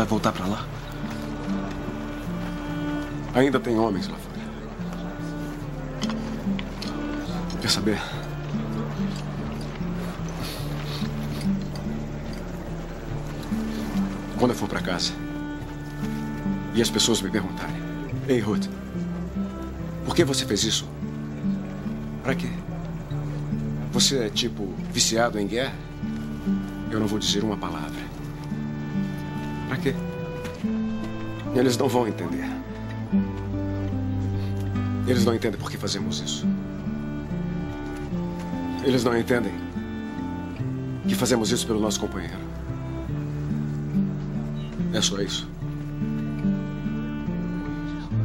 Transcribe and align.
vai 0.00 0.06
voltar 0.06 0.32
para 0.32 0.46
lá? 0.46 0.66
Ainda 3.34 3.60
tem 3.60 3.78
homens 3.78 4.08
lá 4.08 4.16
fora. 4.16 4.40
Quer 7.60 7.70
saber? 7.70 8.00
Quando 14.38 14.52
eu 14.52 14.56
for 14.56 14.66
para 14.66 14.80
casa 14.80 15.12
e 16.74 16.80
as 16.80 16.88
pessoas 16.88 17.20
me 17.20 17.30
perguntarem: 17.30 17.76
Ei, 18.26 18.40
Ruth, 18.40 18.68
por 20.06 20.16
que 20.16 20.24
você 20.24 20.46
fez 20.46 20.64
isso? 20.64 20.88
Para 22.22 22.34
quê? 22.34 22.48
Você 23.92 24.16
é 24.16 24.30
tipo 24.30 24.72
viciado 24.90 25.38
em 25.38 25.46
guerra? 25.46 25.74
Eu 26.90 26.98
não 26.98 27.06
vou 27.06 27.18
dizer 27.18 27.44
uma 27.44 27.58
palavra. 27.58 27.99
Eles 31.54 31.76
não 31.76 31.88
vão 31.88 32.06
entender. 32.06 32.48
Eles 35.06 35.24
não 35.24 35.34
entendem 35.34 35.58
por 35.58 35.70
que 35.70 35.76
fazemos 35.76 36.20
isso. 36.20 36.46
Eles 38.84 39.02
não 39.04 39.16
entendem 39.16 39.52
que 41.06 41.14
fazemos 41.14 41.50
isso 41.50 41.66
pelo 41.66 41.80
nosso 41.80 41.98
companheiro. 41.98 42.38
É 44.92 45.00
só 45.00 45.20
isso. 45.20 45.48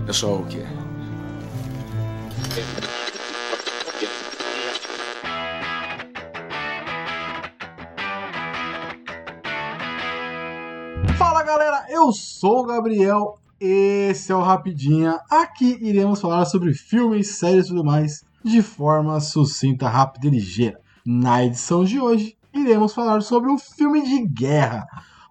É 0.07 0.13
só 0.13 0.35
o 0.35 0.45
que 0.45 0.59
é. 0.59 0.84
Gabriel, 12.75 13.39
esse 13.57 14.33
é 14.33 14.35
o 14.35 14.41
Rapidinha. 14.41 15.17
Aqui 15.31 15.77
iremos 15.81 16.19
falar 16.19 16.43
sobre 16.43 16.73
filmes, 16.73 17.37
séries 17.37 17.65
e 17.65 17.69
tudo 17.69 17.85
mais 17.85 18.25
de 18.43 18.61
forma 18.61 19.17
sucinta, 19.21 19.87
rápida 19.87 20.27
e 20.27 20.29
ligeira. 20.29 20.77
Na 21.05 21.41
edição 21.45 21.85
de 21.85 22.01
hoje, 22.01 22.35
iremos 22.53 22.93
falar 22.93 23.21
sobre 23.21 23.49
um 23.49 23.57
filme 23.57 24.03
de 24.03 24.27
guerra. 24.27 24.85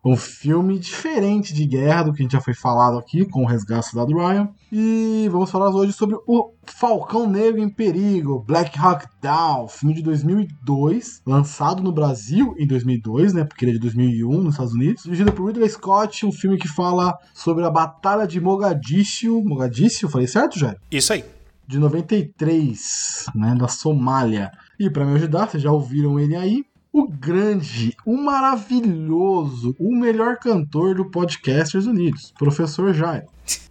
Um 0.05 0.17
filme 0.17 0.79
diferente 0.79 1.55
de 1.55 1.65
guerra 1.65 2.03
do 2.03 2.13
que 2.13 2.21
a 2.21 2.23
gente 2.25 2.33
já 2.33 2.41
foi 2.41 2.53
falado 2.53 2.99
aqui 2.99 3.25
com 3.25 3.43
o 3.43 3.47
resgate 3.47 3.95
do 3.95 4.19
Ryan. 4.19 4.51
E 4.71 5.27
vamos 5.33 5.51
falar 5.51 5.71
hoje 5.71 5.95
sobre 5.95 6.17
o 6.27 6.53
Falcão 6.67 7.27
Negro 7.27 7.61
em 7.61 7.71
Perigo, 7.71 8.45
Black 8.47 8.79
Hawk 8.79 9.07
Down, 9.23 9.67
filme 9.67 9.95
de 9.95 10.03
2002, 10.03 11.23
lançado 11.27 11.83
no 11.83 11.91
Brasil 11.91 12.55
em 12.59 12.67
2002, 12.67 13.33
né, 13.33 13.45
porque 13.45 13.65
ele 13.65 13.73
é 13.73 13.75
de 13.75 13.81
2001 13.81 14.43
nos 14.43 14.55
Estados 14.55 14.75
Unidos, 14.75 15.05
dirigido 15.05 15.33
por 15.33 15.47
Ridley 15.47 15.71
Scott, 15.71 16.27
um 16.27 16.33
filme 16.33 16.59
que 16.59 16.69
fala 16.69 17.17
sobre 17.33 17.65
a 17.65 17.71
Batalha 17.71 18.27
de 18.27 18.39
Mogadishu, 18.41 19.43
Mogadishu, 19.43 20.09
falei 20.09 20.27
certo, 20.27 20.59
Jair? 20.59 20.77
Isso 20.91 21.15
aí. 21.15 21.25
De 21.67 21.79
93, 21.79 23.27
né, 23.35 23.55
da 23.59 23.69
Somália. 23.69 24.51
E 24.79 24.91
para 24.91 25.07
me 25.07 25.15
ajudar, 25.15 25.49
vocês 25.49 25.63
já 25.63 25.73
ouviram 25.73 26.21
ele 26.21 26.37
aí, 26.37 26.63
o 26.95 27.09
grande, 27.09 27.97
o 28.07 28.17
maravilhoso, 28.17 29.75
o 29.81 29.93
melhor 29.93 30.37
cantor 30.37 30.95
do 30.95 31.11
Podcasters 31.11 31.87
Unidos, 31.87 32.33
professor 32.39 32.95
Jairo. 32.95 33.27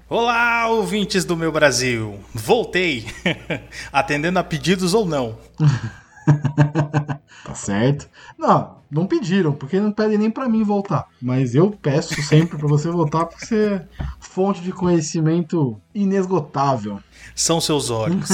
Olá, 0.09 0.67
ouvintes 0.67 1.23
do 1.23 1.37
meu 1.37 1.49
Brasil! 1.49 2.19
Voltei! 2.33 3.05
Atendendo 3.93 4.39
a 4.39 4.43
pedidos 4.43 4.93
ou 4.93 5.05
não. 5.05 5.37
tá 7.45 7.55
certo. 7.55 8.07
Não, 8.37 8.77
não 8.89 9.07
pediram, 9.07 9.53
porque 9.53 9.79
não 9.79 9.91
pedem 9.91 10.17
nem 10.17 10.31
para 10.31 10.47
mim 10.47 10.63
voltar. 10.63 11.07
Mas 11.21 11.55
eu 11.55 11.71
peço 11.71 12.21
sempre 12.21 12.57
para 12.57 12.67
você 12.67 12.89
voltar, 12.89 13.25
porque 13.25 13.45
você 13.45 13.65
é 13.73 14.05
fonte 14.19 14.61
de 14.61 14.71
conhecimento 14.71 15.79
inesgotável. 15.95 16.99
São 17.35 17.59
seus 17.59 17.89
olhos. 17.89 18.29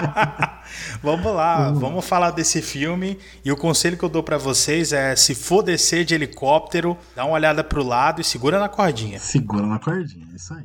vamos 1.02 1.34
lá, 1.34 1.70
vamos 1.70 2.04
falar 2.06 2.30
desse 2.30 2.62
filme. 2.62 3.18
E 3.44 3.52
o 3.52 3.56
conselho 3.56 3.96
que 3.96 4.04
eu 4.04 4.08
dou 4.08 4.22
para 4.22 4.38
vocês 4.38 4.92
é: 4.92 5.14
se 5.14 5.34
for 5.34 5.62
descer 5.62 6.04
de 6.04 6.14
helicóptero, 6.14 6.96
dá 7.14 7.24
uma 7.24 7.34
olhada 7.34 7.62
pro 7.62 7.82
lado 7.82 8.20
e 8.20 8.24
segura 8.24 8.58
na 8.58 8.68
cordinha. 8.68 9.18
Segura 9.18 9.66
na 9.66 9.78
cordinha, 9.78 10.26
é 10.32 10.36
isso 10.36 10.54
aí. 10.54 10.64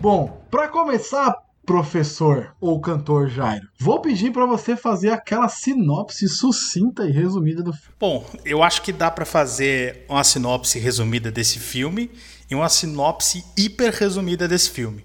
Bom, 0.00 0.40
para 0.48 0.68
começar, 0.68 1.34
professor 1.66 2.54
ou 2.60 2.80
cantor 2.80 3.28
Jairo, 3.28 3.66
vou 3.80 4.00
pedir 4.00 4.30
para 4.30 4.46
você 4.46 4.76
fazer 4.76 5.10
aquela 5.10 5.48
sinopse 5.48 6.28
sucinta 6.28 7.04
e 7.04 7.10
resumida 7.10 7.64
do 7.64 7.72
filme. 7.72 7.96
Bom, 7.98 8.24
eu 8.44 8.62
acho 8.62 8.80
que 8.82 8.92
dá 8.92 9.10
para 9.10 9.24
fazer 9.24 10.04
uma 10.08 10.22
sinopse 10.22 10.78
resumida 10.78 11.32
desse 11.32 11.58
filme 11.58 12.12
e 12.48 12.54
uma 12.54 12.68
sinopse 12.68 13.44
hiper 13.56 13.92
resumida 13.92 14.46
desse 14.46 14.70
filme. 14.70 15.04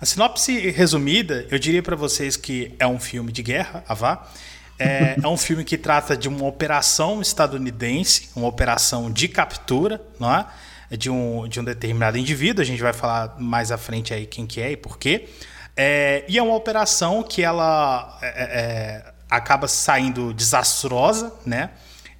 A 0.00 0.06
sinopse 0.06 0.70
resumida, 0.70 1.46
eu 1.50 1.58
diria 1.58 1.82
para 1.82 1.94
vocês 1.94 2.34
que 2.34 2.74
é 2.78 2.86
um 2.86 2.98
filme 2.98 3.30
de 3.30 3.42
guerra, 3.42 3.84
Avá. 3.86 4.26
É, 4.78 5.14
é 5.22 5.28
um 5.28 5.36
filme 5.36 5.62
que 5.62 5.76
trata 5.76 6.16
de 6.16 6.26
uma 6.26 6.46
operação 6.46 7.20
estadunidense, 7.20 8.30
uma 8.34 8.48
operação 8.48 9.12
de 9.12 9.28
captura, 9.28 10.00
não 10.18 10.34
é? 10.34 10.46
De 10.96 11.10
um, 11.10 11.48
de 11.48 11.60
um 11.60 11.64
determinado 11.64 12.18
indivíduo, 12.18 12.62
a 12.62 12.66
gente 12.66 12.82
vai 12.82 12.92
falar 12.92 13.36
mais 13.38 13.72
à 13.72 13.78
frente 13.78 14.12
aí 14.12 14.26
quem 14.26 14.46
que 14.46 14.60
é 14.60 14.72
e 14.72 14.76
por 14.76 14.98
quê. 14.98 15.28
É, 15.76 16.24
e 16.28 16.38
é 16.38 16.42
uma 16.42 16.54
operação 16.54 17.22
que 17.22 17.42
ela 17.42 18.18
é, 18.20 18.26
é, 18.26 18.42
é 19.08 19.12
acaba 19.30 19.66
saindo 19.66 20.34
desastrosa, 20.34 21.32
né? 21.46 21.70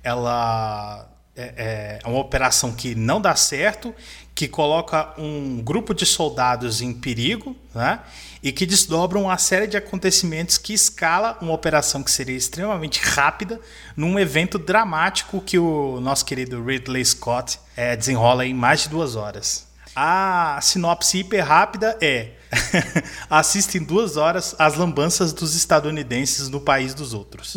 Ela 0.03 1.07
é, 1.37 2.01
é, 2.05 2.09
uma 2.09 2.19
operação 2.19 2.73
que 2.73 2.95
não 2.95 3.21
dá 3.21 3.37
certo, 3.37 3.95
que 4.35 4.49
coloca 4.49 5.13
um 5.19 5.63
grupo 5.63 5.93
de 5.95 6.07
soldados 6.07 6.81
em 6.81 6.93
perigo, 6.95 7.55
né? 7.75 8.01
E 8.43 8.51
que 8.51 8.67
desdobra 8.67 9.19
uma 9.19 9.39
série 9.39 9.69
de 9.69 9.77
acontecimentos 9.77 10.59
que 10.59 10.75
escala 10.75 11.39
uma 11.41 11.53
operação 11.53 12.03
que 12.03 12.11
seria 12.11 12.37
extremamente 12.37 13.01
rápida 13.01 13.61
num 13.97 14.19
evento 14.19 14.59
dramático 14.59 15.41
que 15.41 15.59
o 15.59 16.01
nosso 16.01 16.25
querido 16.25 16.63
Ridley 16.63 17.05
Scott 17.05 17.61
é, 17.77 17.97
desenrola 17.97 18.45
em 18.45 18.53
mais 18.53 18.83
de 18.83 18.89
duas 18.89 19.15
horas. 19.15 19.71
A 19.95 20.59
sinopse 20.61 21.19
hiper 21.19 21.47
rápida 21.47 21.97
é: 22.01 22.33
assista 23.31 23.79
em 23.79 23.85
duas 23.85 24.17
horas 24.17 24.57
as 24.59 24.75
lambanças 24.75 25.33
dos 25.33 25.55
estadunidenses 25.55 26.49
no 26.49 26.61
país 26.61 26.95
dos 26.95 27.15
outros. 27.15 27.55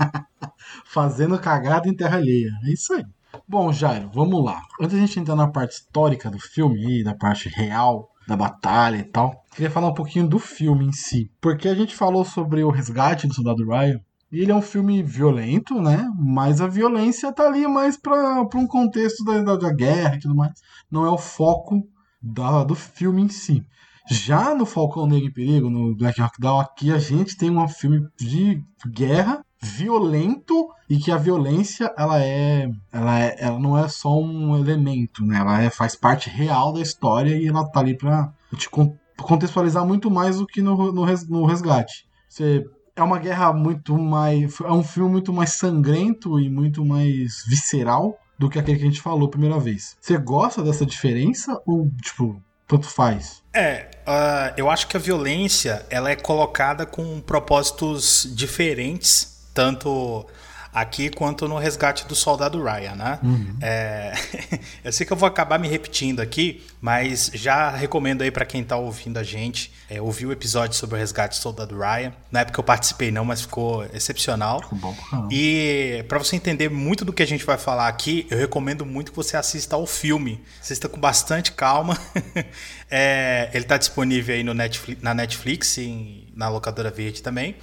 Fazendo 0.92 1.38
cagada 1.38 1.88
em 1.88 1.94
terra 1.94 2.16
alheia. 2.16 2.50
É 2.64 2.72
isso 2.72 2.92
aí. 2.92 3.04
Bom, 3.48 3.72
Jairo, 3.72 4.10
vamos 4.12 4.44
lá. 4.44 4.60
Antes 4.80 4.94
da 4.94 5.06
gente 5.06 5.20
entrar 5.20 5.36
na 5.36 5.48
parte 5.48 5.72
histórica 5.72 6.30
do 6.30 6.38
filme, 6.38 7.04
da 7.04 7.14
parte 7.14 7.48
real 7.48 8.10
da 8.26 8.36
batalha 8.36 8.96
e 8.96 9.04
tal, 9.04 9.44
queria 9.54 9.70
falar 9.70 9.88
um 9.88 9.94
pouquinho 9.94 10.28
do 10.28 10.38
filme 10.38 10.86
em 10.86 10.92
si. 10.92 11.30
Porque 11.40 11.68
a 11.68 11.74
gente 11.74 11.94
falou 11.94 12.24
sobre 12.24 12.62
o 12.64 12.70
resgate 12.70 13.26
do 13.26 13.34
soldado 13.34 13.66
Ryan. 13.66 14.00
E 14.32 14.40
ele 14.40 14.50
é 14.50 14.54
um 14.54 14.62
filme 14.62 15.02
violento, 15.02 15.80
né? 15.80 16.10
Mas 16.18 16.60
a 16.60 16.66
violência 16.66 17.32
tá 17.32 17.46
ali 17.46 17.66
mais 17.68 17.96
para 17.96 18.42
um 18.54 18.66
contexto 18.66 19.24
da, 19.24 19.40
da, 19.40 19.56
da, 19.56 19.72
guerra 19.72 20.16
e 20.16 20.18
tudo 20.18 20.34
mais. 20.34 20.52
Não 20.90 21.06
é 21.06 21.10
o 21.10 21.16
foco 21.16 21.86
da, 22.20 22.64
do 22.64 22.74
filme 22.74 23.22
em 23.22 23.28
si. 23.28 23.64
Já 24.10 24.54
no 24.54 24.66
Falcão 24.66 25.06
Negro 25.06 25.28
em 25.28 25.32
Perigo, 25.32 25.70
no 25.70 25.96
Black 25.96 26.20
Hawk 26.20 26.40
Down, 26.40 26.60
aqui 26.60 26.92
a 26.92 26.98
gente 26.98 27.36
tem 27.36 27.50
um 27.50 27.68
filme 27.68 28.06
de 28.18 28.62
guerra 28.88 29.44
violento 29.60 30.68
e 30.88 30.98
que 30.98 31.10
a 31.10 31.16
violência 31.16 31.92
ela 31.96 32.22
é, 32.22 32.70
ela 32.92 33.20
é, 33.20 33.36
ela 33.38 33.58
não 33.58 33.76
é 33.76 33.88
só 33.88 34.18
um 34.18 34.56
elemento, 34.56 35.24
né? 35.24 35.38
Ela 35.38 35.62
é, 35.62 35.70
faz 35.70 35.96
parte 35.96 36.30
real 36.30 36.72
da 36.72 36.80
história 36.80 37.36
e 37.36 37.46
ela 37.46 37.68
tá 37.68 37.80
ali 37.80 37.96
para 37.96 38.32
te 38.56 38.68
contextualizar 39.16 39.84
muito 39.84 40.10
mais 40.10 40.38
do 40.38 40.46
que 40.46 40.62
no, 40.62 40.92
no, 40.92 41.04
no 41.04 41.44
resgate. 41.44 42.06
Você 42.28 42.64
é 42.94 43.02
uma 43.02 43.18
guerra 43.18 43.52
muito 43.52 43.98
mais, 43.98 44.60
é 44.60 44.72
um 44.72 44.82
filme 44.82 45.10
muito 45.10 45.32
mais 45.32 45.50
sangrento 45.50 46.38
e 46.40 46.48
muito 46.48 46.84
mais 46.84 47.44
visceral 47.46 48.18
do 48.38 48.48
que 48.48 48.58
aquele 48.58 48.78
que 48.78 48.84
a 48.84 48.88
gente 48.88 49.00
falou 49.00 49.26
a 49.26 49.30
primeira 49.30 49.58
vez. 49.58 49.96
Você 50.00 50.16
gosta 50.16 50.62
dessa 50.62 50.86
diferença 50.86 51.60
ou 51.66 51.90
tipo 52.02 52.40
tanto 52.66 52.86
faz? 52.86 53.42
É, 53.54 53.88
uh, 54.06 54.54
eu 54.56 54.68
acho 54.68 54.88
que 54.88 54.96
a 54.96 55.00
violência 55.00 55.86
ela 55.88 56.10
é 56.10 56.16
colocada 56.16 56.84
com 56.84 57.20
propósitos 57.20 58.28
diferentes, 58.34 59.48
tanto 59.54 60.26
aqui 60.76 61.08
quanto 61.08 61.48
no 61.48 61.56
resgate 61.56 62.06
do 62.06 62.14
soldado 62.14 62.62
Ryan, 62.62 62.94
né? 62.96 63.18
Uhum. 63.22 63.56
É, 63.62 64.12
eu 64.84 64.92
sei 64.92 65.06
que 65.06 65.12
eu 65.12 65.16
vou 65.16 65.26
acabar 65.26 65.58
me 65.58 65.66
repetindo 65.66 66.20
aqui, 66.20 66.62
mas 66.82 67.30
já 67.32 67.70
recomendo 67.70 68.20
aí 68.20 68.30
para 68.30 68.44
quem 68.44 68.62
tá 68.62 68.76
ouvindo 68.76 69.16
a 69.16 69.22
gente 69.22 69.72
é, 69.88 70.02
ouvir 70.02 70.26
o 70.26 70.32
episódio 70.32 70.76
sobre 70.76 70.96
o 70.96 70.98
resgate 70.98 71.38
do 71.38 71.40
soldado 71.40 71.74
Ryan. 71.78 72.12
Na 72.30 72.40
época 72.40 72.60
eu 72.60 72.64
participei 72.64 73.10
não, 73.10 73.24
mas 73.24 73.40
ficou 73.40 73.86
excepcional. 73.86 74.60
Ficou 74.60 74.78
bom. 74.78 75.28
E 75.32 76.04
para 76.08 76.18
você 76.18 76.36
entender 76.36 76.68
muito 76.68 77.06
do 77.06 77.12
que 77.12 77.22
a 77.22 77.26
gente 77.26 77.46
vai 77.46 77.56
falar 77.56 77.88
aqui, 77.88 78.26
eu 78.30 78.36
recomendo 78.36 78.84
muito 78.84 79.12
que 79.12 79.16
você 79.16 79.34
assista 79.34 79.76
ao 79.76 79.86
filme. 79.86 80.44
Assista 80.60 80.90
com 80.90 81.00
bastante 81.00 81.52
calma. 81.52 81.98
é, 82.90 83.48
ele 83.54 83.64
tá 83.64 83.78
disponível 83.78 84.34
aí 84.34 84.44
no 84.44 84.52
Netflix, 84.52 85.02
na 85.02 85.14
Netflix 85.14 85.78
e 85.78 86.28
na 86.36 86.50
locadora 86.50 86.90
verde 86.90 87.22
também. 87.22 87.56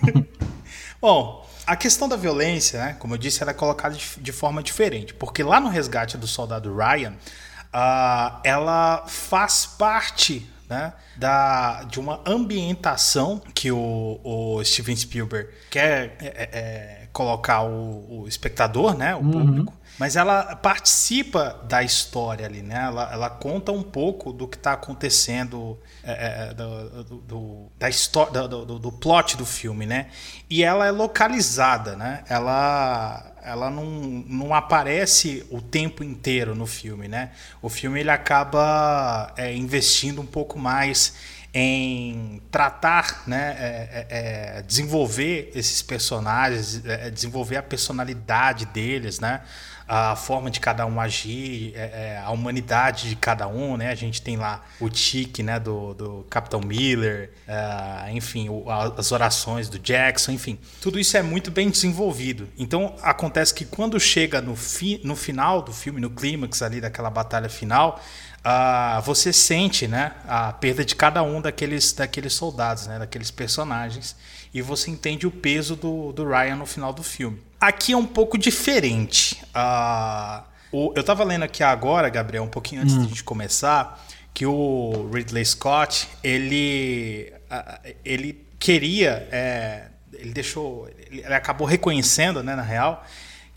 Bom, 1.00 1.48
a 1.70 1.76
questão 1.76 2.08
da 2.08 2.16
violência, 2.16 2.84
né, 2.84 2.96
como 2.98 3.14
eu 3.14 3.18
disse, 3.18 3.40
ela 3.42 3.52
é 3.52 3.54
colocada 3.54 3.94
de, 3.94 4.04
de 4.18 4.32
forma 4.32 4.60
diferente, 4.60 5.14
porque 5.14 5.40
lá 5.40 5.60
no 5.60 5.68
resgate 5.68 6.18
do 6.18 6.26
soldado 6.26 6.76
Ryan, 6.76 7.12
uh, 7.12 8.40
ela 8.42 9.04
faz 9.06 9.66
parte 9.66 10.50
né, 10.68 10.92
da, 11.16 11.84
de 11.84 12.00
uma 12.00 12.20
ambientação 12.26 13.40
que 13.54 13.70
o, 13.70 14.20
o 14.24 14.64
Steven 14.64 14.96
Spielberg 14.96 15.48
quer 15.70 16.16
é, 16.20 16.26
é, 16.26 16.48
é 16.52 17.08
colocar 17.12 17.62
o, 17.62 18.22
o, 18.22 18.26
espectador, 18.26 18.96
né, 18.96 19.14
o 19.14 19.20
uhum. 19.20 19.30
público, 19.30 19.74
mas 20.00 20.16
ela 20.16 20.56
participa 20.56 21.60
da 21.68 21.82
história 21.82 22.46
ali, 22.46 22.62
né? 22.62 22.84
Ela, 22.86 23.12
ela 23.12 23.28
conta 23.28 23.70
um 23.70 23.82
pouco 23.82 24.32
do 24.32 24.48
que 24.48 24.56
está 24.56 24.72
acontecendo 24.72 25.78
é, 26.02 26.12
é, 26.48 26.54
do, 26.54 27.04
do, 27.04 27.16
do, 27.16 27.72
da 27.78 27.86
história, 27.86 28.48
do, 28.48 28.78
do, 28.78 28.90
plot 28.90 29.36
do 29.36 29.44
filme, 29.44 29.84
né? 29.84 30.06
E 30.48 30.64
ela 30.64 30.86
é 30.86 30.90
localizada, 30.90 31.96
né? 31.96 32.24
Ela, 32.30 33.30
ela 33.42 33.68
não, 33.68 33.84
não 33.84 34.54
aparece 34.54 35.46
o 35.50 35.60
tempo 35.60 36.02
inteiro 36.02 36.54
no 36.54 36.66
filme, 36.66 37.06
né? 37.06 37.32
O 37.60 37.68
filme 37.68 38.00
ele 38.00 38.10
acaba 38.10 39.30
é, 39.36 39.54
investindo 39.54 40.22
um 40.22 40.26
pouco 40.26 40.58
mais 40.58 41.12
em 41.52 42.40
tratar, 42.50 43.24
né, 43.26 43.56
é, 43.58 44.06
é, 44.08 44.58
é 44.58 44.62
desenvolver 44.62 45.50
esses 45.54 45.82
personagens, 45.82 46.84
é, 46.84 47.10
desenvolver 47.10 47.56
a 47.56 47.62
personalidade 47.62 48.66
deles, 48.66 49.18
né, 49.18 49.42
a 49.92 50.14
forma 50.14 50.52
de 50.52 50.60
cada 50.60 50.86
um 50.86 51.00
agir, 51.00 51.72
é, 51.74 51.80
é, 51.80 52.22
a 52.24 52.30
humanidade 52.30 53.08
de 53.08 53.16
cada 53.16 53.48
um, 53.48 53.76
né? 53.76 53.90
A 53.90 53.94
gente 53.96 54.22
tem 54.22 54.36
lá 54.36 54.64
o 54.78 54.88
tique, 54.88 55.42
né, 55.42 55.58
do, 55.58 55.94
do 55.94 56.26
Capitão 56.30 56.60
Miller, 56.60 57.32
é, 57.48 58.12
enfim, 58.12 58.48
o, 58.48 58.66
as 58.70 59.10
orações 59.10 59.68
do 59.68 59.80
Jackson, 59.80 60.30
enfim. 60.30 60.60
Tudo 60.80 60.96
isso 60.96 61.16
é 61.16 61.22
muito 61.22 61.50
bem 61.50 61.68
desenvolvido. 61.68 62.48
Então, 62.56 62.94
acontece 63.02 63.52
que 63.52 63.64
quando 63.64 63.98
chega 63.98 64.40
no, 64.40 64.54
fi, 64.54 65.00
no 65.02 65.16
final 65.16 65.60
do 65.60 65.72
filme, 65.72 66.00
no 66.00 66.08
clímax 66.08 66.62
ali 66.62 66.80
daquela 66.80 67.10
batalha 67.10 67.48
final, 67.48 68.00
Uh, 68.40 69.02
você 69.02 69.34
sente 69.34 69.86
né, 69.86 70.12
a 70.26 70.50
perda 70.52 70.82
de 70.82 70.94
cada 70.94 71.22
um 71.22 71.42
daqueles, 71.42 71.92
daqueles 71.92 72.32
soldados, 72.32 72.86
né, 72.86 72.98
daqueles 72.98 73.30
personagens, 73.30 74.16
e 74.52 74.62
você 74.62 74.90
entende 74.90 75.26
o 75.26 75.30
peso 75.30 75.76
do, 75.76 76.10
do 76.12 76.26
Ryan 76.26 76.56
no 76.56 76.64
final 76.64 76.92
do 76.92 77.02
filme. 77.02 77.42
Aqui 77.60 77.92
é 77.92 77.96
um 77.96 78.06
pouco 78.06 78.38
diferente. 78.38 79.42
Uh, 79.54 80.42
o, 80.72 80.92
eu 80.96 81.02
estava 81.02 81.22
lendo 81.22 81.42
aqui 81.42 81.62
agora, 81.62 82.08
Gabriel, 82.08 82.42
um 82.42 82.48
pouquinho 82.48 82.80
antes 82.80 82.94
hum. 82.94 83.00
de 83.00 83.04
a 83.04 83.08
gente 83.08 83.24
começar, 83.24 84.02
que 84.32 84.46
o 84.46 85.10
Ridley 85.12 85.44
Scott, 85.44 86.08
ele, 86.22 87.30
uh, 87.50 87.94
ele 88.02 88.46
queria, 88.58 89.28
é, 89.30 89.88
ele 90.14 90.32
deixou, 90.32 90.88
ele 91.10 91.24
acabou 91.26 91.66
reconhecendo, 91.66 92.42
né, 92.42 92.56
na 92.56 92.62
real, 92.62 93.04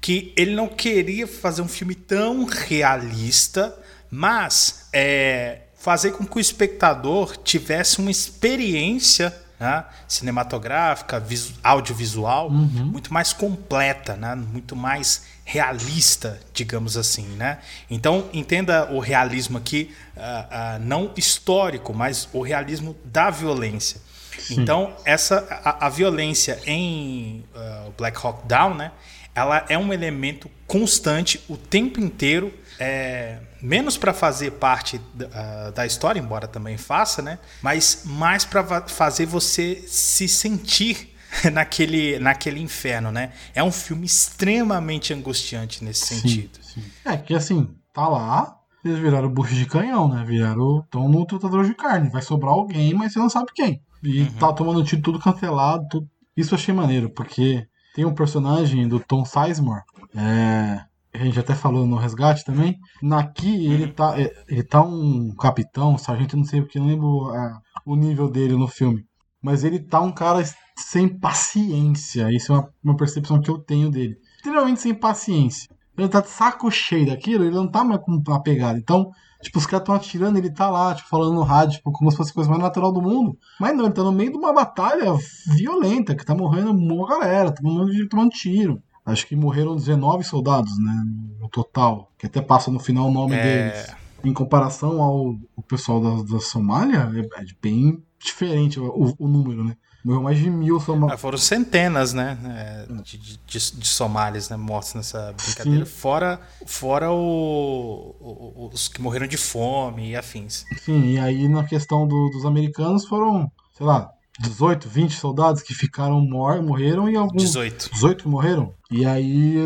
que 0.01 0.33
ele 0.35 0.53
não 0.53 0.67
queria 0.67 1.25
fazer 1.25 1.61
um 1.61 1.67
filme 1.69 1.95
tão 1.95 2.43
realista, 2.43 3.73
mas 4.15 4.85
é, 4.93 5.61
fazer 5.75 6.11
com 6.11 6.23
que 6.23 6.37
o 6.37 6.39
espectador 6.39 7.35
tivesse 7.35 7.97
uma 7.97 8.11
experiência 8.11 9.35
né, 9.59 9.83
cinematográfica, 10.07 11.23
audiovisual, 11.63 12.47
uhum. 12.47 12.85
muito 12.85 13.11
mais 13.11 13.33
completa, 13.33 14.15
né, 14.15 14.35
muito 14.35 14.75
mais 14.75 15.23
realista, 15.43 16.39
digamos 16.53 16.95
assim. 16.95 17.25
Né? 17.29 17.57
Então, 17.89 18.29
entenda 18.31 18.85
o 18.91 18.99
realismo 18.99 19.57
aqui, 19.57 19.91
uh, 20.15 20.19
uh, 20.19 20.79
não 20.79 21.11
histórico, 21.17 21.91
mas 21.91 22.29
o 22.31 22.43
realismo 22.43 22.95
da 23.03 23.31
violência. 23.31 23.99
Sim. 24.37 24.61
Então, 24.61 24.93
essa, 25.05 25.47
a, 25.63 25.87
a 25.87 25.89
violência 25.89 26.59
em 26.67 27.43
uh, 27.55 27.91
Black 27.97 28.15
Hawk 28.23 28.47
Down, 28.47 28.75
né, 28.75 28.91
ela 29.33 29.65
é 29.67 29.77
um 29.77 29.91
elemento 29.91 30.51
constante 30.67 31.43
o 31.49 31.57
tempo 31.57 31.99
inteiro 31.99 32.53
é, 32.79 33.39
menos 33.61 33.97
para 33.97 34.13
fazer 34.13 34.51
parte 34.51 34.99
da, 35.13 35.27
uh, 35.27 35.71
da, 35.71 35.85
história, 35.85 36.19
embora 36.19 36.47
também 36.47 36.77
faça, 36.77 37.21
né? 37.21 37.39
Mas 37.61 38.03
mais 38.05 38.45
para 38.45 38.87
fazer 38.87 39.25
você 39.25 39.83
se 39.87 40.27
sentir 40.27 41.15
naquele, 41.51 42.19
naquele 42.19 42.59
inferno, 42.61 43.11
né? 43.11 43.31
É 43.53 43.63
um 43.63 43.71
filme 43.71 44.05
extremamente 44.05 45.13
angustiante 45.13 45.83
nesse 45.83 46.07
sim, 46.07 46.19
sentido. 46.19 46.59
Sim. 46.61 46.83
É 47.05 47.17
que 47.17 47.33
assim, 47.33 47.69
tá 47.93 48.07
lá, 48.07 48.57
eles 48.83 48.99
viraram 48.99 49.29
bucho 49.29 49.55
de 49.55 49.65
canhão, 49.65 50.09
né? 50.09 50.23
Viraram. 50.25 50.79
Estão 50.79 51.07
no 51.07 51.25
tratador 51.25 51.65
de 51.65 51.73
carne. 51.73 52.09
Vai 52.09 52.21
sobrar 52.21 52.53
alguém, 52.53 52.93
mas 52.93 53.13
você 53.13 53.19
não 53.19 53.29
sabe 53.29 53.51
quem. 53.55 53.81
E 54.03 54.21
uhum. 54.21 54.33
tá 54.33 54.51
tomando 54.51 54.83
tiro 54.83 55.01
tudo 55.01 55.19
cantelado. 55.19 55.87
Tudo... 55.89 56.09
Isso 56.35 56.53
eu 56.53 56.57
achei 56.57 56.73
maneiro, 56.73 57.09
porque 57.09 57.65
tem 57.95 58.03
um 58.03 58.13
personagem 58.13 58.87
do 58.87 58.99
Tom 58.99 59.23
Sizemore. 59.23 59.83
É, 60.15 60.81
a 61.13 61.23
gente 61.23 61.39
até 61.39 61.53
falou 61.53 61.85
no 61.85 61.95
resgate 61.95 62.43
também. 62.43 62.79
Naqui 63.01 63.67
ele 63.67 63.87
tá, 63.91 64.19
é, 64.19 64.31
ele 64.47 64.63
tá 64.63 64.81
um 64.81 65.33
capitão, 65.35 65.97
sargento, 65.97 66.35
não 66.35 66.43
sei 66.43 66.61
porque, 66.61 66.79
não 66.79 66.87
lembro 66.87 67.33
é, 67.33 67.53
o 67.85 67.95
nível 67.95 68.29
dele 68.29 68.55
no 68.55 68.67
filme. 68.67 69.05
Mas 69.41 69.63
ele 69.63 69.79
tá 69.79 69.99
um 70.01 70.11
cara 70.11 70.43
sem 70.75 71.07
paciência. 71.07 72.31
Isso 72.31 72.51
é 72.51 72.55
uma, 72.55 72.69
uma 72.83 72.97
percepção 72.97 73.39
que 73.39 73.49
eu 73.49 73.59
tenho 73.59 73.91
dele. 73.91 74.15
Literalmente 74.37 74.81
sem 74.81 74.93
paciência. 74.93 75.69
Ele 75.95 76.09
tá 76.09 76.21
de 76.21 76.29
saco 76.29 76.71
cheio 76.71 77.05
daquilo, 77.05 77.43
ele 77.43 77.55
não 77.55 77.69
tá 77.69 77.83
mais 77.83 78.01
com 78.01 78.13
uma 78.13 78.41
pegada. 78.41 78.79
Então, 78.79 79.11
tipo, 79.41 79.59
os 79.59 79.65
caras 79.67 79.83
estão 79.83 79.93
atirando, 79.93 80.37
ele 80.37 80.51
tá 80.51 80.69
lá, 80.69 80.95
tipo, 80.95 81.07
falando 81.07 81.35
no 81.35 81.43
rádio, 81.43 81.77
tipo, 81.77 81.91
como 81.91 82.09
se 82.09 82.17
fosse 82.17 82.31
a 82.31 82.33
coisa 82.33 82.49
mais 82.49 82.61
natural 82.61 82.91
do 82.91 83.01
mundo. 83.01 83.37
Mas 83.59 83.75
não, 83.75 83.85
ele 83.85 83.93
tá 83.93 84.01
no 84.01 84.11
meio 84.11 84.31
de 84.31 84.37
uma 84.37 84.51
batalha 84.51 85.13
violenta, 85.55 86.15
que 86.15 86.25
tá 86.25 86.33
morrendo 86.33 86.71
uma 86.71 87.07
galera, 87.07 87.53
tá 87.53 87.61
morrendo 87.61 88.09
tomando 88.09 88.31
tiro. 88.31 88.81
Acho 89.05 89.27
que 89.27 89.35
morreram 89.35 89.75
19 89.75 90.23
soldados, 90.23 90.77
né? 90.79 91.03
No 91.39 91.49
total. 91.49 92.11
Que 92.17 92.25
até 92.25 92.41
passa 92.41 92.71
no 92.71 92.79
final 92.79 93.07
o 93.07 93.11
nome 93.11 93.35
é... 93.35 93.43
deles. 93.43 93.95
Em 94.23 94.31
comparação 94.31 95.01
ao, 95.01 95.35
ao 95.57 95.63
pessoal 95.67 95.99
da, 95.99 96.23
da 96.23 96.39
Somália, 96.39 97.11
é, 97.13 97.41
é 97.41 97.45
bem 97.61 98.01
diferente 98.17 98.79
o, 98.79 99.13
o, 99.19 99.27
número, 99.27 99.65
né? 99.65 99.75
Morreu 100.03 100.21
mais 100.21 100.37
de 100.37 100.49
mil 100.49 100.79
somalis. 100.79 101.15
Ah, 101.15 101.17
foram 101.17 101.37
centenas, 101.37 102.13
né? 102.13 102.37
É, 102.45 103.01
de, 103.01 103.17
de, 103.17 103.39
de, 103.45 103.87
somalis 103.87 104.49
né, 104.49 104.55
mortos 104.55 104.93
nessa 104.93 105.33
brincadeira. 105.33 105.85
Sim. 105.85 105.91
Fora, 105.91 106.39
fora 106.65 107.11
o, 107.11 108.15
o, 108.19 108.69
os 108.71 108.87
que 108.87 109.01
morreram 109.01 109.27
de 109.27 109.37
fome 109.37 110.11
e 110.11 110.15
afins. 110.15 110.65
Sim, 110.85 111.11
e 111.11 111.19
aí 111.19 111.49
na 111.49 111.65
questão 111.65 112.07
do, 112.07 112.29
dos 112.29 112.45
americanos 112.45 113.05
foram, 113.05 113.51
sei 113.77 113.85
lá, 113.85 114.09
18, 114.39 114.89
20 114.89 115.13
soldados 115.13 115.61
que 115.61 115.73
ficaram 115.73 116.19
mor 116.21 116.61
morreram 116.61 117.09
e 117.09 117.15
alguns. 117.15 117.43
18. 117.43 117.91
18 117.93 118.29
morreram. 118.29 118.73
E 118.89 119.05
aí 119.05 119.57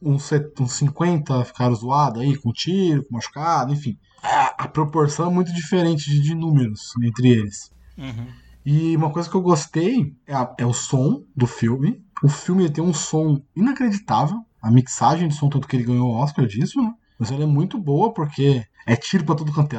uns, 0.00 0.32
uns 0.58 0.72
50 0.72 1.44
ficaram 1.44 1.74
zoados 1.74 2.22
aí, 2.22 2.36
com 2.36 2.52
tiro, 2.52 3.04
com 3.04 3.14
machucado, 3.14 3.72
enfim. 3.72 3.98
A, 4.22 4.64
a 4.64 4.68
proporção 4.68 5.30
é 5.30 5.34
muito 5.34 5.52
diferente 5.52 6.10
de, 6.10 6.20
de 6.20 6.34
números 6.34 6.92
entre 7.02 7.28
eles. 7.28 7.70
Uhum. 7.96 8.26
E 8.64 8.96
uma 8.96 9.10
coisa 9.10 9.28
que 9.28 9.34
eu 9.34 9.42
gostei 9.42 10.14
é, 10.26 10.34
a, 10.34 10.54
é, 10.58 10.66
o 10.66 10.72
som 10.72 11.22
do 11.36 11.46
filme. 11.46 12.02
O 12.22 12.28
filme 12.28 12.68
tem 12.68 12.82
um 12.82 12.94
som 12.94 13.42
inacreditável. 13.56 14.38
A 14.60 14.70
mixagem 14.70 15.28
de 15.28 15.34
som, 15.34 15.48
tanto 15.48 15.66
que 15.66 15.76
ele 15.76 15.84
ganhou 15.84 16.10
o 16.10 16.14
Oscar 16.14 16.46
disso, 16.46 16.80
né? 16.82 16.92
Mas 17.18 17.30
ela 17.30 17.44
é 17.44 17.46
muito 17.46 17.78
boa 17.78 18.12
porque 18.12 18.64
é 18.86 18.96
tiro 18.96 19.24
pra 19.24 19.34
todo 19.34 19.52
canto 19.52 19.74
é 19.74 19.78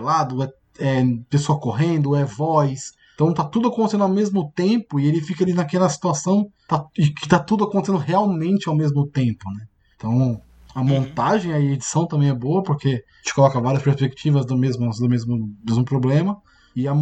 é, 0.79 0.99
é 0.99 1.03
pessoa 1.29 1.59
correndo, 1.59 2.15
é 2.15 2.25
voz, 2.25 2.93
então 3.13 3.33
tá 3.33 3.43
tudo 3.43 3.67
acontecendo 3.67 4.03
ao 4.03 4.09
mesmo 4.09 4.51
tempo 4.51 4.99
e 4.99 5.07
ele 5.07 5.21
fica 5.21 5.43
ali 5.43 5.53
naquela 5.53 5.89
situação 5.89 6.49
tá, 6.67 6.85
que 6.93 7.27
tá 7.27 7.39
tudo 7.39 7.63
acontecendo 7.63 7.97
realmente 7.97 8.67
ao 8.67 8.75
mesmo 8.75 9.05
tempo, 9.07 9.49
né? 9.51 9.65
Então 9.95 10.41
a 10.73 10.79
uhum. 10.79 10.87
montagem 10.87 11.51
e 11.51 11.53
a 11.53 11.59
edição 11.59 12.07
também 12.07 12.29
é 12.29 12.33
boa 12.33 12.63
porque 12.63 13.03
te 13.23 13.33
coloca 13.33 13.59
várias 13.59 13.83
perspectivas 13.83 14.45
do 14.45 14.57
mesmo, 14.57 14.89
do 14.89 15.09
mesmo, 15.09 15.53
mesmo 15.67 15.83
problema 15.83 16.41
e, 16.75 16.87
a, 16.87 16.93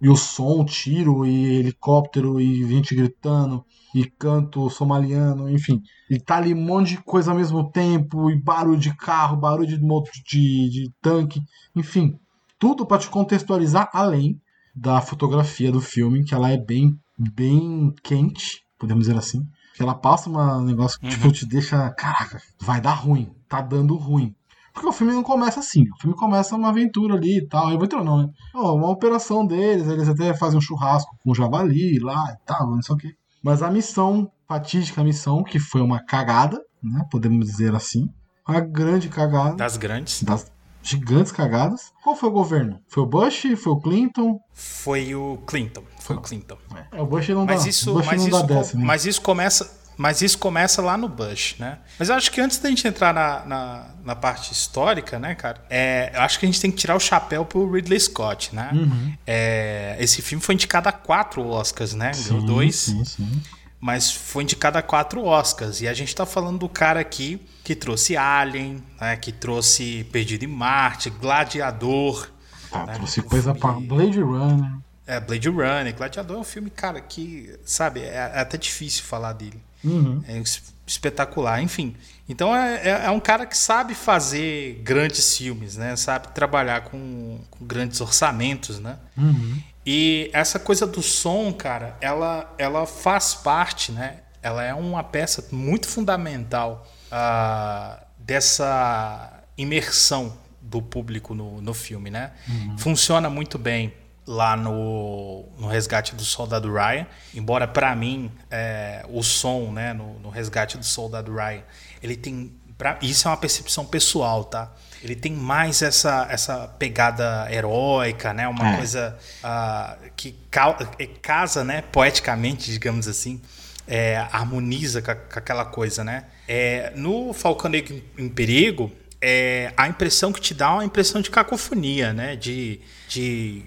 e 0.00 0.08
o 0.08 0.16
som, 0.16 0.64
tiro 0.64 1.26
e 1.26 1.58
helicóptero 1.58 2.40
e 2.40 2.66
gente 2.66 2.94
gritando 2.94 3.64
e 3.94 4.04
canto 4.04 4.70
somaliano, 4.70 5.48
enfim. 5.50 5.82
E 6.10 6.18
tá 6.18 6.36
ali 6.36 6.54
um 6.54 6.64
monte 6.64 6.90
de 6.90 7.02
coisa 7.02 7.30
ao 7.30 7.36
mesmo 7.36 7.70
tempo, 7.70 8.30
e 8.30 8.40
barulho 8.40 8.78
de 8.78 8.94
carro, 8.96 9.36
barulho 9.36 9.66
de, 9.66 9.78
de, 9.78 10.70
de 10.70 10.92
tanque, 11.00 11.42
enfim 11.76 12.18
tudo 12.58 12.84
para 12.84 12.98
te 12.98 13.08
contextualizar 13.08 13.88
além 13.92 14.40
da 14.80 15.00
fotografia 15.00 15.72
do 15.72 15.80
filme, 15.80 16.24
que 16.24 16.34
ela 16.34 16.50
é 16.50 16.56
bem, 16.56 16.96
bem 17.18 17.92
quente, 18.02 18.62
podemos 18.78 19.06
dizer 19.06 19.18
assim. 19.18 19.42
Que 19.74 19.82
ela 19.82 19.94
passa 19.94 20.28
um 20.30 20.62
negócio 20.62 20.98
que 20.98 21.06
Uhum. 21.06 21.12
tipo, 21.12 21.32
te 21.32 21.46
deixa. 21.46 21.90
Caraca, 21.90 22.40
vai 22.60 22.80
dar 22.80 22.94
ruim. 22.94 23.30
Tá 23.48 23.60
dando 23.60 23.96
ruim. 23.96 24.34
Porque 24.72 24.88
o 24.88 24.92
filme 24.92 25.12
não 25.12 25.22
começa 25.22 25.60
assim. 25.60 25.84
O 25.90 26.00
filme 26.00 26.16
começa 26.16 26.54
uma 26.54 26.68
aventura 26.68 27.14
ali 27.14 27.38
e 27.38 27.46
tal. 27.46 27.68
Aventura 27.68 28.04
não, 28.04 28.18
né? 28.18 28.28
Ó, 28.54 28.74
uma 28.76 28.90
operação 28.90 29.44
deles. 29.46 29.88
Eles 29.88 30.08
até 30.08 30.34
fazem 30.34 30.58
um 30.58 30.60
churrasco 30.60 31.16
com 31.22 31.30
o 31.30 31.34
javali 31.34 31.98
lá 31.98 32.24
e 32.32 32.46
tal, 32.46 32.70
não 32.70 32.82
sei 32.82 32.94
o 32.94 32.98
quê. 32.98 33.14
Mas 33.42 33.62
a 33.62 33.70
missão, 33.70 34.30
fatídica 34.48 35.02
missão, 35.02 35.42
que 35.42 35.58
foi 35.58 35.80
uma 35.80 36.00
cagada, 36.04 36.60
né? 36.82 37.04
Podemos 37.10 37.46
dizer 37.46 37.74
assim. 37.74 38.08
Uma 38.48 38.60
grande 38.60 39.08
cagada. 39.08 39.56
Das 39.56 39.76
grandes. 39.76 40.22
Das 40.22 40.50
gigantes 40.82 41.32
cagadas. 41.32 41.92
Qual 42.02 42.16
foi 42.16 42.28
o 42.28 42.32
governo? 42.32 42.80
Foi 42.88 43.02
o 43.02 43.06
Bush? 43.06 43.42
Foi 43.56 43.72
o 43.72 43.76
Clinton? 43.78 44.40
Foi 44.54 45.14
o 45.14 45.38
Clinton. 45.46 45.82
Foi 46.00 46.16
o 46.16 46.20
Clinton. 46.20 46.56
É, 46.92 47.00
o 47.00 47.06
Bush 47.06 47.28
não 47.28 47.44
Mas 47.44 47.64
dá. 47.64 47.68
isso, 47.68 47.92
Bush 47.92 48.06
mas 48.06 48.20
não 48.20 48.28
isso, 48.28 48.42
dá 48.42 48.46
co- 48.48 48.54
décimo. 48.54 48.84
mas 48.86 49.04
isso 49.06 49.20
começa, 49.20 49.78
mas 49.96 50.22
isso 50.22 50.38
começa 50.38 50.80
lá 50.80 50.96
no 50.96 51.08
Bush, 51.08 51.56
né? 51.58 51.78
Mas 51.98 52.08
eu 52.08 52.14
acho 52.14 52.30
que 52.30 52.40
antes 52.40 52.58
da 52.58 52.68
gente 52.70 52.86
entrar 52.88 53.12
na, 53.12 53.44
na, 53.44 53.86
na 54.04 54.16
parte 54.16 54.52
histórica, 54.52 55.18
né, 55.18 55.34
cara? 55.34 55.62
É, 55.68 56.12
eu 56.14 56.20
acho 56.22 56.38
que 56.38 56.46
a 56.46 56.48
gente 56.48 56.60
tem 56.60 56.70
que 56.70 56.76
tirar 56.78 56.94
o 56.96 57.00
chapéu 57.00 57.44
pro 57.44 57.70
Ridley 57.70 57.98
Scott, 58.00 58.54
né? 58.54 58.70
Uhum. 58.72 59.14
É, 59.26 59.96
esse 59.98 60.22
filme 60.22 60.42
foi 60.42 60.54
indicado 60.54 60.88
a 60.88 60.92
quatro 60.92 61.44
Oscars, 61.46 61.92
né? 61.94 62.12
Ganhou 62.28 62.42
dois, 62.42 62.76
Sim, 62.76 63.04
sim. 63.04 63.42
Mas 63.80 64.10
foi 64.10 64.42
indicado 64.42 64.76
a 64.78 64.82
quatro 64.82 65.24
Oscars. 65.24 65.80
E 65.80 65.88
a 65.88 65.94
gente 65.94 66.14
tá 66.14 66.26
falando 66.26 66.58
do 66.58 66.68
cara 66.68 67.00
aqui 67.00 67.40
que 67.64 67.74
trouxe 67.74 68.16
Alien, 68.16 68.82
né? 69.00 69.16
Que 69.16 69.30
trouxe 69.32 70.04
Perdido 70.12 70.44
em 70.44 70.48
Marte, 70.48 71.10
Gladiador. 71.10 72.30
Tá, 72.70 72.84
né? 72.86 72.94
trouxe 72.94 73.22
coisa 73.22 73.54
filme- 73.54 73.60
pra 73.60 73.72
Blade 73.96 74.20
Runner. 74.20 74.72
É, 75.06 75.18
Blade 75.20 75.48
Runner, 75.48 75.94
Gladiador 75.96 76.36
é 76.36 76.40
um 76.40 76.44
filme, 76.44 76.68
cara, 76.68 77.00
que, 77.00 77.50
sabe, 77.64 78.00
é, 78.00 78.30
é 78.34 78.40
até 78.40 78.58
difícil 78.58 79.04
falar 79.04 79.32
dele. 79.32 79.58
Uhum. 79.82 80.22
É 80.28 80.36
es- 80.38 80.62
espetacular, 80.86 81.62
enfim. 81.62 81.94
Então 82.28 82.54
é, 82.54 82.74
é- 82.82 83.04
é 83.06 83.10
um 83.10 83.20
cara 83.20 83.46
que 83.46 83.56
sabe 83.56 83.94
fazer 83.94 84.80
grandes 84.84 85.36
filmes, 85.36 85.76
né? 85.76 85.96
Sabe 85.96 86.28
trabalhar 86.34 86.82
com, 86.82 87.40
com 87.50 87.64
grandes 87.64 88.00
orçamentos, 88.02 88.78
né? 88.78 88.98
Uhum. 89.16 89.62
E 89.90 90.28
essa 90.34 90.58
coisa 90.58 90.86
do 90.86 91.02
som, 91.02 91.50
cara, 91.50 91.96
ela, 91.98 92.54
ela 92.58 92.84
faz 92.84 93.34
parte, 93.34 93.90
né? 93.90 94.18
Ela 94.42 94.62
é 94.62 94.74
uma 94.74 95.02
peça 95.02 95.48
muito 95.50 95.88
fundamental 95.88 96.86
ah, 97.10 98.04
dessa 98.18 99.32
imersão 99.56 100.36
do 100.60 100.82
público 100.82 101.34
no, 101.34 101.62
no 101.62 101.72
filme, 101.72 102.10
né? 102.10 102.32
Funciona 102.76 103.30
muito 103.30 103.56
bem 103.56 103.94
lá 104.26 104.58
no, 104.58 105.46
no 105.58 105.66
Resgate 105.66 106.14
do 106.14 106.22
Soldado 106.22 106.70
Ryan, 106.70 107.06
embora 107.34 107.66
para 107.66 107.96
mim 107.96 108.30
é, 108.50 109.06
o 109.08 109.22
som, 109.22 109.72
né, 109.72 109.94
no, 109.94 110.18
no 110.18 110.28
Resgate 110.28 110.76
do 110.76 110.84
Soldado 110.84 111.34
Ryan, 111.34 111.62
ele 112.02 112.14
tem, 112.14 112.54
pra, 112.76 112.98
isso 113.00 113.26
é 113.26 113.30
uma 113.30 113.38
percepção 113.38 113.86
pessoal, 113.86 114.44
tá? 114.44 114.70
Ele 115.02 115.14
tem 115.14 115.32
mais 115.32 115.80
essa, 115.82 116.26
essa 116.30 116.66
pegada 116.78 117.46
heróica, 117.52 118.32
né? 118.32 118.48
Uma 118.48 118.72
É. 118.72 118.76
coisa 118.76 119.16
ah, 119.42 119.96
que 120.16 120.34
ca- 120.50 120.76
é, 120.98 121.06
casa, 121.06 121.62
né? 121.62 121.82
Poeticamente, 121.92 122.70
digamos 122.70 123.06
assim, 123.06 123.40
é, 123.86 124.16
harmoniza 124.32 125.00
com, 125.00 125.10
a- 125.10 125.14
com 125.14 125.38
aquela 125.38 125.64
coisa, 125.64 126.02
né? 126.02 126.24
É, 126.48 126.92
no 126.96 127.32
Falcão 127.32 127.70
Negro 127.70 128.02
em 128.18 128.28
Perigo, 128.28 128.90
é, 129.20 129.72
a 129.76 129.88
impressão 129.88 130.32
que 130.32 130.40
te 130.40 130.52
dá 130.54 130.66
é 130.66 130.70
uma 130.70 130.84
impressão 130.84 131.20
de 131.20 131.30
cacofonia, 131.30 132.12
né? 132.12 132.34
De, 132.36 132.80
de 133.08 133.62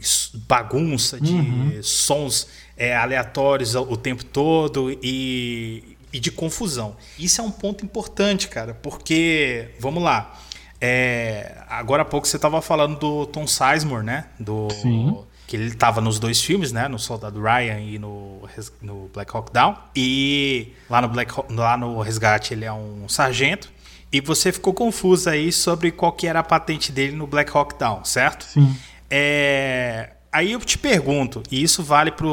bagunça, 0.47 1.19
de 1.19 1.79
sons 1.83 2.47
é, 2.77 2.95
aleatórios 2.95 3.75
o 3.75 3.81
o 3.83 3.97
tempo 3.97 4.23
todo 4.25 4.91
e, 5.03 5.97
e 6.11 6.19
de 6.19 6.31
confusão. 6.31 6.95
Isso 7.17 7.39
é 7.41 7.43
um 7.43 7.51
ponto 7.51 7.85
importante, 7.85 8.47
cara, 8.47 8.73
porque, 8.73 9.69
vamos 9.79 10.01
lá, 10.03 10.39
é, 10.81 11.57
agora 11.69 12.01
há 12.01 12.05
pouco 12.05 12.27
você 12.27 12.35
estava 12.37 12.61
falando 12.61 12.97
do 12.97 13.25
Tom 13.27 13.45
Sizemore, 13.45 14.03
né? 14.03 14.25
Do, 14.39 14.67
Sim. 14.81 15.17
que 15.47 15.55
ele 15.55 15.67
estava 15.67 16.01
nos 16.01 16.17
dois 16.19 16.41
filmes, 16.41 16.71
né? 16.71 16.87
No 16.87 16.97
Soldado 16.97 17.39
Ryan 17.41 17.79
e 17.79 17.99
no, 17.99 18.41
no 18.81 19.09
Black 19.13 19.31
Hawk 19.35 19.53
Down. 19.53 19.75
E 19.95 20.73
lá 20.89 21.01
no, 21.01 21.07
Black 21.07 21.31
Hawk- 21.31 21.53
lá 21.53 21.77
no 21.77 22.01
Resgate 22.01 22.53
ele 22.53 22.65
é 22.65 22.73
um 22.73 23.07
sargento. 23.07 23.71
E 24.11 24.19
você 24.19 24.51
ficou 24.51 24.73
confuso 24.73 25.29
aí 25.29 25.51
sobre 25.53 25.91
qual 25.91 26.11
que 26.11 26.27
era 26.27 26.39
a 26.39 26.43
patente 26.43 26.91
dele 26.91 27.15
no 27.15 27.25
Black 27.27 27.55
Hawk 27.55 27.77
Down, 27.79 28.03
certo? 28.03 28.43
Sim. 28.45 28.75
É, 29.09 30.09
Aí 30.33 30.53
eu 30.53 30.59
te 30.61 30.77
pergunto, 30.77 31.43
e 31.51 31.61
isso 31.61 31.83
vale 31.83 32.09
para 32.09 32.25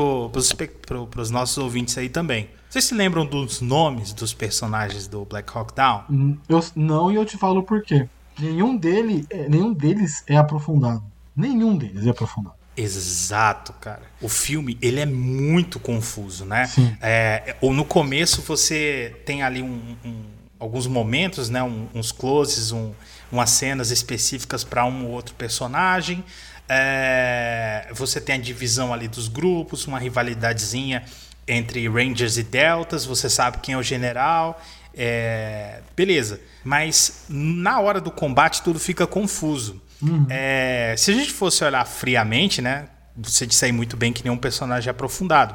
os 1.21 1.31
nossos 1.31 1.59
ouvintes 1.59 1.99
aí 1.99 2.09
também. 2.09 2.49
Vocês 2.71 2.85
se 2.85 2.95
lembram 2.95 3.27
dos 3.27 3.61
nomes 3.61 4.13
dos 4.13 4.33
personagens 4.33 5.09
do 5.09 5.25
Black 5.25 5.51
Hawk 5.53 5.75
Down? 5.75 6.05
Hum, 6.09 6.39
Eu, 6.49 6.65
não, 6.77 7.11
e 7.11 7.17
eu 7.17 7.25
te 7.25 7.37
falo 7.37 7.61
por 7.65 7.83
quê. 7.83 8.09
Nenhum, 8.39 8.77
dele, 8.77 9.27
é, 9.31 9.49
nenhum 9.49 9.73
deles 9.73 10.23
é 10.27 10.37
aprofundado. 10.37 11.03
Nenhum 11.37 11.77
deles 11.77 12.07
é 12.07 12.11
aprofundado. 12.11 12.55
Exato, 12.77 13.73
cara. 13.75 14.03
O 14.21 14.29
filme, 14.29 14.79
ele 14.81 15.01
é 15.01 15.07
muito 15.07 15.81
confuso, 15.81 16.45
né? 16.45 16.67
Sim. 16.67 16.97
É, 17.01 17.57
ou 17.61 17.73
no 17.75 17.85
começo 17.85 18.43
você 18.43 19.17
tem 19.27 19.43
ali 19.43 19.63
um- 19.63 19.97
um- 20.05 20.23
alguns 20.61 20.87
momentos, 20.87 21.49
né? 21.51 21.63
Um- 21.63 21.89
uns 21.95 22.13
closes, 22.13 22.71
um- 22.71 22.93
umas 23.33 23.51
cenas 23.51 23.91
específicas 23.91 24.63
para 24.63 24.85
um 24.85 25.07
ou 25.07 25.11
outro 25.13 25.35
personagem. 25.35 26.25
É, 26.69 27.89
você 27.93 28.21
tem 28.21 28.37
a 28.37 28.39
divisão 28.39 28.93
ali 28.93 29.09
dos 29.09 29.27
grupos, 29.27 29.87
uma 29.87 29.99
rivalidadezinha 29.99 31.03
entre 31.47 31.89
Rangers 31.89 32.37
e 32.37 32.43
Deltas. 32.45 33.05
Você 33.05 33.29
sabe 33.29 33.59
quem 33.59 33.75
é 33.75 33.79
o 33.79 33.83
general. 33.83 34.61
É, 35.01 35.81
beleza. 35.97 36.41
Mas 36.65 37.25
na 37.29 37.79
hora 37.81 38.01
do 38.01 38.11
combate 38.11 38.63
tudo 38.63 38.79
fica 38.81 39.07
confuso. 39.07 39.81
É, 40.29 40.95
se 40.99 41.11
a 41.11 41.15
gente 41.15 41.31
fosse 41.33 41.63
olhar 41.65 41.85
friamente, 41.87 42.61
né? 42.61 42.89
Você 43.17 43.47
disse 43.47 43.65
aí 43.65 43.73
muito 43.73 43.97
bem 43.97 44.13
que 44.13 44.23
nenhum 44.25 44.37
personagem 44.37 44.89
é 44.89 44.91
aprofundado. 44.91 45.55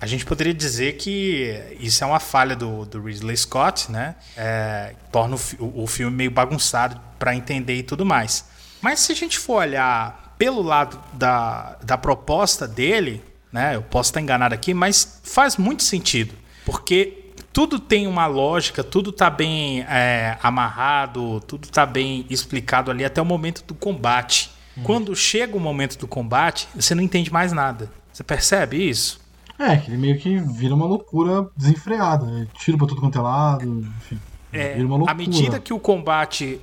A 0.00 0.06
gente 0.06 0.24
poderia 0.26 0.52
dizer 0.52 0.96
que 0.96 1.76
isso 1.78 2.02
é 2.02 2.06
uma 2.06 2.18
falha 2.20 2.56
do, 2.56 2.84
do 2.84 3.00
Ridley 3.00 3.36
Scott, 3.36 3.90
né? 3.90 4.16
É, 4.36 4.94
torna 5.12 5.36
o- 5.60 5.82
o 5.84 5.86
filme 5.86 6.16
meio 6.16 6.30
bagunçado 6.30 7.00
para 7.20 7.34
entender 7.36 7.76
e 7.76 7.82
tudo 7.84 8.04
mais. 8.04 8.44
Mas 8.80 8.98
se 9.00 9.12
a 9.12 9.14
gente 9.14 9.38
for 9.38 9.54
olhar 9.60 10.34
pelo 10.38 10.60
lado 10.60 11.00
da, 11.12 11.76
da 11.84 11.96
proposta 11.96 12.66
dele, 12.66 13.22
né? 13.52 13.76
Eu 13.76 13.82
posso 13.82 14.10
estar 14.10 14.20
enganado 14.20 14.54
aqui, 14.54 14.74
mas 14.74 15.20
faz 15.22 15.56
muito 15.56 15.84
sentido. 15.84 16.34
Porque 16.64 17.21
tudo 17.52 17.78
tem 17.78 18.06
uma 18.06 18.26
lógica, 18.26 18.82
tudo 18.82 19.12
tá 19.12 19.28
bem 19.28 19.82
é, 19.82 20.38
amarrado, 20.42 21.40
tudo 21.46 21.68
tá 21.68 21.84
bem 21.84 22.24
explicado 22.30 22.90
ali 22.90 23.04
até 23.04 23.20
o 23.20 23.24
momento 23.24 23.64
do 23.66 23.74
combate. 23.74 24.50
Quando 24.82 25.14
chega 25.14 25.54
o 25.56 25.60
momento 25.60 25.98
do 25.98 26.08
combate, 26.08 26.66
você 26.74 26.94
não 26.94 27.02
entende 27.02 27.30
mais 27.30 27.52
nada. 27.52 27.90
Você 28.10 28.24
percebe 28.24 28.88
isso? 28.88 29.20
É, 29.58 29.76
que 29.76 29.90
ele 29.90 29.98
meio 29.98 30.18
que 30.18 30.38
vira 30.38 30.74
uma 30.74 30.86
loucura 30.86 31.46
desenfreada. 31.56 32.24
né? 32.24 32.48
Tira 32.58 32.78
pra 32.78 32.86
tudo 32.86 33.00
quanto 33.00 33.18
é 33.18 33.22
lado, 33.22 33.86
enfim. 33.98 34.18
É, 34.52 34.74
vira 34.74 34.86
uma 34.86 34.96
loucura. 34.96 35.12
à 35.12 35.14
medida 35.14 35.60
que 35.60 35.72
o 35.72 35.78
combate 35.78 36.60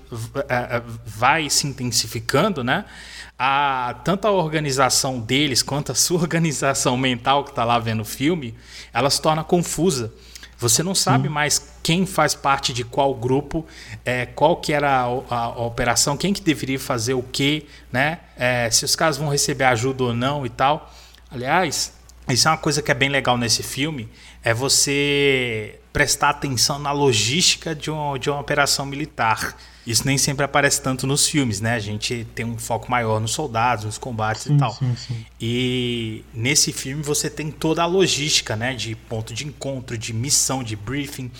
é, 0.47 0.55
é, 0.77 0.83
vai 1.05 1.49
se 1.49 1.67
intensificando, 1.67 2.63
né? 2.63 2.85
A, 3.37 3.95
tanto 4.03 4.27
a 4.27 4.31
organização 4.31 5.19
deles 5.19 5.63
quanto 5.63 5.91
a 5.91 5.95
sua 5.95 6.19
organização 6.21 6.97
mental 6.97 7.43
que 7.43 7.51
está 7.51 7.63
lá 7.63 7.79
vendo 7.79 8.01
o 8.01 8.05
filme, 8.05 8.55
ela 8.93 9.09
se 9.09 9.21
torna 9.21 9.43
confusa. 9.43 10.11
Você 10.59 10.83
não 10.83 10.93
sabe 10.93 11.29
mais 11.29 11.71
quem 11.81 12.05
faz 12.05 12.35
parte 12.35 12.73
de 12.73 12.83
qual 12.83 13.15
grupo, 13.15 13.65
é, 14.03 14.25
qual 14.25 14.57
que 14.57 14.73
era 14.73 14.89
a, 14.91 15.05
a- 15.05 15.43
a 15.45 15.61
operação, 15.65 16.17
quem 16.17 16.33
que 16.33 16.41
deveria 16.41 16.77
fazer 16.79 17.13
o 17.13 17.23
quê, 17.23 17.65
né? 17.91 18.19
É, 18.37 18.69
se 18.69 18.83
os 18.83 18.95
caras 18.95 19.15
vão 19.17 19.29
receber 19.29 19.63
ajuda 19.63 20.03
ou 20.03 20.13
não 20.13 20.45
e 20.45 20.49
tal. 20.49 20.93
Aliás, 21.31 21.93
isso 22.27 22.47
é 22.47 22.51
uma 22.51 22.57
coisa 22.57 22.81
que 22.81 22.91
é 22.91 22.93
bem 22.93 23.09
legal 23.09 23.37
nesse 23.37 23.63
filme, 23.63 24.09
é 24.43 24.53
você 24.53 25.79
prestar 25.91 26.29
atenção 26.29 26.79
na 26.79 26.91
logística 26.91 27.75
de 27.75 27.89
uma, 27.89 28.17
de 28.17 28.29
uma 28.29 28.39
operação 28.39 28.85
militar. 28.85 29.55
Isso 29.85 30.05
nem 30.05 30.17
sempre 30.17 30.45
aparece 30.45 30.81
tanto 30.81 31.07
nos 31.07 31.27
filmes, 31.27 31.59
né? 31.59 31.73
A 31.73 31.79
gente 31.79 32.27
tem 32.35 32.45
um 32.45 32.57
foco 32.59 32.89
maior 32.91 33.19
nos 33.19 33.31
soldados, 33.31 33.85
nos 33.85 33.97
combates 33.97 34.43
Sim, 34.43 34.55
e 34.55 34.59
tal. 34.59 34.73
sim, 34.73 34.95
sim. 34.95 35.25
E 35.41 36.23
nesse 36.33 36.71
filme 36.71 37.01
você 37.01 37.29
tem 37.29 37.49
toda 37.49 37.81
a 37.81 37.85
logística, 37.87 38.55
né? 38.55 38.75
De 38.75 38.95
ponto 38.95 39.33
de 39.33 39.47
encontro, 39.47 39.97
de 39.97 40.13
missão, 40.13 40.63
de 40.63 40.75
briefing. 40.75 41.31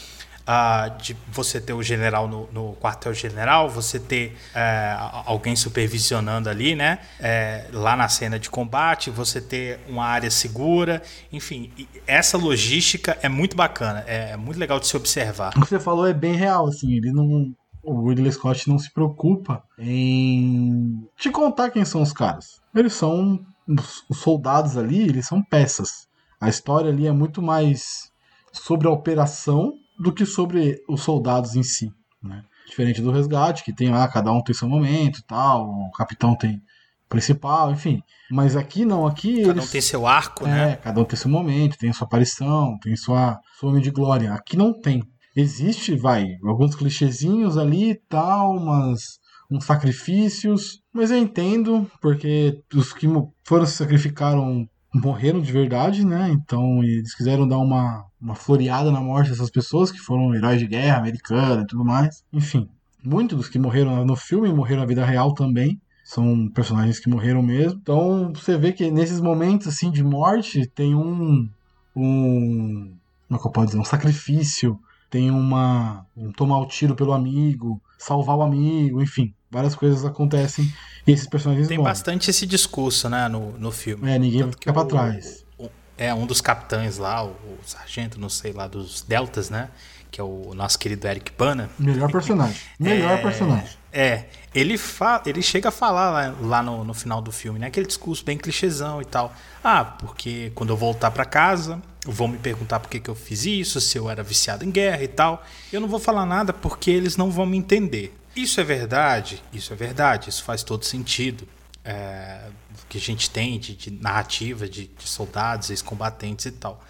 Ah, 0.52 0.90
de 1.00 1.16
você 1.32 1.62
ter 1.62 1.74
o 1.74 1.84
general 1.84 2.28
no, 2.28 2.50
no 2.52 2.76
quartel-general, 2.78 3.70
você 3.70 4.00
ter 4.00 4.36
é, 4.56 4.96
alguém 5.24 5.56
supervisionando 5.56 6.50
ali, 6.50 6.74
né? 6.74 7.02
É, 7.20 7.68
lá 7.72 7.96
na 7.96 8.10
cena 8.10 8.40
de 8.40 8.50
combate, 8.50 9.12
você 9.12 9.40
ter 9.40 9.80
uma 9.88 10.04
área 10.04 10.32
segura. 10.32 11.04
Enfim, 11.32 11.72
essa 12.08 12.36
logística 12.36 13.16
é 13.22 13.30
muito 13.30 13.56
bacana, 13.56 14.04
é, 14.08 14.32
é 14.32 14.38
muito 14.38 14.60
legal 14.60 14.80
de 14.80 14.88
se 14.88 14.98
observar. 14.98 15.54
O 15.56 15.62
que 15.62 15.68
você 15.68 15.80
falou 15.80 16.08
é 16.08 16.14
bem 16.16 16.34
real, 16.34 16.68
assim. 16.68 16.94
Ele 16.94 17.12
não. 17.12 17.54
o 17.84 18.10
Ridley 18.10 18.32
Scott 18.32 18.68
não 18.68 18.80
se 18.80 18.92
preocupa 18.92 19.64
em 19.78 21.08
te 21.16 21.30
contar 21.30 21.70
quem 21.70 21.86
são 21.86 22.02
os 22.02 22.12
caras. 22.12 22.60
Eles 22.76 22.94
são 22.94 23.40
os 23.68 24.18
soldados 24.18 24.78
ali, 24.78 25.04
eles 25.04 25.28
são 25.28 25.44
peças. 25.44 26.08
A 26.42 26.50
história 26.50 26.90
ali 26.90 27.06
é 27.06 27.12
muito 27.12 27.40
mais 27.40 28.10
sobre 28.52 28.88
a 28.88 28.92
operação 28.92 29.74
do 30.00 30.14
que 30.14 30.26
sobre 30.26 30.82
os 30.88 31.02
soldados 31.02 31.56
em 31.56 31.64
si, 31.64 31.92
né? 32.24 32.44
Diferente 32.68 33.02
do 33.02 33.12
resgate, 33.12 33.64
que 33.64 33.74
tem 33.74 33.90
lá, 33.90 34.08
cada 34.08 34.32
um 34.32 34.42
tem 34.42 34.56
seu 34.56 34.68
momento 34.68 35.24
tal, 35.28 35.68
o 35.68 35.92
capitão 35.92 36.36
tem 36.36 36.62
principal, 37.10 37.72
enfim. 37.72 38.02
Mas 38.30 38.56
aqui 38.56 38.86
não, 38.86 39.06
aqui. 39.06 39.42
Cada 39.42 39.54
eles... 39.54 39.68
um 39.68 39.72
tem 39.72 39.82
seu 39.82 40.08
arco, 40.08 40.46
é, 40.46 40.52
né? 40.52 40.76
Cada 40.78 41.02
um 41.02 41.04
tem 41.04 41.18
seu 41.18 41.30
momento, 41.30 41.78
tem 41.78 41.92
sua 41.92 42.06
aparição, 42.06 42.78
tem 42.80 42.96
sua, 42.96 43.40
sua 43.60 43.70
homem 43.70 43.82
de 43.82 43.90
glória. 43.90 44.32
Aqui 44.32 44.56
não 44.56 44.72
tem. 44.80 45.04
Existe, 45.36 45.96
vai, 45.96 46.26
alguns 46.44 46.76
clichêzinhos 46.76 47.58
ali 47.58 47.92
e 47.92 47.96
tal, 48.08 48.56
umas, 48.56 49.20
uns 49.50 49.66
sacrifícios. 49.66 50.80
Mas 50.94 51.10
eu 51.12 51.18
entendo, 51.18 51.90
porque 52.00 52.62
os 52.74 52.94
que 52.94 53.08
foram 53.44 53.66
se 53.66 53.74
sacrificaram 53.74 54.68
morreram 54.94 55.40
de 55.40 55.52
verdade, 55.52 56.06
né? 56.06 56.30
Então 56.32 56.84
eles 56.84 57.14
quiseram 57.14 57.48
dar 57.48 57.58
uma, 57.58 58.06
uma 58.22 58.36
floreada 58.36 58.92
na 58.92 59.02
morte 59.02 59.30
dessas 59.30 59.50
pessoas 59.50 59.92
que 59.92 60.00
foram 60.00 60.34
heróis 60.34 60.60
de 60.60 60.68
guerra 60.68 60.98
americana 60.98 61.62
e 61.62 61.68
tudo 61.68 61.86
mais. 61.86 62.24
Enfim, 62.34 62.68
muitos 63.04 63.38
dos 63.38 63.50
que 63.50 63.60
morreram 63.60 64.04
no 64.06 64.16
filme 64.16 64.52
morreram 64.52 64.82
na 64.82 64.88
vida 64.88 65.06
real 65.06 65.34
também. 65.34 65.80
São 66.04 66.50
personagens 66.50 67.00
que 67.00 67.10
morreram 67.10 67.42
mesmo. 67.44 67.80
Então 67.82 68.34
você 68.34 68.58
vê 68.58 68.72
que 68.72 68.90
nesses 68.90 69.22
momentos 69.22 69.68
assim 69.68 69.92
de 69.92 70.04
morte 70.04 70.66
tem 70.68 70.96
um. 70.96 71.48
um 71.96 72.96
como 73.28 73.38
é 73.38 73.42
que 73.42 73.48
eu 73.48 73.52
posso 73.52 73.68
dizer? 73.68 73.80
Um 73.80 73.86
sacrifício. 73.86 74.80
Tem 75.10 75.30
uma. 75.30 76.06
Um 76.18 76.32
tomar 76.32 76.60
o 76.60 76.68
tiro 76.68 76.96
pelo 76.96 77.14
amigo, 77.14 77.80
salvar 77.98 78.38
o 78.38 78.42
amigo, 78.42 79.02
enfim. 79.02 79.34
Várias 79.52 79.76
coisas 79.76 80.04
acontecem 80.04 80.72
esses 81.08 81.28
personagens 81.28 81.68
Tem 81.68 81.78
morrem. 81.78 81.92
bastante 81.92 82.30
esse 82.30 82.46
discurso, 82.46 83.10
né, 83.10 83.28
no, 83.28 83.52
no 83.58 83.72
filme. 83.72 84.10
É, 84.10 84.18
ninguém 84.20 84.42
Tanto 84.42 84.58
fica 84.60 84.74
pra 84.74 84.82
o- 84.84 84.86
trás. 84.88 85.46
o- 85.58 85.70
é, 85.98 86.14
um 86.14 86.26
dos 86.26 86.42
capitães 86.42 86.98
lá, 86.98 87.24
o, 87.24 87.30
o 87.30 87.58
sargento, 87.66 88.20
não 88.20 88.30
sei 88.30 88.52
lá, 88.54 88.68
dos 88.68 89.02
Deltas, 89.02 89.50
né? 89.50 89.70
Que 90.12 90.20
é 90.20 90.24
o 90.24 90.54
nosso 90.56 90.80
querido 90.80 91.08
Eric 91.08 91.32
Bana. 91.38 91.70
Melhor 91.78 92.12
personagem. 92.12 92.56
Melhor 92.80 93.18
É, 93.20 93.22
personagem. 93.22 93.78
É, 93.92 94.26
ele, 94.56 94.76
fa 94.78 95.22
ele 95.26 95.42
chega 95.42 95.70
a 95.70 95.72
falar 95.72 96.10
lá, 96.12 96.36
lá 96.42 96.64
no, 96.64 96.84
no 96.84 96.94
final 96.96 97.22
do 97.22 97.32
filme, 97.32 97.60
né? 97.60 97.68
Aquele 97.68 97.86
discurso 97.86 98.24
bem 98.26 98.38
clichêzão 98.38 99.02
e 99.02 99.06
tal. 99.06 99.32
Ah, 99.64 99.84
porque 99.86 100.52
quando 100.56 100.70
eu 100.72 100.78
voltar 100.78 101.12
pra 101.12 101.26
casa, 101.26 101.80
vão 102.06 102.28
me 102.28 102.38
perguntar 102.40 102.80
por 102.80 102.90
que, 102.90 103.00
que 103.00 103.10
eu 103.10 103.14
fiz 103.16 103.46
isso, 103.46 103.80
se 103.80 103.98
eu 104.00 104.10
era 104.10 104.24
viciado 104.24 104.64
em 104.66 104.72
guerra 104.72 105.04
e 105.04 105.08
tal. 105.08 105.44
Eu 105.72 105.80
não 105.82 105.88
vou 105.88 106.00
falar 106.00 106.26
nada 106.26 106.54
porque 106.54 106.90
eles 106.90 107.16
não 107.18 107.30
vão 107.30 107.46
me 107.46 107.58
entender. 107.58 108.16
Isso 108.36 108.60
é 108.60 108.64
verdade? 108.64 109.42
Isso 109.54 109.74
é 109.74 109.76
verdade, 109.76 110.30
isso 110.30 110.44
faz 110.44 110.64
todo 110.64 110.84
sentido. 110.86 111.48
É, 111.84 112.42
que 112.88 112.98
a 112.98 113.02
gente 113.02 113.30
tem 113.30 113.58
de, 113.60 113.74
de 113.76 113.90
narrativa 113.92 114.68
de, 114.68 114.88
de 114.88 115.08
soldados, 115.08 115.70
ex-combatentes 115.70 116.46
e 116.46 116.52
tal. 116.52 116.84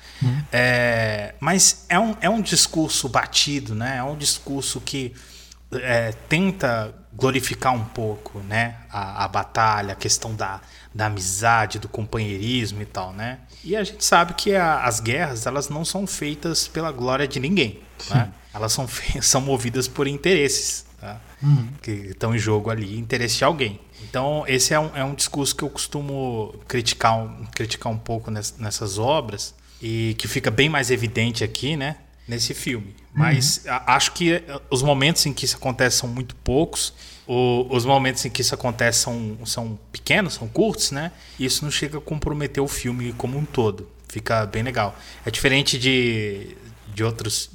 É, 0.52 1.36
mas 1.40 1.86
é 1.90 2.00
um, 2.00 2.16
é 2.22 2.30
um 2.30 2.42
discurso 2.42 3.08
batido, 3.08 3.76
né? 3.76 3.98
É 3.98 4.04
um 4.04 4.18
discurso 4.18 4.82
que 4.82 5.14
é, 5.72 6.12
tenta 6.28 6.94
glorificar 7.14 7.74
um 7.74 7.84
pouco, 7.86 8.40
né, 8.40 8.78
a, 8.90 9.26
a 9.26 9.28
batalha, 9.28 9.94
a 9.94 9.96
questão 9.96 10.34
da, 10.36 10.62
da 10.94 11.08
amizade, 11.08 11.78
do 11.80 11.88
companheirismo 11.90 12.82
e 12.82 12.86
tal, 12.86 13.12
né? 13.14 13.40
E 13.64 13.76
a 13.76 13.84
gente 13.84 14.04
sabe 14.06 14.34
que 14.34 14.56
a- 14.56 14.84
as 14.84 15.00
guerras 15.00 15.46
elas 15.46 15.70
não 15.70 15.84
são 15.84 16.08
feitas 16.08 16.68
pela 16.68 16.92
glória 16.92 17.28
de 17.28 17.40
ninguém, 17.40 17.82
né? 18.10 18.32
Elas 18.54 18.72
são, 18.74 18.88
são 19.22 19.42
movidas 19.42 19.88
por 19.88 20.08
interesses, 20.08 20.86
tá? 21.00 21.20
que 21.82 21.92
estão 21.92 22.36
em 22.36 22.40
jogo 22.40 22.70
ali, 22.70 22.98
interesse 22.98 23.38
de 23.38 23.44
alguém. 23.44 23.80
Então 24.04 24.44
esse 24.48 24.74
é 24.74 24.80
um, 24.80 24.96
é 24.96 25.04
um 25.04 25.14
discurso 25.16 25.56
que 25.56 25.64
eu 25.64 25.70
costumo 25.70 26.56
criticar 26.68 27.18
um, 27.18 27.46
criticar 27.54 27.92
um 27.92 27.98
pouco 27.98 28.30
ness- 28.32 28.56
nessas 28.58 28.98
obras 28.98 29.54
e 29.82 30.16
que 30.18 30.28
fica 30.28 30.50
bem 30.52 30.68
mais 30.70 30.90
evidente 30.92 31.44
aqui, 31.44 31.76
né? 31.78 31.98
Nesse 32.28 32.54
filme. 32.54 32.96
Mas 33.14 33.66
a- 33.68 33.96
acho 33.96 34.12
que 34.14 34.34
eh, 34.34 34.62
os 34.70 34.82
momentos 34.84 35.26
em 35.26 35.34
que 35.34 35.46
isso 35.46 35.58
acontece 35.58 35.98
são 35.98 36.08
muito 36.10 36.36
poucos. 36.36 36.94
O- 37.28 37.68
os 37.70 37.86
momentos 37.86 38.24
em 38.26 38.30
que 38.30 38.42
isso 38.42 38.54
acontece 38.54 39.00
são, 39.00 39.38
são 39.46 39.80
pequenos, 39.92 40.34
são 40.36 40.48
curtos, 40.48 40.92
né? 40.92 41.12
E 41.40 41.46
isso 41.46 41.64
não 41.64 41.72
chega 41.72 41.98
a 41.98 42.02
comprometer 42.02 42.62
o 42.62 42.68
filme 42.68 43.14
como 43.14 43.38
um 43.38 43.46
todo. 43.46 43.88
Fica 44.08 44.46
bem 44.46 44.64
legal. 44.64 44.98
É 45.26 45.32
diferente 45.32 45.78
de, 45.78 46.56
de 46.94 47.04
outros. 47.04 47.50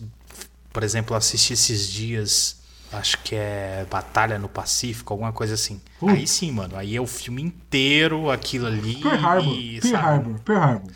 Por 0.72 0.82
exemplo, 0.82 1.14
eu 1.14 1.18
assisti 1.18 1.52
esses 1.52 1.88
dias. 1.88 2.56
Acho 2.92 3.18
que 3.18 3.34
é 3.34 3.84
Batalha 3.90 4.38
no 4.38 4.48
Pacífico, 4.48 5.12
alguma 5.12 5.32
coisa 5.32 5.54
assim. 5.54 5.80
Uh. 6.00 6.10
Aí 6.10 6.26
sim, 6.26 6.50
mano. 6.52 6.76
Aí 6.76 6.94
é 6.94 7.00
o 7.00 7.06
filme 7.06 7.42
inteiro, 7.42 8.30
aquilo 8.30 8.66
ali. 8.66 8.96
Pearl 8.96 9.24
Harbor. 9.26 9.54
e, 9.54 9.80
Pearl? 9.80 9.96
Harbor. 9.96 10.40
Pearl 10.44 10.60
Harbor. 10.62 10.86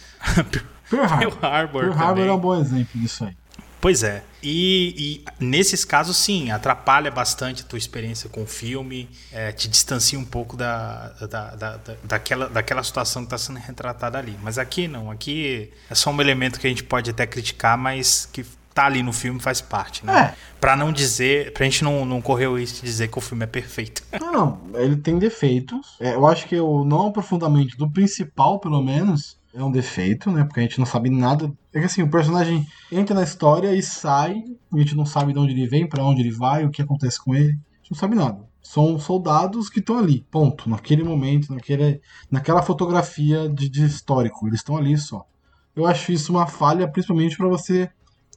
Pearl 0.91 1.05
Harbor. 1.05 1.31
Pearl 1.31 1.45
Harbor 1.45 1.83
Pearl 1.83 1.99
Harbor 1.99 2.25
é 2.27 2.33
um 2.33 2.39
bom 2.39 2.61
exemplo 2.61 3.01
disso 3.01 3.25
aí. 3.25 3.37
Pois 3.81 4.03
é. 4.03 4.25
E, 4.43 5.23
e 5.41 5.45
nesses 5.45 5.85
casos, 5.85 6.17
sim, 6.17 6.51
atrapalha 6.51 7.13
bastante 7.13 7.63
a 7.63 7.65
tua 7.65 7.79
experiência 7.79 8.29
com 8.29 8.43
o 8.43 8.47
filme, 8.47 9.09
é, 9.33 9.53
te 9.53 9.69
distancia 9.69 10.19
um 10.19 10.25
pouco 10.25 10.57
da, 10.57 11.11
da, 11.21 11.27
da, 11.55 11.77
da- 11.77 11.95
daquela, 12.03 12.49
daquela 12.49 12.83
situação 12.83 13.23
que 13.23 13.27
está 13.27 13.39
sendo 13.39 13.59
retratada 13.61 14.19
ali. 14.19 14.37
Mas 14.43 14.59
aqui 14.59 14.89
não, 14.89 15.13
aqui 15.13 15.71
é 15.89 15.95
só 15.95 16.11
um 16.11 16.21
elemento 16.21 16.59
que 16.59 16.67
a 16.67 16.71
gente 16.71 16.83
pode 16.83 17.11
até 17.11 17.25
criticar, 17.25 17.79
mas 17.79 18.29
que 18.33 18.45
tá 18.79 18.87
ali 18.87 19.03
no 19.03 19.13
filme 19.13 19.41
faz 19.41 19.61
parte, 19.61 20.07
né? 20.07 20.21
É. 20.21 20.35
Pra 20.61 20.77
não 20.77 20.93
dizer, 20.93 21.53
pra 21.53 21.65
gente 21.65 21.83
não, 21.83 22.05
não 22.05 22.23
correr 22.23 22.47
o 22.47 22.57
risco 22.57 22.77
de 22.77 22.83
dizer 22.83 23.09
que 23.09 23.19
o 23.19 23.21
filme 23.21 23.43
é 23.43 23.47
perfeito. 23.47 24.05
Não, 24.21 24.33
não, 24.33 24.61
ele 24.75 24.97
tem 24.97 25.19
defeitos. 25.19 25.97
É, 25.99 26.15
eu 26.15 26.27
acho 26.27 26.47
que 26.47 26.59
o 26.61 26.85
não 26.85 27.09
aprofundamento 27.09 27.77
do 27.77 27.91
principal, 27.91 28.61
pelo 28.61 28.81
menos, 28.83 29.39
é 29.55 29.65
um 29.65 29.71
defeito, 29.71 30.31
né? 30.31 30.45
Porque 30.45 30.61
a 30.61 30.63
gente 30.63 30.79
não 30.79 30.87
sabe 30.87 31.11
nada. 31.11 31.53
É 31.73 31.81
que 31.81 31.87
assim, 31.87 32.03
o 32.03 32.11
personagem 32.11 32.67
entra 32.93 33.15
na 33.15 33.23
história 33.23 33.75
e 33.75 33.83
sai, 33.83 34.45
a 34.73 34.79
gente 34.79 34.95
não 34.95 35.07
sabe 35.07 35.33
de 35.33 35.39
onde 35.39 35.53
ele 35.53 35.67
vem, 35.67 35.89
pra 35.89 36.05
onde 36.05 36.21
ele 36.21 36.31
vai, 36.31 36.65
o 36.65 36.71
que 36.71 36.83
acontece 36.83 37.23
com 37.23 37.35
ele. 37.35 37.51
A 37.51 37.77
gente 37.79 37.91
não 37.93 37.99
sabe 37.99 38.15
nada. 38.15 38.39
São 38.63 38.99
soldados 38.99 39.69
que 39.69 39.81
estão 39.81 39.99
ali, 39.99 40.25
ponto. 40.31 40.69
Naquele 40.69 41.03
momento, 41.03 41.53
naquele, 41.53 42.01
naquela 42.31 42.63
fotografia 42.63 43.49
de, 43.49 43.69
de 43.69 43.85
histórico. 43.85 44.47
Eles 44.47 44.61
estão 44.61 44.77
ali 44.77 44.97
só. 44.97 45.27
Eu 45.75 45.87
acho 45.87 46.13
isso 46.13 46.33
uma 46.33 46.47
falha, 46.47 46.87
principalmente 46.87 47.37
pra 47.37 47.49
você 47.49 47.91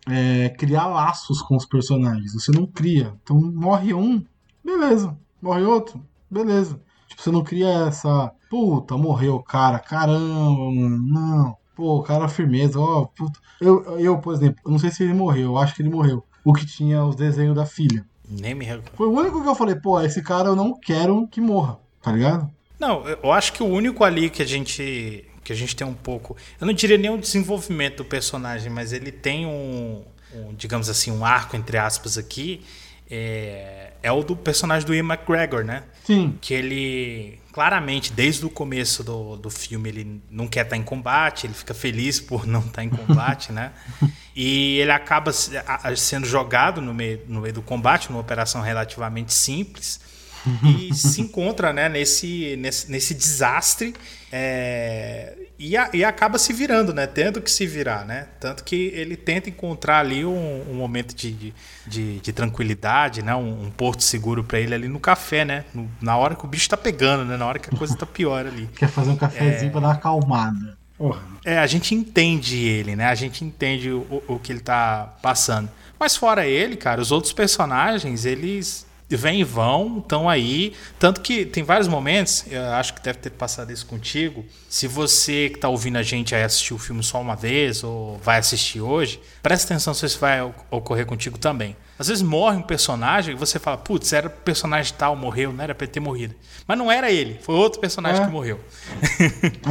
é, 0.10 0.50
criar 0.50 0.88
laços 0.88 1.42
com 1.42 1.56
os 1.56 1.66
personagens. 1.66 2.34
Você 2.34 2.52
não 2.52 2.66
cria. 2.66 3.14
Então 3.24 3.40
morre 3.40 3.94
um, 3.94 4.24
beleza. 4.64 5.18
Morre 5.42 5.64
outro, 5.64 6.04
beleza. 6.30 6.80
Tipo, 7.08 7.22
você 7.22 7.32
não 7.32 7.44
cria 7.44 7.88
essa. 7.88 8.32
Puta, 8.50 8.98
morreu 8.98 9.36
o 9.36 9.44
cara, 9.44 9.80
caramba, 9.80 10.72
mano. 10.72 10.98
Não. 10.98 11.58
Pô, 11.76 11.98
o 11.98 12.04
cara 12.04 12.28
firmeza, 12.28 12.80
ó, 12.80 13.06
puta. 13.06 13.40
Eu, 13.60 14.00
eu, 14.00 14.18
por 14.20 14.34
exemplo, 14.34 14.62
eu 14.66 14.72
não 14.72 14.80
sei 14.80 14.92
se 14.92 15.04
ele 15.04 15.14
morreu, 15.14 15.52
eu 15.52 15.58
acho 15.58 15.74
que 15.74 15.82
ele 15.82 15.90
morreu. 15.90 16.24
O 16.44 16.54
que 16.54 16.66
tinha 16.66 17.04
os 17.04 17.16
desenhos 17.16 17.56
da 17.56 17.66
filha. 17.66 18.06
Nem 18.28 18.56
me 18.56 18.66
recordo. 18.66 18.92
Foi 18.96 19.08
o 19.08 19.12
único 19.12 19.42
que 19.42 19.48
eu 19.48 19.56
falei, 19.56 19.76
pô, 19.76 20.00
esse 20.02 20.22
cara 20.22 20.50
eu 20.50 20.56
não 20.56 20.78
quero 20.80 21.28
que 21.28 21.40
morra, 21.42 21.80
tá 22.02 22.12
ligado? 22.12 22.50
Não, 22.80 23.08
eu 23.08 23.32
acho 23.32 23.54
que 23.54 23.62
o 23.62 23.68
único 23.68 24.04
ali 24.04 24.30
que 24.30 24.42
a 24.42 24.46
gente 24.46 25.26
que 25.44 25.52
a 25.52 25.56
gente 25.56 25.76
tem 25.76 25.86
um 25.86 25.94
pouco, 25.94 26.38
eu 26.60 26.68
não 26.68 26.74
diria 26.74 26.98
nem 26.98 27.10
o 27.10 27.18
desenvolvimento 27.18 27.98
do 27.98 28.06
personagem, 28.06 28.70
mas 28.70 28.94
ele 28.94 29.12
tem 29.12 29.46
um, 29.46 30.04
um, 30.34 30.54
digamos 30.54 30.90
assim, 30.90 31.12
um 31.12 31.26
arco 31.26 31.56
entre 31.56 31.78
aspas 31.78 32.18
aqui, 32.18 32.64
é, 33.10 33.92
é 34.02 34.12
o 34.12 34.24
do 34.24 34.36
personagem 34.36 34.88
do 34.88 34.96
Ian 34.96 35.04
McGregor, 35.04 35.66
né? 35.66 35.84
Sim. 36.06 36.38
Que 36.40 36.54
ele 36.54 37.40
claramente 37.52 38.14
desde 38.14 38.46
o 38.46 38.50
começo 38.50 39.04
do, 39.04 39.36
do 39.36 39.50
filme 39.50 39.90
ele 39.90 40.22
não 40.30 40.48
quer 40.48 40.64
estar 40.64 40.78
em 40.78 40.84
combate, 40.84 41.46
ele 41.46 41.54
fica 41.54 41.74
feliz 41.74 42.22
por 42.22 42.48
não 42.48 42.62
estar 42.62 42.84
em 42.84 42.90
combate, 42.90 43.52
né? 43.52 43.72
E 44.34 44.80
ele 44.80 44.92
acaba 44.92 45.34
sendo 45.34 46.26
jogado 46.26 46.80
no 46.80 46.94
meio, 46.94 47.20
no 47.28 47.42
meio 47.42 47.54
do 47.54 47.62
combate, 47.62 48.10
numa 48.10 48.22
operação 48.22 48.62
relativamente 48.62 49.34
simples 49.34 50.00
e 50.64 50.96
se 50.96 51.20
encontra 51.20 51.74
né, 51.74 51.90
nesse, 51.90 52.56
nesse, 52.56 52.90
nesse 52.90 53.14
desastre 53.14 53.94
é, 54.32 55.34
e, 55.60 55.76
a- 55.78 55.90
e 55.94 56.04
acaba 56.04 56.38
se 56.38 56.52
virando, 56.54 56.94
né? 56.94 57.06
Tendo 57.06 57.42
que 57.42 57.52
se 57.52 57.68
virar, 57.68 58.06
né? 58.06 58.28
Tanto 58.40 58.64
que 58.64 58.92
ele 58.96 59.16
tenta 59.16 59.50
encontrar 59.50 60.00
ali 60.00 60.26
um, 60.26 60.64
um 60.72 60.74
momento 60.74 61.14
de, 61.16 61.32
de, 61.32 61.54
de- 61.86 62.20
de 62.20 62.34
tranquilidade, 62.34 63.22
né? 63.22 63.36
Um, 63.36 63.66
um 63.66 63.70
porto 63.72 64.02
seguro 64.04 64.44
para 64.44 64.60
ele 64.60 64.74
ali 64.74 64.88
no 64.88 65.00
café, 65.00 65.44
né? 65.46 65.66
No- 65.74 65.90
na 66.02 66.18
hora 66.18 66.36
que 66.36 66.46
o 66.46 66.48
bicho 66.48 66.70
tá 66.70 66.78
pegando, 66.78 67.26
né? 67.26 67.38
Na 67.38 67.46
hora 67.46 67.60
que 67.60 67.74
a 67.74 67.78
coisa 67.78 67.96
tá 67.96 68.06
pior 68.06 68.46
ali. 68.46 68.68
Quer 68.76 68.90
fazer 68.90 69.12
um 69.12 69.16
cafezinho 69.18 69.72
pra 69.72 69.82
dar 69.82 69.88
uma 69.88 69.94
acalmada. 69.94 70.78
Porra. 70.98 71.22
É, 71.44 71.58
a 71.58 71.68
gente 71.68 71.94
entende 71.96 72.58
ele, 72.64 72.96
né? 72.96 73.06
A 73.06 73.16
gente 73.16 73.44
entende 73.44 73.92
o, 73.92 74.24
o 74.28 74.40
que 74.40 74.52
ele 74.52 74.60
tá 74.60 75.16
passando. 75.22 75.70
Mas 76.00 76.16
fora 76.16 76.48
ele, 76.48 76.76
cara, 76.76 77.02
os 77.02 77.12
outros 77.12 77.34
personagens, 77.34 78.26
eles 78.26 78.86
vem 79.16 79.42
e 79.42 79.44
vão, 79.44 80.00
estão 80.00 80.30
aí. 80.30 80.74
Tanto 81.00 81.22
que 81.22 81.46
tem 81.46 81.64
vários 81.64 81.88
momentos, 81.88 82.46
eu 82.50 82.64
acho 82.74 82.94
que 82.94 83.02
deve 83.02 83.20
ter 83.20 83.30
passado 83.32 83.72
isso 83.72 83.86
contigo. 83.86 84.46
Se 84.70 84.88
você 84.88 85.50
que 85.50 85.56
está 85.56 85.70
ouvindo 85.70 85.98
a 85.98 86.04
gente 86.04 86.34
aí 86.36 86.44
assistiu 86.44 86.76
o 86.76 86.80
filme 86.80 87.04
só 87.04 87.20
uma 87.22 87.36
vez 87.36 87.84
ou 87.84 88.18
vai 88.24 88.40
assistir 88.40 88.82
hoje, 88.82 89.20
presta 89.44 89.66
atenção 89.74 89.94
se 89.94 90.06
isso 90.06 90.20
vai 90.20 90.42
ocorrer 90.70 91.06
contigo 91.06 91.38
também. 91.38 91.76
Às 92.00 92.08
vezes 92.08 92.24
morre 92.24 92.58
um 92.58 92.62
personagem 92.64 93.36
e 93.36 93.38
você 93.38 93.60
fala, 93.60 93.78
putz, 93.78 94.12
era 94.12 94.28
personagem 94.30 94.94
tal, 94.98 95.16
morreu, 95.16 95.54
não 95.54 95.64
era 95.64 95.76
pra 95.76 95.86
ele 95.86 95.92
ter 95.94 96.00
morrido. 96.00 96.34
Mas 96.68 96.78
não 96.78 96.92
era 96.92 97.12
ele, 97.12 97.40
foi 97.44 97.54
outro 97.56 97.80
personagem 97.80 98.24
É. 98.24 98.26
que 98.26 98.32
morreu. 98.32 98.60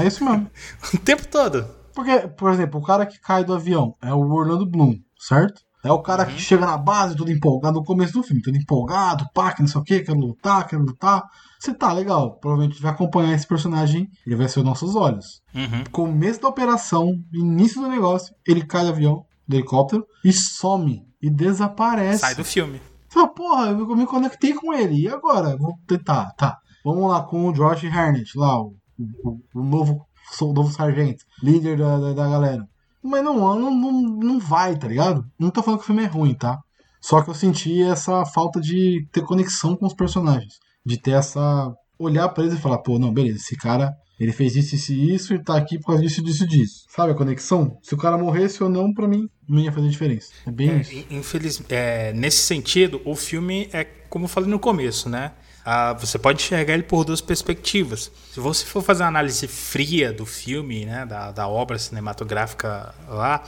É 0.01 0.07
isso 0.07 0.25
mesmo. 0.25 0.49
o 0.95 0.99
tempo 0.99 1.27
todo. 1.27 1.69
Porque, 1.93 2.19
por 2.29 2.53
exemplo, 2.53 2.79
o 2.81 2.83
cara 2.85 3.05
que 3.05 3.19
cai 3.19 3.45
do 3.45 3.53
avião 3.53 3.97
é 4.01 4.15
o 4.15 4.31
Orlando 4.33 4.65
Bloom, 4.65 4.95
certo? 5.19 5.61
É 5.83 5.91
o 5.91 6.03
cara 6.03 6.25
Uhum. 6.27 6.35
que 6.35 6.41
chega 6.41 6.67
na 6.67 6.77
base 6.77 7.17
todo 7.17 7.31
empolgado 7.31 7.79
no 7.79 7.85
começo 7.85 8.13
do 8.13 8.23
filme, 8.23 8.43
todo 8.43 8.57
empolgado, 8.57 9.27
pá, 9.33 9.53
que 9.53 9.63
não 9.63 9.69
sei 9.69 9.81
o 9.81 9.85
que, 9.85 10.01
quer 10.01 10.13
lutar, 10.13 10.67
quer 10.67 10.77
lutar. 10.77 11.23
Você 11.59 11.75
tá 11.75 11.93
legal, 11.93 12.39
provavelmente 12.39 12.81
vai 12.81 12.93
acompanhar 12.93 13.35
esse 13.35 13.47
personagem, 13.47 14.09
ele 14.27 14.37
vai 14.37 14.49
ser 14.49 14.61
os 14.61 14.65
nossos 14.65 14.95
olhos. 14.95 15.41
Uhum. 15.55 15.85
Começo 15.91 16.41
da 16.41 16.49
operação, 16.49 17.13
início 17.33 17.81
do 17.81 17.89
negócio, 17.89 18.35
ele 18.47 18.65
cai 18.65 18.83
do 18.85 18.91
avião, 18.91 19.25
do 19.47 19.57
helicóptero, 19.57 20.05
e 20.25 20.33
some, 20.33 21.03
e 21.21 21.31
desaparece. 21.31 22.21
Sai 22.21 22.35
do 22.35 22.45
filme. 22.45 22.81
Você 23.09 23.15
fala, 23.19 23.35
porra, 23.35 23.67
eu 23.71 23.97
me 23.97 24.07
conectei 24.07 24.55
com 24.55 24.73
ele, 24.73 25.03
e 25.03 25.09
agora? 25.09 25.57
Vou 25.57 25.75
tentar, 25.87 26.31
tá. 26.37 26.57
Vamos 26.85 27.11
lá 27.11 27.23
com 27.23 27.49
o 27.49 27.55
George 27.55 27.89
Harnett, 27.89 28.31
lá, 28.39 28.61
o, 28.61 28.75
o, 28.99 29.39
o 29.55 29.63
novo, 29.63 30.07
o 30.41 30.53
novo 30.53 30.71
sargento, 30.73 31.25
líder 31.43 31.77
da, 31.79 31.99
da, 31.99 32.13
da 32.13 32.29
galera. 32.29 32.65
Mas 33.03 33.25
não, 33.25 33.35
não, 33.59 33.71
não, 33.75 33.93
não 34.19 34.39
vai, 34.39 34.77
tá 34.77 34.87
ligado? 34.89 35.25
Não 35.39 35.51
tô 35.51 35.63
falando 35.63 35.79
que 35.81 35.85
o 35.85 35.87
filme 35.87 36.03
é 36.05 36.07
ruim, 36.07 36.35
tá? 36.35 36.59
Só 37.01 37.23
que 37.23 37.31
eu 37.31 37.35
senti 37.35 37.83
essa 37.83 38.25
falta 38.27 38.61
de 38.61 39.07
ter 39.11 39.23
conexão 39.23 39.75
com 39.77 39.87
os 39.87 39.95
personagens. 39.95 40.55
De 40.85 41.01
ter 41.01 41.13
essa. 41.13 41.73
olhar 41.99 42.29
pra 42.31 42.45
eles 42.45 42.59
e 42.59 42.61
falar, 42.63 42.79
pô, 42.79 42.99
não, 42.99 43.13
beleza, 43.13 43.37
esse 43.39 43.57
cara. 43.57 43.93
Ele 44.19 44.33
fez 44.33 44.55
isso, 44.55 44.75
isso 44.75 44.93
e 44.93 45.15
isso, 45.15 45.35
e 45.35 45.43
tá 45.43 45.57
aqui 45.57 45.79
por 45.79 45.87
causa 45.87 46.03
disso, 46.03 46.23
disso, 46.23 46.47
disso. 46.47 46.85
Sabe 46.91 47.13
a 47.13 47.15
conexão? 47.15 47.79
Se 47.83 47.95
o 47.95 47.97
cara 47.97 48.19
morresse 48.19 48.63
ou 48.63 48.69
não, 48.69 48.93
pra 48.93 49.09
mim, 49.09 49.27
não 49.49 49.59
ia 49.59 49.73
fazer 49.73 49.89
diferença. 49.89 50.31
É 50.47 50.51
bem 50.51 50.69
É, 50.69 50.81
isso. 50.83 50.93
in- 50.95 51.07
infeliz, 51.17 51.63
é, 51.71 52.13
nesse 52.13 52.37
sentido, 52.43 53.01
o 53.07 53.17
filme 53.17 53.71
é 53.73 53.83
como 54.11 54.27
eu 54.27 54.29
falei 54.29 54.51
no 54.51 54.59
começo, 54.59 55.09
né? 55.09 55.33
Ah, 55.73 55.93
você 55.93 56.19
pode 56.19 56.43
enxergar 56.43 56.75
ele 56.75 56.83
por 56.83 57.05
duas 57.05 57.21
perspectivas. 57.21 58.11
Se 58.33 58.41
você 58.41 58.67
for 58.67 58.83
fazer 58.83 59.05
uma 59.05 59.09
análise 59.09 59.47
fria 59.47 60.13
do 60.13 60.27
filme, 60.27 60.85
né, 60.85 61.07
da, 61.07 61.31
da 61.31 61.47
obra 61.47 61.79
cinematográfica 61.79 62.93
lá, 63.07 63.45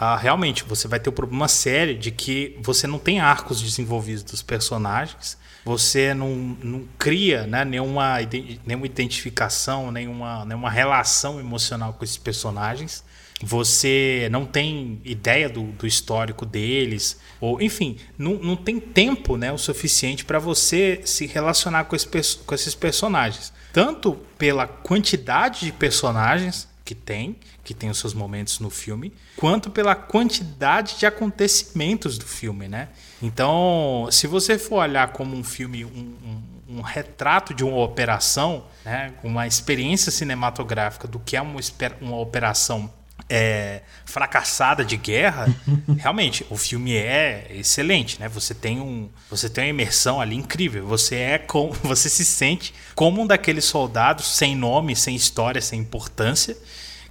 ah, 0.00 0.16
realmente 0.16 0.64
você 0.64 0.88
vai 0.88 0.98
ter 0.98 1.10
o 1.10 1.12
problema 1.12 1.46
sério 1.48 1.98
de 1.98 2.10
que 2.10 2.58
você 2.62 2.86
não 2.86 2.98
tem 2.98 3.20
arcos 3.20 3.60
desenvolvidos 3.60 4.22
dos 4.22 4.40
personagens, 4.40 5.36
você 5.66 6.14
não, 6.14 6.30
não 6.62 6.88
cria 6.96 7.46
né, 7.46 7.62
nenhuma, 7.62 8.20
nenhuma 8.64 8.86
identificação, 8.86 9.92
nenhuma, 9.92 10.46
nenhuma 10.46 10.70
relação 10.70 11.38
emocional 11.38 11.92
com 11.92 12.02
esses 12.02 12.16
personagens 12.16 13.04
você 13.42 14.28
não 14.30 14.46
tem 14.46 15.00
ideia 15.04 15.48
do, 15.48 15.64
do 15.72 15.86
histórico 15.86 16.46
deles, 16.46 17.20
ou 17.40 17.60
enfim, 17.60 17.98
não, 18.16 18.34
não 18.34 18.56
tem 18.56 18.80
tempo 18.80 19.36
né, 19.36 19.52
o 19.52 19.58
suficiente 19.58 20.24
para 20.24 20.38
você 20.38 21.00
se 21.04 21.26
relacionar 21.26 21.84
com, 21.84 21.94
esse 21.94 22.06
com 22.38 22.54
esses 22.54 22.74
personagens. 22.74 23.52
Tanto 23.72 24.14
pela 24.38 24.66
quantidade 24.66 25.66
de 25.66 25.72
personagens 25.72 26.66
que 26.82 26.94
tem, 26.94 27.36
que 27.62 27.74
tem 27.74 27.90
os 27.90 27.98
seus 27.98 28.14
momentos 28.14 28.58
no 28.60 28.70
filme, 28.70 29.12
quanto 29.36 29.70
pela 29.70 29.94
quantidade 29.94 30.98
de 30.98 31.04
acontecimentos 31.04 32.16
do 32.16 32.24
filme, 32.24 32.68
né? 32.68 32.88
Então, 33.20 34.08
se 34.10 34.26
você 34.26 34.56
for 34.56 34.76
olhar 34.76 35.08
como 35.12 35.36
um 35.36 35.42
filme, 35.44 35.84
um, 35.84 35.88
um- 35.88 36.56
um 36.78 36.80
retrato 36.80 37.52
de 37.54 37.64
uma 37.64 37.76
operação, 37.78 38.64
né, 38.84 39.12
uma 39.22 39.46
experiência 39.46 40.10
cinematográfica 40.10 41.06
do 41.06 41.18
que 41.18 41.36
é 41.36 41.40
uma, 41.42 41.60
uma 42.00 42.16
operação 42.18 42.90
é, 43.28 43.82
fracassada 44.04 44.84
de 44.84 44.96
guerra, 44.96 45.48
realmente 45.98 46.46
o 46.48 46.56
filme 46.56 46.94
é 46.94 47.46
excelente, 47.50 48.20
né? 48.20 48.28
Você 48.28 48.54
tem 48.54 48.80
um, 48.80 49.08
você 49.28 49.48
tem 49.48 49.64
uma 49.64 49.70
imersão 49.70 50.20
ali 50.20 50.36
incrível. 50.36 50.86
Você 50.86 51.16
é 51.16 51.38
com, 51.38 51.70
você 51.82 52.08
se 52.08 52.24
sente 52.24 52.72
como 52.94 53.22
um 53.22 53.26
daqueles 53.26 53.64
soldados 53.64 54.26
sem 54.26 54.54
nome, 54.54 54.94
sem 54.94 55.14
história, 55.14 55.60
sem 55.60 55.80
importância, 55.80 56.56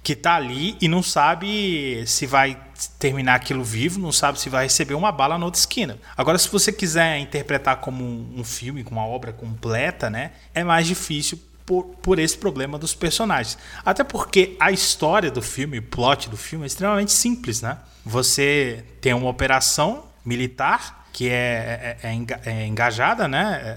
que 0.02 0.14
tá 0.14 0.36
ali 0.36 0.76
e 0.80 0.88
não 0.88 1.02
sabe 1.02 2.04
se 2.06 2.26
vai 2.26 2.58
terminar 2.98 3.34
aquilo 3.34 3.64
vivo, 3.64 3.98
não 3.98 4.12
sabe 4.12 4.38
se 4.38 4.48
vai 4.48 4.64
receber 4.64 4.94
uma 4.94 5.10
bala 5.10 5.36
na 5.36 5.44
outra 5.44 5.58
esquina. 5.58 5.98
Agora, 6.16 6.38
se 6.38 6.48
você 6.48 6.72
quiser 6.72 7.18
interpretar 7.18 7.76
como 7.78 8.04
um, 8.04 8.34
um 8.36 8.44
filme, 8.44 8.84
com 8.84 8.92
uma 8.92 9.06
obra 9.06 9.32
completa, 9.32 10.08
né, 10.08 10.32
é 10.54 10.62
mais 10.62 10.86
difícil 10.86 11.40
por, 11.66 11.84
por 12.00 12.18
esse 12.18 12.38
problema 12.38 12.78
dos 12.78 12.94
personagens. 12.94 13.58
Até 13.84 14.04
porque 14.04 14.56
a 14.60 14.70
história 14.70 15.30
do 15.30 15.42
filme, 15.42 15.78
o 15.78 15.82
plot 15.82 16.30
do 16.30 16.36
filme 16.36 16.64
é 16.64 16.68
extremamente 16.68 17.12
simples, 17.12 17.60
né? 17.60 17.76
Você 18.04 18.84
tem 19.00 19.12
uma 19.12 19.28
operação 19.28 20.04
militar 20.24 21.04
que 21.12 21.28
é, 21.28 21.98
é- 22.02 22.08
é 22.08 22.40
é 22.62 22.66
engajada, 22.66 23.26
né? 23.26 23.60
É- 23.62 23.68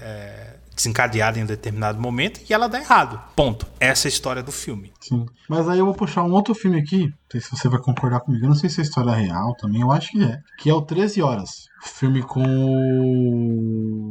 é 0.56 0.60
desencadeada 0.76 1.38
em 1.38 1.42
um 1.42 1.46
determinado 1.46 2.00
momento 2.00 2.40
e 2.48 2.54
ela 2.54 2.66
dá 2.66 2.78
errado. 2.80 3.20
Ponto. 3.36 3.66
Essa 3.78 4.06
é 4.06 4.08
a 4.08 4.12
história 4.12 4.42
do 4.42 4.50
filme. 4.52 4.90
Sim. 5.00 5.26
Mas 5.46 5.68
aí 5.68 5.78
eu 5.78 5.84
vou 5.84 5.94
puxar 5.94 6.22
um 6.22 6.32
outro 6.32 6.54
filme 6.54 6.78
aqui. 6.80 7.00
Não 7.06 7.12
sei 7.32 7.40
se 7.40 7.50
você 7.50 7.68
vai 7.68 7.78
concordar 7.80 8.20
comigo. 8.20 8.44
Eu 8.44 8.48
não 8.48 8.54
sei 8.56 8.70
se 8.70 8.80
é 8.80 8.84
história 8.84 9.12
real 9.12 9.54
também. 9.56 9.82
Eu 9.82 9.90
acho 9.92 10.10
que 10.12 10.22
é. 10.24 10.38
Que 10.58 10.70
é 10.70 10.74
o 10.74 10.80
13 10.80 11.20
Horas. 11.20 11.50
Filme 11.82 12.22
com 12.22 12.42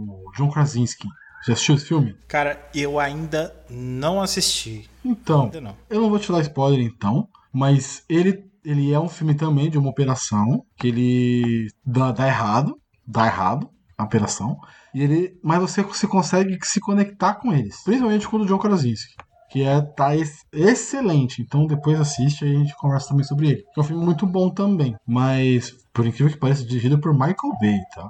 o 0.09 0.31
John 0.37 0.49
Krasinski. 0.51 1.07
Já 1.45 1.53
assistiu 1.53 1.75
esse 1.75 1.85
filme? 1.85 2.15
Cara, 2.27 2.59
eu 2.73 2.99
ainda 2.99 3.55
não 3.69 4.21
assisti. 4.21 4.89
Então, 5.03 5.49
não. 5.61 5.75
eu 5.89 6.01
não 6.01 6.09
vou 6.09 6.19
te 6.19 6.31
dar 6.31 6.41
spoiler 6.41 6.81
então. 6.81 7.27
Mas 7.51 8.03
ele, 8.09 8.43
ele 8.63 8.91
é 8.93 8.99
um 8.99 9.09
filme 9.09 9.33
também 9.33 9.69
de 9.69 9.77
uma 9.77 9.89
operação. 9.89 10.63
Que 10.77 10.87
ele 10.89 11.67
dá, 11.85 12.11
dá 12.11 12.27
errado. 12.27 12.77
Dá 13.07 13.25
errado 13.25 13.69
a 13.97 14.03
operação. 14.03 14.57
E 14.93 15.01
ele, 15.01 15.39
mas 15.43 15.59
você 15.59 15.85
se 15.93 16.07
consegue 16.07 16.57
se 16.63 16.79
conectar 16.79 17.35
com 17.35 17.53
eles. 17.53 17.83
Principalmente 17.83 18.27
com 18.27 18.37
o 18.37 18.45
John 18.45 18.57
Krasinski. 18.59 19.13
Que 19.49 19.63
é, 19.63 19.81
tá 19.81 20.15
ex- 20.15 20.45
excelente. 20.53 21.41
Então 21.41 21.65
depois 21.65 21.99
assiste 21.99 22.45
e 22.45 22.55
a 22.55 22.59
gente 22.59 22.75
conversa 22.75 23.09
também 23.09 23.23
sobre 23.23 23.49
ele. 23.49 23.63
É 23.75 23.79
um 23.79 23.83
filme 23.83 24.05
muito 24.05 24.27
bom 24.27 24.49
também. 24.51 24.95
Mas, 25.07 25.73
por 25.93 26.05
incrível 26.05 26.31
que 26.31 26.39
pareça, 26.39 26.63
dirigido 26.65 26.99
por 26.99 27.13
Michael 27.13 27.57
Bay, 27.59 27.79
tá? 27.93 28.09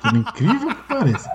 Por 0.00 0.16
incrível 0.16 0.68
que 0.74 0.82
pareça. 0.88 1.30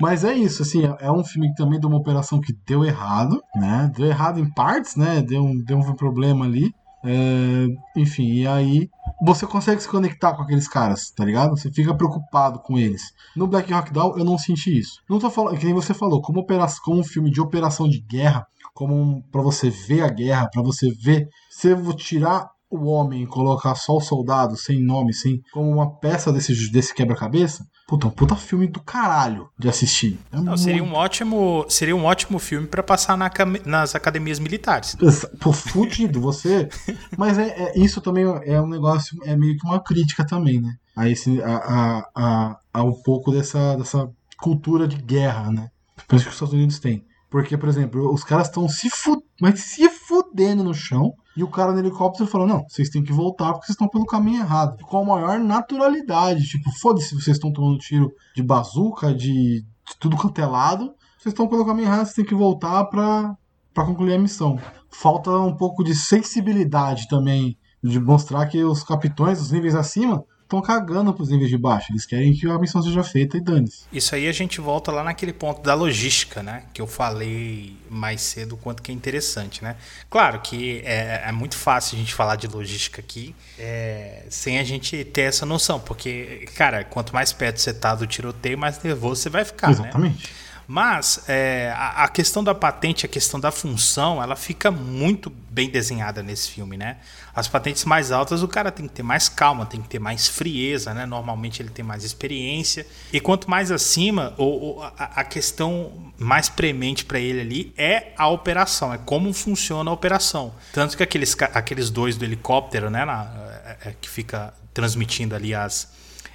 Mas 0.00 0.24
é 0.24 0.32
isso, 0.32 0.62
assim, 0.62 0.84
é- 0.84 0.96
é 1.00 1.12
um 1.12 1.24
filme 1.24 1.54
também 1.54 1.78
de 1.78 1.86
uma 1.86 1.96
operação 1.96 2.40
que 2.40 2.52
deu 2.66 2.84
errado, 2.84 3.42
né? 3.54 3.90
Deu 3.96 4.06
errado 4.06 4.40
em 4.40 4.50
partes, 4.50 4.96
né? 4.96 5.22
Deu 5.22 5.44
um, 5.44 5.62
deu 5.62 5.78
um 5.78 5.94
problema 5.94 6.44
ali. 6.44 6.74
É, 7.04 7.66
enfim, 7.96 8.26
e 8.32 8.46
aí 8.46 8.88
você 9.24 9.44
consegue 9.44 9.80
se 9.82 9.88
conectar 9.88 10.34
com 10.34 10.42
aqueles 10.42 10.68
caras, 10.68 11.10
tá 11.10 11.24
ligado? 11.24 11.50
Você 11.50 11.68
fica 11.70 11.92
preocupado 11.94 12.60
com 12.60 12.78
eles. 12.78 13.02
No 13.36 13.46
Black 13.48 13.72
Hawk 13.72 13.92
Down 13.92 14.16
eu 14.16 14.24
não 14.24 14.38
senti 14.38 14.78
isso. 14.78 15.00
Não 15.10 15.18
tô 15.18 15.28
falando, 15.28 15.58
que 15.58 15.64
nem 15.64 15.74
você 15.74 15.92
falou, 15.92 16.22
como, 16.22 16.40
operação, 16.40 16.80
como 16.84 17.00
um 17.00 17.04
filme 17.04 17.30
de 17.30 17.40
operação 17.40 17.88
de 17.88 18.00
guerra, 18.00 18.46
como 18.72 18.94
um, 18.94 19.20
para 19.20 19.42
você 19.42 19.68
ver 19.68 20.02
a 20.02 20.08
guerra, 20.08 20.48
pra 20.48 20.62
você 20.62 20.90
ver. 20.92 21.28
Se 21.50 21.68
eu 21.68 21.76
vou 21.76 21.92
tirar 21.94 22.48
o 22.72 22.86
homem 22.86 23.26
colocar 23.26 23.74
só 23.74 23.96
o 23.96 24.00
soldado, 24.00 24.56
sem 24.56 24.82
nome, 24.82 25.12
sem. 25.12 25.40
como 25.52 25.70
uma 25.70 25.98
peça 25.98 26.32
desse, 26.32 26.70
desse 26.72 26.94
quebra-cabeça, 26.94 27.64
puta, 27.86 28.06
um 28.06 28.10
puta 28.10 28.34
filme 28.34 28.66
do 28.66 28.82
caralho 28.82 29.48
de 29.58 29.68
assistir. 29.68 30.18
É 30.32 30.40
Não, 30.40 30.56
seria 30.56 30.82
muito- 30.82 30.94
um 30.94 30.98
ótimo, 30.98 31.66
seria 31.68 31.94
um 31.96 32.04
ótimo 32.04 32.38
filme 32.38 32.66
para 32.66 32.82
passar 32.82 33.16
na 33.16 33.30
nas 33.66 33.94
academias 33.94 34.38
militares. 34.38 34.96
Pô, 35.40 35.52
fudido, 35.52 36.20
você. 36.20 36.68
Mas 37.18 37.38
é, 37.38 37.48
é- 37.48 37.78
isso 37.78 38.00
também 38.00 38.24
é 38.44 38.60
um 38.60 38.68
negócio, 38.68 39.16
é 39.24 39.36
meio 39.36 39.56
que 39.56 39.66
uma 39.66 39.80
crítica 39.82 40.24
também, 40.26 40.60
né? 40.60 40.72
A, 40.96 41.08
esse, 41.08 41.42
a, 41.42 41.56
a, 41.56 42.02
a, 42.14 42.56
a 42.74 42.82
um 42.84 42.92
pouco 43.02 43.30
dessa, 43.32 43.76
dessa 43.76 44.08
cultura 44.38 44.86
de 44.88 44.96
guerra, 44.96 45.50
né? 45.50 45.68
Por 46.08 46.16
isso 46.16 46.24
que 46.24 46.30
os 46.30 46.34
Estados 46.34 46.54
Unidos 46.54 46.78
têm. 46.78 47.04
Porque, 47.30 47.56
por 47.56 47.68
exemplo, 47.68 48.12
os 48.12 48.22
caras 48.24 48.48
estão 48.48 48.68
se, 48.68 48.90
fu 48.90 49.22
mas 49.40 49.60
se 49.60 49.88
fudendo 49.88 50.62
no 50.62 50.74
chão. 50.74 51.12
E 51.36 51.42
o 51.42 51.48
cara 51.48 51.72
no 51.72 51.78
helicóptero 51.78 52.28
falou: 52.28 52.46
Não, 52.46 52.64
vocês 52.68 52.90
têm 52.90 53.02
que 53.02 53.12
voltar 53.12 53.52
porque 53.52 53.66
vocês 53.66 53.74
estão 53.74 53.88
pelo 53.88 54.04
caminho 54.04 54.40
errado. 54.40 54.84
Com 54.84 54.98
a 54.98 55.04
maior 55.04 55.38
naturalidade. 55.38 56.44
Tipo, 56.44 56.70
foda-se, 56.78 57.14
vocês 57.14 57.36
estão 57.36 57.52
tomando 57.52 57.78
tiro 57.78 58.12
de 58.34 58.42
bazuca, 58.42 59.14
de, 59.14 59.62
de 59.62 59.96
tudo 59.98 60.16
quanto 60.16 60.40
é. 60.40 60.46
Vocês 60.46 61.32
estão 61.32 61.48
pelo 61.48 61.64
caminho 61.64 61.86
errado, 61.86 62.04
vocês 62.04 62.16
têm 62.16 62.24
que 62.24 62.34
voltar 62.34 62.84
pra, 62.86 63.36
pra 63.72 63.84
concluir 63.86 64.14
a 64.14 64.18
missão. 64.18 64.58
Falta 64.90 65.30
um 65.30 65.56
pouco 65.56 65.84
de 65.84 65.94
sensibilidade 65.94 67.08
também, 67.08 67.56
de 67.82 68.00
mostrar 68.00 68.46
que 68.46 68.62
os 68.62 68.82
capitões, 68.82 69.40
os 69.40 69.52
níveis 69.52 69.74
acima, 69.74 70.24
estão 70.52 70.60
cagando 70.60 71.12
pros 71.14 71.30
níveis 71.30 71.48
de 71.48 71.56
baixo. 71.56 71.90
Eles 71.92 72.04
querem 72.04 72.34
que 72.34 72.46
a 72.46 72.58
missão 72.58 72.82
seja 72.82 73.02
feita 73.02 73.38
e 73.38 73.40
dane-se. 73.40 73.84
Isso 73.92 74.14
aí 74.14 74.28
a 74.28 74.32
gente 74.32 74.60
volta 74.60 74.92
lá 74.92 75.02
naquele 75.02 75.32
ponto 75.32 75.62
da 75.62 75.74
logística, 75.74 76.42
né? 76.42 76.64
Que 76.74 76.82
eu 76.82 76.86
falei 76.86 77.76
mais 77.88 78.20
cedo, 78.20 78.56
quanto 78.56 78.82
que 78.82 78.92
é 78.92 78.94
interessante, 78.94 79.64
né? 79.64 79.76
Claro 80.10 80.40
que 80.40 80.82
é, 80.84 81.22
é 81.26 81.32
muito 81.32 81.56
fácil 81.56 81.96
a 81.96 82.00
gente 82.00 82.14
falar 82.14 82.36
de 82.36 82.46
logística 82.46 83.00
aqui 83.00 83.34
é, 83.58 84.24
sem 84.28 84.58
a 84.58 84.64
gente 84.64 85.04
ter 85.04 85.22
essa 85.22 85.46
noção, 85.46 85.80
porque, 85.80 86.46
cara, 86.54 86.84
quanto 86.84 87.12
mais 87.14 87.32
perto 87.32 87.58
você 87.58 87.72
tá 87.72 87.94
do 87.94 88.06
tiroteio, 88.06 88.58
mais 88.58 88.82
nervoso 88.82 89.22
você 89.22 89.30
vai 89.30 89.44
ficar, 89.44 89.70
Exatamente. 89.70 90.24
né? 90.24 90.42
Mas 90.72 91.24
é, 91.28 91.70
a, 91.76 92.04
a, 92.04 92.08
questão 92.08 92.42
da 92.42 92.54
patente, 92.54 93.04
a 93.04 93.08
questão 93.08 93.38
da 93.38 93.52
função, 93.52 94.22
ela 94.22 94.34
fica 94.34 94.70
muito 94.70 95.28
bem 95.28 95.68
desenhada 95.68 96.22
nesse 96.22 96.50
filme, 96.50 96.78
né? 96.78 96.96
As 97.36 97.46
patentes 97.46 97.84
mais 97.84 98.10
altas, 98.10 98.42
o 98.42 98.48
cara 98.48 98.72
tem 98.72 98.88
que 98.88 98.94
ter 98.94 99.02
mais 99.02 99.28
calma, 99.28 99.66
tem 99.66 99.82
que 99.82 99.88
ter 99.90 99.98
mais 99.98 100.28
frieza, 100.28 100.94
né? 100.94 101.04
Normalmente 101.04 101.60
ele 101.60 101.68
tem 101.68 101.84
mais 101.84 102.04
experiência. 102.04 102.86
E 103.12 103.20
quanto 103.20 103.50
mais 103.50 103.70
acima, 103.70 104.32
ou, 104.38 104.82
a, 104.82 105.20
a, 105.20 105.24
questão 105.24 106.10
mais 106.16 106.48
premente 106.48 107.04
para 107.04 107.20
ele 107.20 107.40
ali 107.42 107.74
é 107.76 108.14
a 108.16 108.28
operação, 108.28 108.94
é 108.94 108.96
como 108.96 109.30
funciona 109.34 109.90
a 109.90 109.92
operação. 109.92 110.54
Tanto 110.72 110.96
que 110.96 111.02
aqueles, 111.02 111.36
aqueles 111.52 111.90
dois 111.90 112.16
do 112.16 112.24
helicóptero, 112.24 112.88
né? 112.88 113.04
Na, 113.04 113.30
é, 113.78 113.90
é 113.90 113.94
que 114.00 114.08
fica 114.08 114.54
transmitindo 114.72 115.34
ali 115.34 115.54
as 115.54 115.86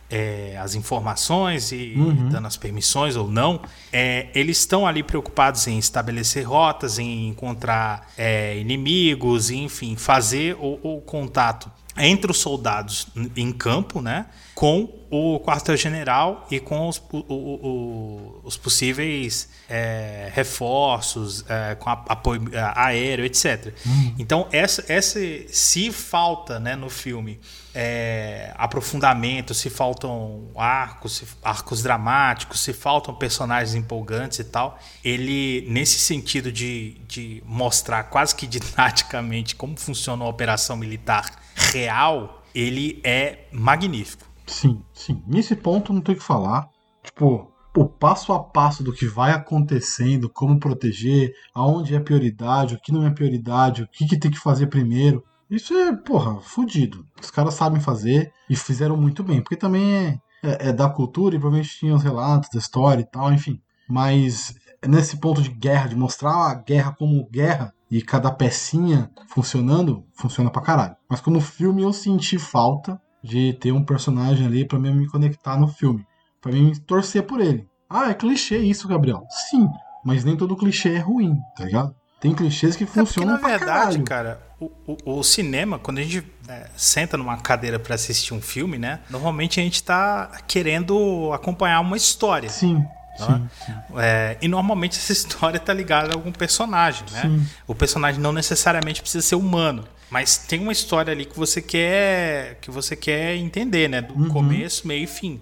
é, 0.09 0.57
as 0.59 0.75
informações 0.75 1.71
e 1.71 1.93
uhum. 1.95 2.29
dando 2.29 2.47
as 2.47 2.57
permissões 2.57 3.15
ou 3.15 3.29
não, 3.29 3.61
é, 3.91 4.27
eles 4.33 4.59
estão 4.59 4.87
ali 4.87 5.03
preocupados 5.03 5.67
em 5.67 5.77
estabelecer 5.77 6.43
rotas, 6.43 6.99
em 6.99 7.27
encontrar 7.27 8.11
é, 8.17 8.57
inimigos, 8.57 9.49
enfim, 9.49 9.95
fazer 9.95 10.55
o, 10.59 10.79
o 10.81 11.01
contato 11.01 11.71
entre 11.97 12.29
os 12.29 12.37
soldados 12.37 13.07
em 13.35 13.51
campo, 13.51 14.01
né, 14.01 14.27
com 14.53 14.89
o 15.09 15.39
quartel-general 15.39 16.45
e 16.51 16.59
com 16.59 16.87
os, 16.87 17.01
o, 17.11 17.17
o, 17.17 18.41
os 18.43 18.57
possíveis 18.57 19.49
é, 19.69 20.29
reforços, 20.33 21.45
é, 21.49 21.75
com 21.75 21.89
apoio 21.89 22.43
é, 22.51 22.71
aéreo, 22.75 23.25
etc. 23.25 23.73
Uhum. 23.85 24.15
Então, 24.19 24.47
essa, 24.51 24.83
essa, 24.87 25.19
se 25.47 25.91
falta 25.91 26.59
né, 26.59 26.75
no 26.75 26.89
filme 26.89 27.39
é, 27.79 28.51
aprofundamento, 28.57 29.53
se 29.53 29.69
faltam 29.69 30.47
arcos, 30.55 31.17
se, 31.17 31.27
arcos 31.43 31.83
dramáticos, 31.83 32.59
se 32.59 32.73
faltam 32.73 33.13
personagens 33.13 33.75
empolgantes 33.75 34.39
e 34.39 34.43
tal, 34.45 34.79
ele, 35.05 35.63
nesse 35.69 35.99
sentido 35.99 36.51
de, 36.51 36.99
de 37.07 37.43
mostrar 37.45 38.05
quase 38.05 38.35
que 38.35 38.47
didaticamente 38.49 39.55
como 39.55 39.79
funciona 39.79 40.23
uma 40.23 40.29
operação 40.29 40.75
militar 40.75 41.29
real, 41.71 42.41
ele 42.55 42.99
é 43.03 43.45
magnífico. 43.51 44.25
Sim, 44.47 44.81
sim. 44.91 45.21
Nesse 45.27 45.55
ponto 45.55 45.93
não 45.93 46.01
tem 46.01 46.15
o 46.15 46.17
que 46.17 46.23
falar. 46.23 46.67
Tipo, 47.03 47.53
o 47.75 47.85
passo 47.85 48.33
a 48.33 48.43
passo 48.43 48.83
do 48.83 48.91
que 48.91 49.05
vai 49.05 49.33
acontecendo, 49.33 50.31
como 50.31 50.59
proteger, 50.59 51.31
aonde 51.53 51.93
é 51.93 51.99
prioridade, 51.99 52.73
o 52.73 52.79
que 52.81 52.91
não 52.91 53.05
é 53.05 53.11
prioridade, 53.11 53.83
o 53.83 53.87
que, 53.87 54.07
que 54.07 54.17
tem 54.17 54.31
que 54.31 54.39
fazer 54.39 54.65
primeiro. 54.65 55.23
Isso 55.49 55.73
é, 55.73 55.95
porra, 55.95 56.41
fudido. 56.41 57.05
Os 57.21 57.31
caras 57.31 57.53
sabem 57.53 57.79
fazer 57.79 58.31
e 58.49 58.55
fizeram 58.55 58.97
muito 58.97 59.23
bem, 59.23 59.41
porque 59.41 59.55
também 59.55 59.95
é, 59.95 60.19
é, 60.43 60.69
é 60.69 60.73
da 60.73 60.89
cultura 60.89 61.35
e 61.35 61.39
provavelmente 61.39 61.77
tinha 61.77 61.95
os 61.95 62.03
relatos 62.03 62.49
da 62.49 62.59
história 62.59 63.01
e 63.01 63.05
tal, 63.05 63.31
enfim. 63.31 63.61
Mas 63.87 64.55
nesse 64.85 65.17
ponto 65.17 65.41
de 65.41 65.49
guerra, 65.49 65.87
de 65.87 65.95
mostrar 65.95 66.51
a 66.51 66.53
guerra 66.53 66.93
como 66.97 67.27
guerra 67.29 67.73
e 67.89 68.01
cada 68.01 68.29
pecinha 68.29 69.09
funcionando, 69.27 70.03
funciona 70.13 70.49
pra 70.49 70.61
caralho. 70.61 70.95
Mas 71.09 71.21
como 71.21 71.39
filme 71.39 71.81
eu 71.81 71.93
senti 71.93 72.37
falta 72.37 73.01
de 73.23 73.53
ter 73.53 73.71
um 73.71 73.83
personagem 73.83 74.45
ali 74.45 74.65
para 74.65 74.79
mim 74.79 74.93
me 74.93 75.07
conectar 75.07 75.57
no 75.57 75.67
filme, 75.67 76.05
para 76.41 76.51
mim 76.51 76.73
torcer 76.85 77.23
por 77.23 77.39
ele. 77.39 77.67
Ah, 77.89 78.09
é 78.09 78.13
clichê 78.13 78.57
isso, 78.57 78.87
Gabriel. 78.87 79.23
Sim, 79.49 79.67
mas 80.03 80.25
nem 80.25 80.35
todo 80.35 80.57
clichê 80.57 80.95
é 80.95 80.99
ruim, 80.99 81.37
tá 81.55 81.63
ligado? 81.63 81.95
Tem 82.19 82.33
clichês 82.33 82.75
que 82.75 82.85
funcionam 82.85 83.35
é 83.35 83.37
porque, 83.37 83.51
na 83.51 83.57
verdade, 83.57 83.99
caralho. 83.99 84.03
cara, 84.03 84.41
o, 84.59 84.71
o, 84.87 85.19
o, 85.19 85.23
cinema, 85.23 85.77
quando 85.77 85.99
a 85.99 86.01
gente 86.01 86.25
é, 86.47 86.67
senta 86.75 87.15
numa 87.15 87.37
cadeira 87.37 87.77
para 87.77 87.93
assistir 87.93 88.33
um 88.33 88.41
filme, 88.41 88.77
né? 88.79 89.01
Normalmente 89.09 89.59
a 89.59 89.63
gente 89.63 89.83
tá 89.83 90.31
querendo 90.47 91.31
acompanhar 91.31 91.79
uma 91.79 91.95
história. 91.95 92.49
Sim. 92.49 92.83
Sim, 93.17 93.49
sim. 93.65 93.73
É, 93.97 94.37
e 94.41 94.47
normalmente 94.47 94.97
essa 94.97 95.11
história 95.13 95.57
está 95.57 95.73
ligada 95.73 96.13
a 96.13 96.15
algum 96.15 96.31
personagem, 96.31 97.03
né? 97.11 97.21
Sim. 97.21 97.47
O 97.67 97.75
personagem 97.75 98.21
não 98.21 98.31
necessariamente 98.31 99.01
precisa 99.01 99.25
ser 99.25 99.35
humano, 99.35 99.87
mas 100.09 100.37
tem 100.37 100.59
uma 100.59 100.71
história 100.71 101.11
ali 101.11 101.25
que 101.25 101.37
você 101.37 101.61
quer 101.61 102.57
que 102.61 102.71
você 102.71 102.95
quer 102.95 103.35
entender, 103.35 103.87
né? 103.87 104.01
Do 104.01 104.15
uhum. 104.15 104.29
começo, 104.29 104.87
meio 104.87 105.03
e 105.03 105.07
fim. 105.07 105.41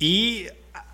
E 0.00 0.50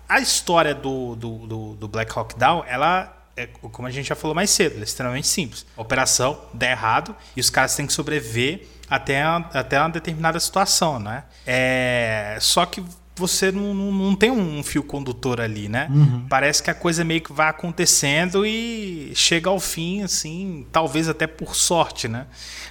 a 0.07 0.19
história 0.19 0.73
do, 0.73 1.15
do, 1.15 1.47
do, 1.47 1.75
do 1.75 1.87
Black 1.87 2.11
Hawk 2.17 2.37
Down, 2.37 2.63
ela 2.67 3.14
é, 3.35 3.47
como 3.47 3.87
a 3.87 3.91
gente 3.91 4.07
já 4.07 4.15
falou 4.15 4.33
mais 4.33 4.49
cedo, 4.49 4.79
é 4.79 4.83
extremamente 4.83 5.27
simples. 5.27 5.65
A 5.75 5.81
operação 5.81 6.39
dá 6.53 6.69
errado 6.69 7.15
e 7.35 7.41
os 7.41 7.49
caras 7.49 7.75
têm 7.75 7.85
que 7.85 7.93
sobreviver 7.93 8.65
até, 8.89 9.21
até 9.21 9.79
uma 9.79 9.89
determinada 9.89 10.39
situação, 10.39 10.99
né? 10.99 11.23
É, 11.45 12.37
só 12.39 12.65
que 12.65 12.83
você 13.15 13.51
não, 13.51 13.73
não, 13.73 13.91
não, 13.91 14.15
tem 14.15 14.29
um 14.29 14.61
fio 14.61 14.83
condutor 14.83 15.39
ali, 15.39 15.69
né? 15.69 15.87
Uhum. 15.89 16.25
Parece 16.27 16.61
que 16.61 16.69
a 16.69 16.73
coisa 16.73 17.03
meio 17.03 17.21
que 17.21 17.31
vai 17.31 17.49
acontecendo 17.49 18.45
e 18.45 19.11
chega 19.15 19.49
ao 19.49 19.59
fim, 19.59 20.03
assim, 20.03 20.67
talvez 20.71 21.07
até 21.07 21.25
por 21.25 21.55
sorte, 21.55 22.07
né? 22.07 22.27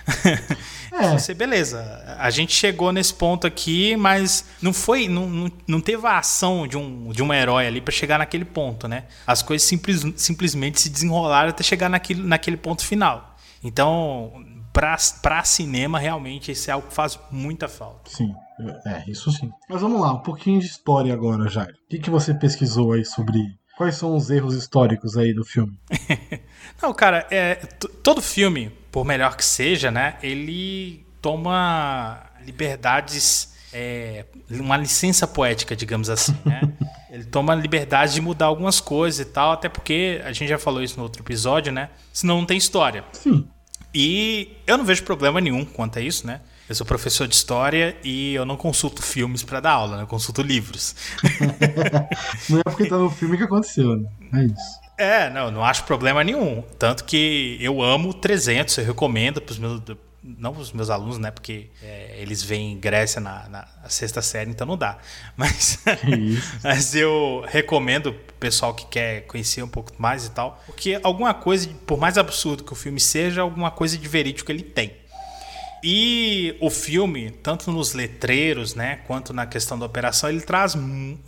É. 0.96 1.10
Você, 1.18 1.34
beleza, 1.34 2.04
a 2.20 2.30
gente 2.30 2.52
chegou 2.52 2.92
nesse 2.92 3.12
ponto 3.12 3.48
aqui, 3.48 3.96
mas 3.96 4.44
não 4.62 4.72
foi, 4.72 5.08
não, 5.08 5.28
não, 5.28 5.52
não 5.66 5.80
teve 5.80 6.06
a 6.06 6.18
ação 6.18 6.68
de 6.68 6.76
um, 6.76 7.10
de 7.10 7.20
um 7.20 7.34
herói 7.34 7.66
ali 7.66 7.80
para 7.80 7.92
chegar 7.92 8.16
naquele 8.16 8.44
ponto, 8.44 8.86
né? 8.86 9.02
As 9.26 9.42
coisas 9.42 9.66
simples, 9.66 10.06
simplesmente 10.14 10.80
se 10.80 10.88
desenrolaram 10.88 11.50
até 11.50 11.64
chegar 11.64 11.88
naquele, 11.88 12.22
naquele 12.22 12.56
ponto 12.56 12.84
final. 12.86 13.36
Então, 13.60 14.32
para 14.72 15.42
cinema, 15.42 15.98
realmente, 15.98 16.52
isso 16.52 16.70
é 16.70 16.72
algo 16.72 16.86
que 16.86 16.94
faz 16.94 17.18
muita 17.28 17.66
falta. 17.66 18.10
Sim. 18.10 18.32
É, 18.86 19.10
isso 19.10 19.30
sim. 19.32 19.50
Mas 19.68 19.80
vamos 19.80 20.00
lá, 20.00 20.12
um 20.12 20.22
pouquinho 20.22 20.60
de 20.60 20.66
história 20.66 21.12
agora, 21.12 21.48
Jair. 21.48 21.74
O 21.86 21.88
que, 21.88 21.98
que 21.98 22.10
você 22.10 22.32
pesquisou 22.34 22.92
aí 22.92 23.04
sobre 23.04 23.40
Quais 23.76 23.96
são 23.96 24.14
os 24.14 24.30
erros 24.30 24.54
históricos 24.54 25.16
aí 25.16 25.34
do 25.34 25.44
filme? 25.44 25.76
Não, 26.80 26.94
cara, 26.94 27.26
é, 27.30 27.56
todo 28.02 28.22
filme, 28.22 28.70
por 28.90 29.04
melhor 29.04 29.36
que 29.36 29.44
seja, 29.44 29.90
né, 29.90 30.16
ele 30.22 31.04
toma 31.20 32.22
liberdades, 32.44 33.52
é, 33.72 34.26
uma 34.50 34.76
licença 34.76 35.26
poética, 35.26 35.74
digamos 35.74 36.08
assim, 36.08 36.36
né? 36.44 36.60
ele 37.10 37.24
toma 37.24 37.54
liberdade 37.54 38.14
de 38.14 38.20
mudar 38.20 38.46
algumas 38.46 38.78
coisas 38.80 39.26
e 39.26 39.30
tal, 39.30 39.52
até 39.52 39.68
porque 39.68 40.20
a 40.24 40.32
gente 40.32 40.48
já 40.48 40.58
falou 40.58 40.82
isso 40.82 40.96
no 40.96 41.02
outro 41.02 41.22
episódio, 41.22 41.72
né? 41.72 41.90
Senão 42.12 42.38
não 42.38 42.46
tem 42.46 42.56
história. 42.56 43.04
Sim. 43.12 43.48
E 43.92 44.56
eu 44.66 44.76
não 44.76 44.84
vejo 44.84 45.02
problema 45.02 45.40
nenhum 45.40 45.64
quanto 45.64 45.98
a 45.98 46.02
isso, 46.02 46.26
né? 46.26 46.40
Eu 46.68 46.74
sou 46.74 46.86
professor 46.86 47.28
de 47.28 47.34
história 47.34 47.94
e 48.02 48.34
eu 48.34 48.46
não 48.46 48.56
consulto 48.56 49.02
filmes 49.02 49.42
para 49.42 49.60
dar 49.60 49.72
aula, 49.72 49.96
né? 49.98 50.02
Eu 50.02 50.06
consulto 50.06 50.40
livros. 50.40 50.96
não 52.48 52.60
é 52.60 52.62
porque 52.62 52.86
tá 52.86 52.96
no 52.96 53.10
filme 53.10 53.36
que 53.36 53.42
aconteceu, 53.42 53.96
né? 53.96 54.08
É 54.32 54.44
isso. 54.44 54.84
É, 54.96 55.28
não, 55.30 55.50
não 55.50 55.64
acho 55.64 55.84
problema 55.84 56.22
nenhum. 56.24 56.62
Tanto 56.78 57.04
que 57.04 57.58
eu 57.60 57.82
amo 57.82 58.14
300, 58.14 58.78
eu 58.78 58.84
recomendo 58.84 59.40
para 59.40 59.52
os 59.52 59.58
meus. 59.58 59.82
Não 60.22 60.52
os 60.52 60.72
meus 60.72 60.88
alunos, 60.88 61.18
né? 61.18 61.30
Porque 61.30 61.68
é, 61.82 62.16
eles 62.18 62.42
vêm 62.42 62.78
Grécia 62.78 63.20
na, 63.20 63.46
na, 63.50 63.68
sexta 63.90 64.22
série, 64.22 64.50
então 64.50 64.66
não 64.66 64.78
dá. 64.78 64.96
Mas, 65.36 65.78
mas 66.64 66.94
eu 66.94 67.44
recomendo 67.46 68.06
o 68.06 68.14
pessoal 68.40 68.72
que 68.72 68.86
quer 68.86 69.26
conhecer 69.26 69.62
um 69.62 69.68
pouco 69.68 69.92
mais 69.98 70.24
e 70.24 70.30
tal. 70.30 70.62
Porque 70.64 70.98
alguma 71.02 71.34
coisa, 71.34 71.68
por 71.86 71.98
mais 71.98 72.16
absurdo 72.16 72.64
que 72.64 72.72
o 72.72 72.76
filme 72.76 73.00
seja, 73.00 73.42
alguma 73.42 73.70
coisa 73.70 73.98
de 73.98 74.08
verídico 74.08 74.50
ele 74.50 74.62
tem. 74.62 75.03
E 75.86 76.56
o 76.60 76.70
filme, 76.70 77.30
tanto 77.30 77.70
nos 77.70 77.92
letreiros, 77.92 78.74
né, 78.74 79.00
quanto 79.06 79.34
na 79.34 79.44
questão 79.44 79.78
da 79.78 79.84
operação, 79.84 80.30
ele 80.30 80.40
traz 80.40 80.74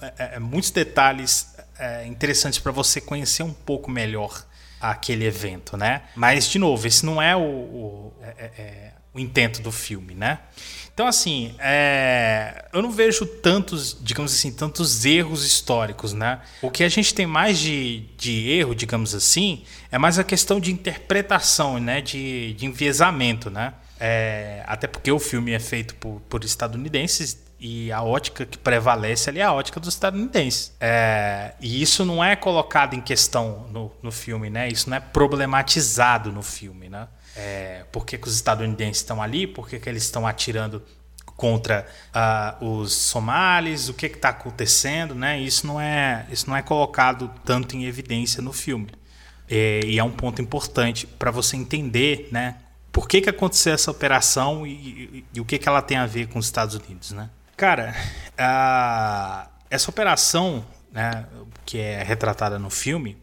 é, 0.01 0.37
é, 0.37 0.39
muitos 0.39 0.71
detalhes 0.71 1.55
é, 1.79 2.07
interessantes 2.07 2.59
para 2.59 2.73
você 2.73 2.99
conhecer 2.99 3.43
um 3.43 3.53
pouco 3.53 3.91
melhor 3.91 4.47
aquele 4.81 5.27
evento, 5.27 5.77
né? 5.77 6.05
Mas 6.15 6.49
de 6.49 6.59
novo, 6.59 6.87
esse 6.87 7.05
não 7.05 7.21
é 7.21 7.37
o, 7.37 7.41
o, 7.41 8.13
é, 8.23 8.29
é, 8.39 8.45
é 8.45 8.93
o 9.13 9.21
intento 9.21 9.61
do 9.61 9.71
filme, 9.71 10.15
né? 10.15 10.39
Então 10.95 11.07
assim, 11.07 11.55
eu 12.73 12.81
não 12.81 12.91
vejo 12.91 13.27
tantos, 13.27 13.95
digamos 14.01 14.33
assim, 14.33 14.51
tantos 14.51 15.05
erros 15.05 15.45
históricos, 15.45 16.15
né? 16.15 16.41
O 16.63 16.71
que 16.71 16.83
a 16.83 16.89
gente 16.89 17.13
tem 17.13 17.27
mais 17.27 17.59
de, 17.59 18.07
de 18.17 18.49
erro, 18.49 18.75
digamos 18.75 19.15
assim, 19.15 19.65
é 19.93 19.99
mais 19.99 20.19
a 20.19 20.25
questão 20.25 20.59
de 20.59 20.73
interpretação, 20.73 21.79
né? 21.79 22.01
De, 22.01 22.55
de 22.55 22.65
enviesamento, 22.65 23.51
né? 23.51 23.75
É, 23.99 24.63
até 24.67 24.87
porque 24.87 25.11
o 25.11 25.19
filme 25.19 25.53
é 25.53 25.59
feito 25.59 25.95
por, 25.95 26.21
por, 26.29 26.45
estadunidenses 26.45 27.43
e 27.59 27.91
a 27.91 28.03
ótica 28.03 28.45
que 28.45 28.59
prevalece 28.59 29.31
ali 29.31 29.41
é 29.41 29.43
a 29.43 29.53
ótica 29.53 29.81
dos 29.81 29.89
estadunidenses. 29.95 30.73
É, 30.79 31.55
e 31.61 31.81
isso 31.81 32.05
não 32.05 32.23
é 32.23 32.37
colocado 32.37 32.95
em 32.95 33.01
questão 33.01 33.67
no, 33.73 33.91
no 34.03 34.13
filme, 34.13 34.51
né? 34.51 34.69
Isso 34.69 34.91
não 34.91 34.97
é 34.97 35.01
problematizado 35.01 36.31
no 36.31 36.43
filme, 36.43 36.89
né? 36.89 37.09
É, 37.35 37.85
por 37.91 38.05
que, 38.05 38.19
que 38.19 38.29
os 38.29 38.35
estadunidenses 38.35 38.99
estão 38.99 39.23
ali? 39.23 39.47
Por 39.47 39.69
que, 39.69 39.79
que 39.79 39.89
eles 39.89 40.03
estão 40.03 40.27
atirando 40.27 40.83
contra 41.37 41.87
uh, 42.15 42.65
os 42.65 42.93
somalis, 42.93 43.89
o 43.89 43.95
que 43.95 44.07
está 44.07 44.31
acontecendo, 44.31 45.15
né? 45.15 45.39
Isso 45.39 45.67
não 45.67 45.81
é 45.81 46.27
isso 46.31 46.49
não 46.49 46.57
é 46.57 46.63
colocado 46.63 47.31
tanto 47.45 47.77
em 47.77 47.85
evidência 47.85 48.43
no 48.43 48.53
filme. 48.53 48.89
É, 49.49 49.81
e 49.85 49.99
é 49.99 50.03
um 50.03 50.11
ponto 50.11 50.43
importante 50.43 51.07
para 51.07 51.31
você 51.31 51.57
entender, 51.57 52.29
né? 52.33 52.57
Por 52.97 53.07
que, 53.07 53.21
que 53.21 53.29
aconteceu 53.29 53.75
essa 53.75 53.91
operação 53.91 54.67
e, 54.67 54.71
e, 54.73 55.25
e, 55.35 55.39
o 55.39 55.45
que, 55.45 55.59
que 55.59 55.69
ela 55.69 55.83
tem 55.83 55.99
a 55.99 56.07
ver 56.07 56.29
com 56.29 56.39
os 56.39 56.47
Estados 56.47 56.75
Unidos, 56.77 57.13
né? 57.13 57.29
Cara, 57.55 57.95
uh, 58.41 59.51
essa 59.69 59.91
operação, 59.91 60.65
né, 60.91 61.27
que 61.67 61.77
é 61.77 62.03
retratada 62.03 62.59
no 62.59 62.71
filme, 62.71 63.19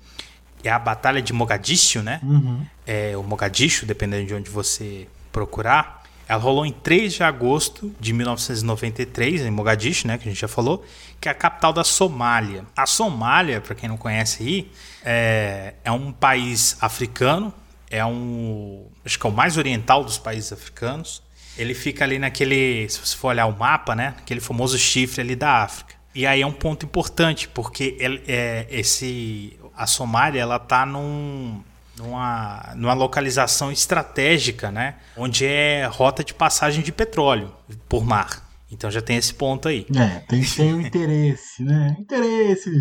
é 0.63 0.69
a 0.69 0.77
Batalha 0.77 1.23
de 1.23 1.33
Mogadishu, 1.33 2.03
né? 2.03 2.19
Uhum. 2.21 2.63
É, 2.85 3.17
o 3.17 3.23
Mogadishu, 3.23 3.87
dependendo 3.87 4.27
de 4.27 4.35
onde 4.35 4.47
você 4.47 5.07
procurar. 5.31 6.03
Ela 6.27 6.39
rolou 6.39 6.67
em 6.67 6.71
3 6.71 7.11
de 7.11 7.23
agosto 7.23 7.91
de 7.99 8.13
1993, 8.13 9.41
em 9.41 9.49
Mogadishu, 9.49 10.07
né, 10.07 10.19
que 10.19 10.29
a 10.29 10.31
gente 10.31 10.39
já 10.39 10.47
falou, 10.47 10.85
que 11.19 11.27
é 11.27 11.31
a 11.31 11.35
capital 11.35 11.73
da 11.73 11.83
Somália. 11.83 12.63
A 12.77 12.85
Somália, 12.85 13.59
para 13.59 13.73
quem 13.73 13.89
não 13.89 13.97
conhece 13.97 14.43
aí, 14.43 14.71
é, 15.03 15.73
é 15.83 15.91
um 15.91 16.11
país 16.11 16.77
africano, 16.79 17.51
é 17.93 18.03
um, 18.03 18.87
acho 19.05 19.19
que 19.19 19.27
é 19.27 19.29
o 19.29 19.33
mais 19.33 19.55
oriental 19.55 20.03
dos 20.03 20.17
países 20.17 20.51
africanos. 20.51 21.21
Ele 21.55 21.75
fica 21.75 22.03
ali 22.03 22.17
naquele, 22.17 22.89
se 22.89 22.99
você 22.99 23.15
for 23.15 23.27
olhar 23.27 23.45
o 23.45 23.55
mapa, 23.55 23.93
né, 23.93 24.15
aquele 24.17 24.41
famoso 24.41 24.79
chifre 24.79 25.21
ali 25.21 25.35
da 25.35 25.61
África. 25.61 25.93
E 26.15 26.25
aí 26.25 26.41
é 26.41 26.47
um 26.47 26.51
ponto 26.51 26.87
importante, 26.87 27.47
porque 27.47 27.95
ele, 27.99 28.23
é, 28.27 28.65
esse, 28.69 29.59
a 29.75 29.85
Somália 29.85 30.41
ela 30.41 30.57
tá 30.57 30.87
num, 30.87 31.61
numa, 31.95 32.73
numa 32.75 32.93
localização 32.93 33.71
estratégica, 33.71 34.71
né? 34.71 34.95
Onde 35.15 35.45
é 35.45 35.85
rota 35.85 36.23
de 36.23 36.33
passagem 36.33 36.83
de 36.83 36.91
petróleo 36.91 37.53
por 37.87 38.03
mar. 38.03 38.47
Então 38.71 38.89
já 38.89 39.01
tem 39.01 39.17
esse 39.17 39.33
ponto 39.33 39.67
aí. 39.67 39.85
É, 39.95 40.19
tem, 40.27 40.43
tem 40.43 40.73
um 40.73 40.81
interesse, 40.85 41.63
né? 41.63 41.95
Interesse 41.99 42.71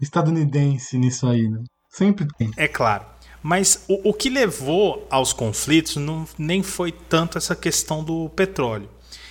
estadunidense 0.00 0.98
nisso 0.98 1.26
aí, 1.26 1.48
né? 1.48 1.62
Sempre 1.90 2.26
tem. 2.38 2.50
É 2.56 2.68
claro. 2.68 3.04
Mas 3.42 3.84
o, 3.88 4.10
o 4.10 4.14
que 4.14 4.28
levou 4.28 5.06
aos 5.10 5.32
conflitos 5.32 5.96
não, 5.96 6.26
nem 6.38 6.62
foi 6.62 6.92
tanto 6.92 7.38
essa 7.38 7.56
questão 7.56 8.04
do 8.04 8.28
petróleo. 8.30 8.88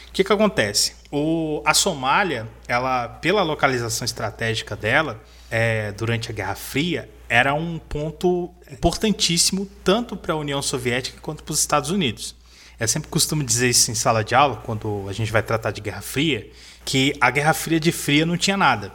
O 0.07 0.11
que, 0.11 0.23
que 0.23 0.33
acontece? 0.33 0.95
O, 1.11 1.61
a 1.65 1.73
Somália, 1.73 2.47
ela, 2.67 3.07
pela 3.07 3.43
localização 3.43 4.05
estratégica 4.05 4.75
dela, 4.75 5.21
é, 5.51 5.91
durante 5.91 6.31
a 6.31 6.33
Guerra 6.33 6.55
Fria, 6.55 7.09
era 7.27 7.53
um 7.53 7.77
ponto 7.77 8.49
importantíssimo 8.71 9.67
tanto 9.83 10.15
para 10.17 10.33
a 10.33 10.37
União 10.37 10.61
Soviética 10.61 11.19
quanto 11.21 11.43
para 11.43 11.53
os 11.53 11.59
Estados 11.59 11.91
Unidos. 11.91 12.35
Eu 12.79 12.87
sempre 12.87 13.09
costumo 13.09 13.43
dizer 13.43 13.69
isso 13.69 13.91
em 13.91 13.95
sala 13.95 14.23
de 14.23 14.33
aula, 14.33 14.57
quando 14.65 15.05
a 15.07 15.13
gente 15.13 15.31
vai 15.31 15.43
tratar 15.43 15.71
de 15.71 15.81
Guerra 15.81 16.01
Fria, 16.01 16.49
que 16.85 17.13
a 17.19 17.29
Guerra 17.29 17.53
Fria 17.53 17.79
de 17.79 17.91
fria 17.91 18.25
não 18.25 18.37
tinha 18.37 18.57
nada. 18.57 18.91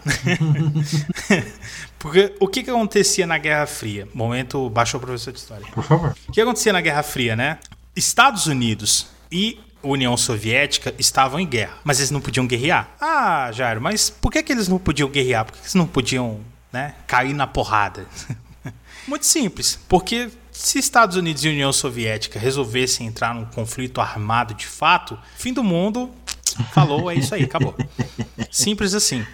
Porque 1.98 2.34
o 2.38 2.48
que, 2.48 2.62
que 2.62 2.70
acontecia 2.70 3.26
na 3.26 3.38
Guerra 3.38 3.66
Fria? 3.66 4.06
Momento, 4.12 4.68
baixou 4.68 4.98
o 4.98 5.02
professor 5.02 5.32
de 5.32 5.38
história. 5.38 5.66
Por 5.72 5.82
favor. 5.82 6.14
O 6.28 6.32
que 6.32 6.40
acontecia 6.40 6.72
na 6.72 6.80
Guerra 6.80 7.02
Fria, 7.02 7.34
né? 7.34 7.58
Estados 7.96 8.46
Unidos 8.46 9.06
e 9.30 9.58
União 9.82 10.16
Soviética 10.16 10.94
estavam 10.98 11.38
em 11.38 11.46
guerra, 11.46 11.78
mas 11.84 11.98
eles 11.98 12.10
não 12.10 12.20
podiam 12.20 12.46
guerrear. 12.46 12.88
Ah, 13.00 13.50
Jairo, 13.52 13.80
mas 13.80 14.10
por 14.10 14.32
que, 14.32 14.42
que 14.42 14.52
eles 14.52 14.68
não 14.68 14.78
podiam 14.78 15.08
guerrear? 15.08 15.44
Por 15.44 15.52
que, 15.52 15.58
que 15.58 15.64
eles 15.64 15.74
não 15.74 15.86
podiam 15.86 16.40
né, 16.72 16.94
cair 17.06 17.34
na 17.34 17.46
porrada? 17.46 18.06
Muito 19.06 19.26
simples, 19.26 19.78
porque 19.88 20.30
se 20.50 20.78
Estados 20.78 21.16
Unidos 21.16 21.44
e 21.44 21.48
União 21.48 21.72
Soviética 21.72 22.38
resolvessem 22.38 23.06
entrar 23.06 23.34
num 23.34 23.44
conflito 23.44 24.00
armado 24.00 24.54
de 24.54 24.66
fato, 24.66 25.18
fim 25.36 25.52
do 25.52 25.62
mundo, 25.62 26.10
falou, 26.72 27.10
é 27.10 27.14
isso 27.14 27.34
aí, 27.34 27.44
acabou. 27.44 27.74
Simples 28.50 28.94
assim. 28.94 29.24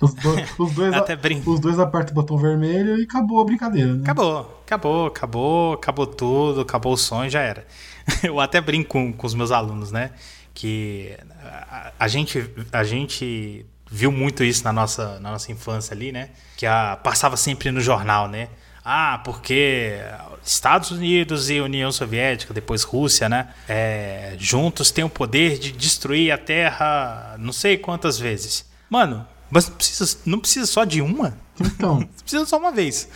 Os, 0.00 0.12
do, 0.14 0.36
os, 0.58 0.72
dois, 0.72 0.94
Até 0.94 1.16
brinco. 1.16 1.50
os 1.50 1.58
dois 1.58 1.78
apertam 1.78 2.12
o 2.12 2.14
botão 2.14 2.36
vermelho 2.36 2.98
e 2.98 3.04
acabou 3.04 3.40
a 3.40 3.44
brincadeira. 3.44 3.94
Né? 3.94 4.00
Acabou, 4.02 4.60
acabou, 4.64 5.06
acabou, 5.06 5.72
acabou 5.72 6.06
tudo, 6.06 6.60
acabou 6.60 6.92
o 6.92 6.96
sonho, 6.96 7.30
já 7.30 7.40
era. 7.40 7.66
Eu 8.22 8.38
até 8.38 8.60
brinco 8.60 8.90
com, 8.90 9.12
com 9.12 9.26
os 9.26 9.34
meus 9.34 9.50
alunos, 9.50 9.90
né? 9.90 10.10
Que 10.52 11.16
a, 11.42 11.92
a, 11.98 12.08
gente, 12.08 12.50
a 12.72 12.84
gente 12.84 13.64
viu 13.90 14.12
muito 14.12 14.44
isso 14.44 14.64
na 14.64 14.72
nossa, 14.72 15.18
na 15.20 15.30
nossa 15.32 15.50
infância 15.50 15.94
ali, 15.94 16.12
né? 16.12 16.30
Que 16.56 16.66
a, 16.66 16.96
passava 17.02 17.36
sempre 17.36 17.70
no 17.70 17.80
jornal, 17.80 18.28
né? 18.28 18.48
Ah, 18.84 19.20
porque 19.24 19.98
Estados 20.46 20.92
Unidos 20.92 21.50
e 21.50 21.60
União 21.60 21.90
Soviética, 21.90 22.54
depois 22.54 22.82
Rússia, 22.82 23.28
né? 23.28 23.48
É, 23.68 24.36
juntos 24.38 24.90
têm 24.90 25.04
o 25.04 25.08
poder 25.08 25.58
de 25.58 25.72
destruir 25.72 26.30
a 26.30 26.38
Terra 26.38 27.36
não 27.38 27.52
sei 27.52 27.76
quantas 27.76 28.18
vezes. 28.18 28.64
Mano, 28.88 29.26
mas 29.50 29.68
não 29.68 29.76
precisa, 29.76 30.18
não 30.24 30.38
precisa 30.38 30.66
só 30.66 30.84
de 30.84 31.02
uma? 31.02 31.36
Então. 31.60 32.08
precisa 32.22 32.46
só 32.46 32.58
uma 32.58 32.70
vez. 32.70 33.08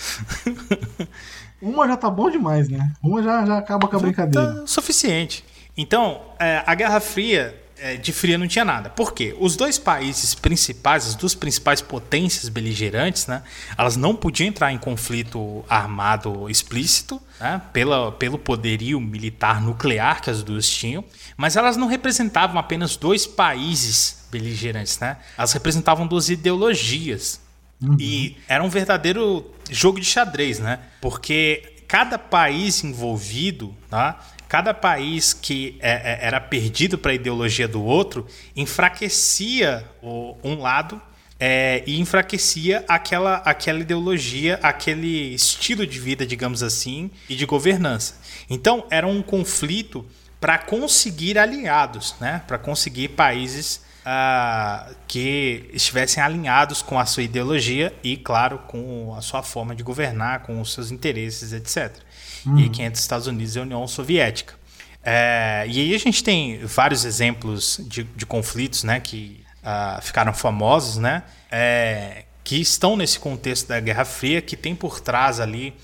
uma 1.62 1.86
já 1.86 1.96
tá 1.96 2.10
bom 2.10 2.28
demais, 2.28 2.68
né? 2.68 2.92
Uma 3.02 3.22
já, 3.22 3.46
já 3.46 3.58
acaba 3.58 3.86
com 3.86 3.96
a 3.96 4.00
brincadeira. 4.00 4.54
Tá 4.54 4.66
suficiente. 4.66 5.44
Então, 5.76 6.20
é, 6.38 6.62
a 6.66 6.74
Guerra 6.74 7.00
Fria 7.00 7.59
de 8.02 8.12
fria 8.12 8.36
não 8.36 8.46
tinha 8.46 8.64
nada. 8.64 8.90
Por 8.90 9.12
quê? 9.12 9.34
Os 9.38 9.56
dois 9.56 9.78
países 9.78 10.34
principais, 10.34 11.06
as 11.06 11.14
duas 11.14 11.34
principais 11.34 11.80
potências 11.80 12.48
beligerantes, 12.48 13.26
né, 13.26 13.42
elas 13.76 13.96
não 13.96 14.14
podiam 14.14 14.48
entrar 14.48 14.72
em 14.72 14.78
conflito 14.78 15.64
armado 15.68 16.48
explícito, 16.48 17.20
né, 17.40 17.60
pela, 17.72 18.12
pelo 18.12 18.38
poderio 18.38 19.00
militar 19.00 19.60
nuclear 19.60 20.20
que 20.20 20.30
as 20.30 20.42
duas 20.42 20.68
tinham, 20.68 21.04
mas 21.36 21.56
elas 21.56 21.76
não 21.76 21.86
representavam 21.86 22.58
apenas 22.58 22.96
dois 22.96 23.26
países 23.26 24.26
beligerantes, 24.30 24.98
né? 24.98 25.16
Elas 25.36 25.52
representavam 25.52 26.06
duas 26.06 26.28
ideologias. 26.28 27.40
Uhum. 27.82 27.96
E 27.98 28.36
era 28.46 28.62
um 28.62 28.68
verdadeiro 28.68 29.50
jogo 29.70 29.98
de 29.98 30.06
xadrez, 30.06 30.58
né? 30.58 30.78
Porque 31.00 31.80
cada 31.88 32.18
país 32.18 32.84
envolvido, 32.84 33.74
tá? 33.88 34.20
Cada 34.50 34.74
país 34.74 35.32
que 35.32 35.78
é, 35.78 35.90
é, 35.92 36.26
era 36.26 36.40
perdido 36.40 36.98
para 36.98 37.12
a 37.12 37.14
ideologia 37.14 37.68
do 37.68 37.84
outro 37.84 38.26
enfraquecia 38.56 39.88
o, 40.02 40.36
um 40.42 40.58
lado 40.58 41.00
é, 41.38 41.84
e 41.86 42.00
enfraquecia 42.00 42.84
aquela, 42.88 43.36
aquela 43.36 43.78
ideologia, 43.78 44.58
aquele 44.60 45.32
estilo 45.32 45.86
de 45.86 46.00
vida, 46.00 46.26
digamos 46.26 46.64
assim, 46.64 47.12
e 47.28 47.36
de 47.36 47.46
governança. 47.46 48.16
Então 48.50 48.84
era 48.90 49.06
um 49.06 49.22
conflito 49.22 50.04
para 50.40 50.58
conseguir 50.58 51.38
aliados, 51.38 52.16
né? 52.20 52.42
para 52.48 52.58
conseguir 52.58 53.10
países 53.10 53.80
uh, 54.00 54.96
que 55.06 55.70
estivessem 55.72 56.20
alinhados 56.20 56.82
com 56.82 56.98
a 56.98 57.06
sua 57.06 57.22
ideologia 57.22 57.94
e, 58.02 58.16
claro, 58.16 58.58
com 58.66 59.14
a 59.16 59.22
sua 59.22 59.44
forma 59.44 59.76
de 59.76 59.84
governar, 59.84 60.42
com 60.42 60.60
os 60.60 60.72
seus 60.72 60.90
interesses, 60.90 61.52
etc 61.52 62.09
uhum. 62.46 62.58
e 62.58 62.68
que 62.68 62.82
entre 62.82 62.94
os 62.94 63.00
Estados 63.00 63.26
Unidos 63.26 63.56
e 63.56 63.58
a 63.58 63.62
União 63.62 63.86
Soviética. 63.86 64.54
É, 65.02 65.64
e 65.68 65.80
aí 65.80 65.94
a 65.94 65.98
gente 65.98 66.22
tem 66.22 66.64
vários 66.64 67.04
exemplos 67.04 67.80
de, 67.86 68.04
de 68.04 68.26
conflitos 68.26 68.84
né, 68.84 69.00
que 69.00 69.42
uh, 69.62 70.02
ficaram 70.02 70.32
famosos, 70.32 70.98
né, 70.98 71.22
é, 71.50 72.24
que 72.44 72.56
estão 72.60 72.96
nesse 72.96 73.18
contexto 73.18 73.68
da 73.68 73.80
Guerra 73.80 74.04
Fria, 74.04 74.42
que 74.42 74.56
tem 74.56 74.74
por 74.74 75.00
trás 75.00 75.40
ali 75.40 75.74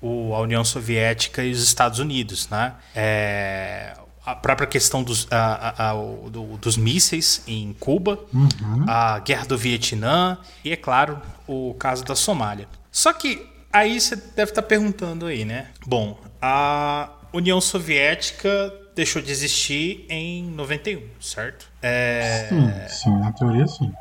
o, 0.00 0.34
a 0.34 0.40
União 0.40 0.64
Soviética 0.64 1.42
e 1.42 1.50
os 1.50 1.62
Estados 1.62 1.98
Unidos. 1.98 2.48
Né? 2.50 2.74
É, 2.94 3.96
a 4.24 4.34
própria 4.34 4.66
questão 4.66 5.02
dos, 5.02 5.26
a, 5.30 5.90
a, 5.90 5.94
do, 5.94 6.56
dos 6.58 6.76
mísseis 6.76 7.42
em 7.46 7.72
Cuba, 7.78 8.18
uhum. 8.34 8.84
a 8.86 9.20
guerra 9.20 9.46
do 9.46 9.56
Vietnã 9.56 10.36
e, 10.64 10.72
é 10.72 10.76
claro, 10.76 11.22
o 11.46 11.74
caso 11.78 12.04
da 12.04 12.14
Somália. 12.14 12.68
Só 12.90 13.12
que 13.12 13.46
Aí 13.72 14.00
você 14.00 14.16
deve 14.16 14.50
estar 14.50 14.62
perguntando 14.62 15.26
aí, 15.26 15.44
né? 15.44 15.68
Bom, 15.86 16.18
a 16.40 17.10
União 17.32 17.60
Soviética 17.60 18.72
deixou 18.94 19.20
de 19.20 19.30
existir 19.30 20.06
em 20.08 20.44
91, 20.50 21.02
certo? 21.20 21.70
É... 21.82 22.46
Sim, 22.48 22.88
sim, 22.88 23.18
na 23.18 23.32
teoria 23.32 23.66
sim. 23.66 23.92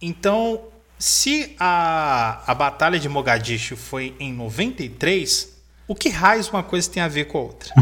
Então, 0.00 0.60
se 0.98 1.56
a, 1.58 2.42
a 2.46 2.54
Batalha 2.54 2.98
de 2.98 3.08
Mogadishu 3.08 3.76
foi 3.76 4.14
em 4.20 4.32
93, 4.32 5.56
o 5.88 5.94
que 5.94 6.10
raios 6.10 6.50
uma 6.50 6.62
coisa 6.62 6.90
tem 6.90 7.02
a 7.02 7.08
ver 7.08 7.24
com 7.26 7.38
a 7.38 7.40
outra? 7.42 7.72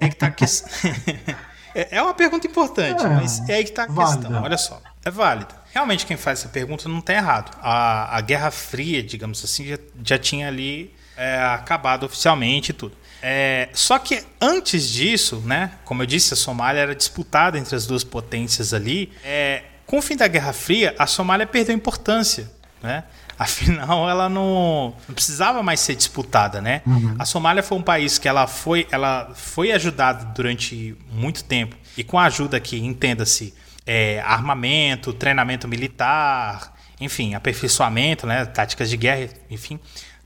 é 0.00 0.08
que 0.08 0.16
tá 0.16 0.30
que... 0.30 0.44
É, 1.74 1.96
é 1.96 2.02
uma 2.02 2.12
pergunta 2.12 2.46
importante, 2.46 3.02
é, 3.02 3.08
mas 3.08 3.48
é 3.48 3.54
aí 3.54 3.64
que 3.64 3.70
está 3.70 3.84
a 3.84 3.86
válida. 3.86 4.28
questão. 4.28 4.42
Olha 4.42 4.58
só, 4.58 4.82
é 5.02 5.10
válida. 5.10 5.54
Realmente, 5.72 6.04
quem 6.04 6.16
faz 6.16 6.40
essa 6.40 6.48
pergunta 6.48 6.88
não 6.88 6.98
está 6.98 7.14
errado. 7.14 7.56
A, 7.62 8.16
a 8.16 8.20
Guerra 8.20 8.50
Fria, 8.50 9.02
digamos 9.02 9.42
assim, 9.42 9.66
já, 9.66 9.78
já 10.04 10.18
tinha 10.18 10.48
ali 10.48 10.92
é, 11.16 11.38
acabado 11.38 12.04
oficialmente 12.04 12.70
e 12.70 12.74
tudo. 12.74 12.96
É, 13.22 13.68
só 13.72 13.98
que 13.98 14.22
antes 14.40 14.88
disso, 14.88 15.42
né, 15.46 15.72
como 15.84 16.02
eu 16.02 16.06
disse, 16.06 16.34
a 16.34 16.36
Somália 16.36 16.80
era 16.80 16.94
disputada 16.94 17.56
entre 17.58 17.74
as 17.74 17.86
duas 17.86 18.04
potências 18.04 18.74
ali. 18.74 19.12
É, 19.24 19.62
com 19.86 19.98
o 19.98 20.02
fim 20.02 20.16
da 20.16 20.26
Guerra 20.26 20.52
Fria, 20.52 20.94
a 20.98 21.06
Somália 21.06 21.46
perdeu 21.46 21.74
importância. 21.74 22.50
Né? 22.82 23.04
Afinal, 23.38 24.08
ela 24.10 24.28
não, 24.28 24.94
não, 25.08 25.14
precisava 25.14 25.62
mais 25.62 25.80
ser 25.80 25.94
disputada, 25.94 26.60
né? 26.60 26.82
Uhum. 26.84 27.14
A 27.18 27.24
Somália 27.24 27.62
foi 27.62 27.78
um 27.78 27.82
país 27.82 28.18
que 28.18 28.28
ela 28.28 28.46
foi, 28.46 28.86
ela 28.90 29.30
foi 29.34 29.72
ajudada 29.72 30.24
durante 30.34 30.96
muito 31.10 31.44
tempo 31.44 31.76
e 31.96 32.02
com 32.02 32.18
a 32.18 32.24
ajuda 32.24 32.58
que 32.58 32.78
entenda-se 32.78 33.54
é, 33.86 34.20
armamento, 34.20 35.12
treinamento 35.12 35.66
militar, 35.66 36.74
enfim, 37.00 37.34
aperfeiçoamento, 37.34 38.26
né, 38.26 38.44
táticas 38.44 38.88
de 38.88 38.96
guerra, 38.96 39.28
enfim, 39.50 39.78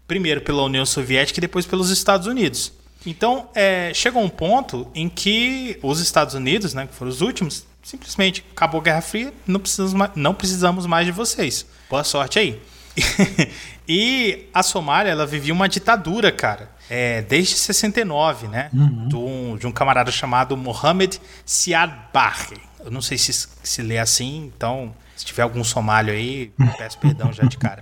primeiro 0.07 0.41
pela 0.41 0.63
União 0.63 0.85
Soviética 0.85 1.41
e 1.41 1.43
depois 1.43 1.67
pelos 1.67 1.91
Estados 1.91 2.27
Unidos. 2.27 2.73
Então, 3.05 3.49
é, 3.55 3.93
chegou 3.95 4.23
um 4.23 4.29
ponto 4.29 4.91
em 4.95 5.09
que 5.09 5.79
os 5.83 6.01
Estados 6.01 6.35
Unidos, 6.35 6.75
né, 6.75 6.87
que 6.87 6.95
foram 6.95 7.11
os 7.11 7.21
últimos, 7.21 7.67
simplesmente 7.83 8.45
acabou 8.51 8.81
a 8.81 8.85
Guerra 8.85 9.01
Fria, 9.01 9.33
não 9.47 9.61
precisamos, 9.61 10.11
não 10.17 10.35
precisamos 10.35 10.87
mais 10.87 11.07
de 11.07 11.13
vocês. 11.13 11.65
Boa 11.89 12.03
sorte 12.03 12.39
aí. 12.39 12.61
e 13.89 14.49
a 14.53 14.63
Somália, 14.63 15.11
ela 15.11 15.27
vivia 15.27 15.53
uma 15.53 15.69
ditadura, 15.69 16.33
cara. 16.33 16.71
É, 16.89 17.23
desde 17.23 17.55
69, 17.55 18.49
né? 18.49 18.71
Uhum. 18.73 19.09
De, 19.09 19.17
um, 19.17 19.57
de 19.57 19.67
um 19.67 19.73
camarada 19.73 20.11
chamado 20.11 20.57
Mohamed 20.57 21.21
Siad 21.45 21.93
Barre. 22.13 22.57
Eu 22.87 22.93
não 22.93 23.03
sei 23.03 23.19
se 23.19 23.33
se 23.33 23.83
lê 23.83 23.99
assim, 23.99 24.51
então, 24.55 24.95
se 25.17 25.25
tiver 25.25 25.43
algum 25.43 25.65
somalho 25.65 26.13
aí, 26.13 26.53
peço 26.79 26.97
perdão 26.99 27.33
já 27.33 27.43
de 27.43 27.57
cara. 27.59 27.81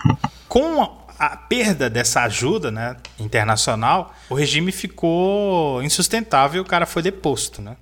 Com 0.48 0.82
a, 1.18 1.36
perda 1.36 1.90
dessa 1.90 2.22
ajuda 2.22 2.70
né, 2.70 2.96
internacional, 3.18 4.14
o 4.30 4.34
regime 4.34 4.72
ficou 4.72 5.82
insustentável 5.82 6.59
e 6.59 6.61
o 6.61 6.64
cara 6.64 6.86
foi 6.86 7.02
deposto. 7.02 7.61
Né? 7.61 7.76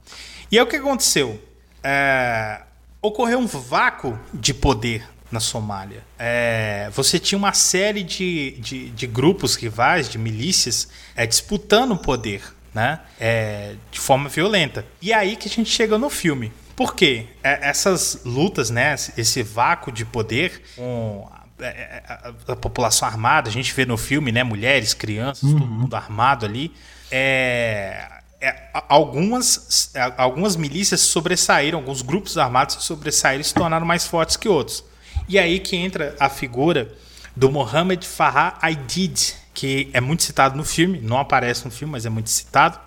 E 0.51 0.59
aí 0.59 0.65
o 0.65 0.67
que 0.67 0.75
aconteceu? 0.75 1.41
É, 1.83 2.63
ocorreu 3.01 3.39
um 3.39 3.47
vácuo 3.47 4.19
de 4.35 4.53
poder 4.53 5.09
na 5.31 5.41
Somália. 5.41 6.05
É, 6.19 6.91
você 6.93 7.19
tinha 7.19 7.39
uma 7.39 7.53
série 7.53 8.03
de, 8.03 8.57
de, 8.59 8.91
de, 8.91 9.07
grupos 9.07 9.55
rivais, 9.55 10.09
de 10.09 10.19
milícias, 10.19 10.89
é, 11.17 11.25
disputando 11.25 11.93
o 11.93 11.97
poder, 11.97 12.43
né? 12.75 13.01
É, 13.19 13.77
de 13.91 13.99
forma 13.99 14.29
violenta. 14.29 14.85
E 15.01 15.13
aí 15.13 15.37
que 15.37 15.49
a 15.49 15.51
gente 15.51 15.71
chega 15.71 15.97
no 15.97 16.11
filme. 16.11 16.53
Por 16.75 16.95
quê? 16.95 17.27
É, 17.43 17.69
essas 17.69 18.21
lutas, 18.25 18.71
né? 18.71 18.95
Esse 19.17 19.43
vácuo 19.43 19.93
de 19.93 20.05
poder 20.05 20.63
com 20.77 21.29
a, 21.31 21.65
é, 21.65 21.69
é, 21.69 22.03
a, 22.49 22.57
população 22.57 23.07
armada, 23.07 23.49
a 23.49 23.53
gente 23.53 23.73
vê 23.75 23.85
no 23.85 23.97
filme, 23.97 24.33
né? 24.33 24.43
Mulheres, 24.43 24.95
crianças, 24.95 25.45
uhum. 25.45 25.59
todo 25.59 25.71
mundo 25.71 25.95
armado 25.95 26.47
ali. 26.47 26.73
É, 27.11 28.09
é, 28.41 28.71
algumas, 28.89 29.93
algumas 30.17 30.57
milícias 30.57 31.01
sobressaíram, 31.01 31.79
alguns 31.79 32.03
grupos 32.03 32.37
armados 32.37 32.77
sobressaíram 32.81 33.41
e 33.41 33.45
se 33.45 33.55
tornaram 33.55 33.87
mais 33.87 34.07
fortes 34.07 34.37
que 34.37 34.49
outros. 34.49 34.85
E 35.29 35.39
aí 35.39 35.61
que 35.61 35.77
entra 35.77 36.17
a 36.19 36.29
figura 36.29 36.93
do 37.37 37.51
Mohammed 37.51 38.07
Farah 38.07 38.59
Aidid, 38.61 39.35
que 39.55 39.89
é 39.93 40.01
muito 40.01 40.23
citado 40.23 40.57
no 40.57 40.65
filme, 40.65 41.01
não 41.01 41.19
aparece 41.19 41.65
no 41.65 41.71
filme, 41.71 41.93
mas 41.93 42.05
é 42.05 42.11
muito 42.11 42.31
citado. 42.31 42.79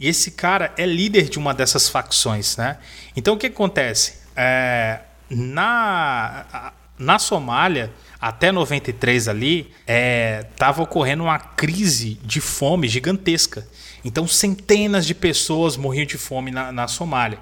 E 0.00 0.08
esse 0.08 0.30
cara 0.30 0.72
é 0.78 0.86
líder 0.86 1.28
de 1.28 1.38
uma 1.38 1.52
dessas 1.52 1.86
facções, 1.86 2.56
né? 2.56 2.78
Então 3.14 3.34
o 3.34 3.36
que 3.36 3.48
acontece? 3.48 4.14
É, 4.34 5.00
na, 5.28 6.72
na 6.98 7.18
Somália, 7.18 7.92
até 8.18 8.50
93 8.50 9.28
ali, 9.28 9.70
estava 10.48 10.80
é, 10.80 10.84
ocorrendo 10.84 11.24
uma 11.24 11.38
crise 11.38 12.18
de 12.24 12.40
fome 12.40 12.88
gigantesca. 12.88 13.68
Então 14.02 14.26
centenas 14.26 15.04
de 15.04 15.14
pessoas 15.14 15.76
morriam 15.76 16.06
de 16.06 16.16
fome 16.16 16.50
na, 16.50 16.72
na 16.72 16.88
Somália. 16.88 17.38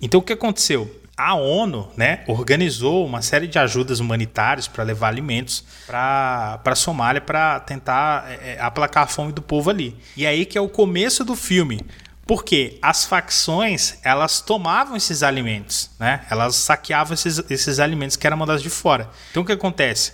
Então 0.00 0.18
o 0.18 0.22
que 0.22 0.32
aconteceu? 0.32 1.01
A 1.16 1.34
ONU 1.34 1.90
né, 1.96 2.24
organizou 2.26 3.06
uma 3.06 3.20
série 3.20 3.46
de 3.46 3.58
ajudas 3.58 4.00
humanitárias 4.00 4.66
para 4.66 4.82
levar 4.82 5.08
alimentos 5.08 5.64
para 5.86 6.60
a 6.64 6.74
Somália 6.74 7.20
para 7.20 7.60
tentar 7.60 8.30
é, 8.30 8.54
é, 8.54 8.60
aplacar 8.60 9.04
a 9.04 9.06
fome 9.06 9.32
do 9.32 9.42
povo 9.42 9.68
ali. 9.68 9.96
E 10.16 10.26
aí 10.26 10.46
que 10.46 10.56
é 10.56 10.60
o 10.60 10.68
começo 10.68 11.24
do 11.24 11.36
filme. 11.36 11.80
Porque 12.24 12.78
as 12.80 13.04
facções, 13.04 13.98
elas 14.02 14.40
tomavam 14.40 14.96
esses 14.96 15.24
alimentos, 15.24 15.90
né? 15.98 16.24
Elas 16.30 16.54
saqueavam 16.54 17.14
esses, 17.14 17.42
esses 17.50 17.80
alimentos 17.80 18.16
que 18.16 18.24
eram 18.26 18.36
mandados 18.36 18.62
de 18.62 18.70
fora. 18.70 19.10
Então 19.30 19.42
o 19.42 19.46
que 19.46 19.52
acontece? 19.52 20.12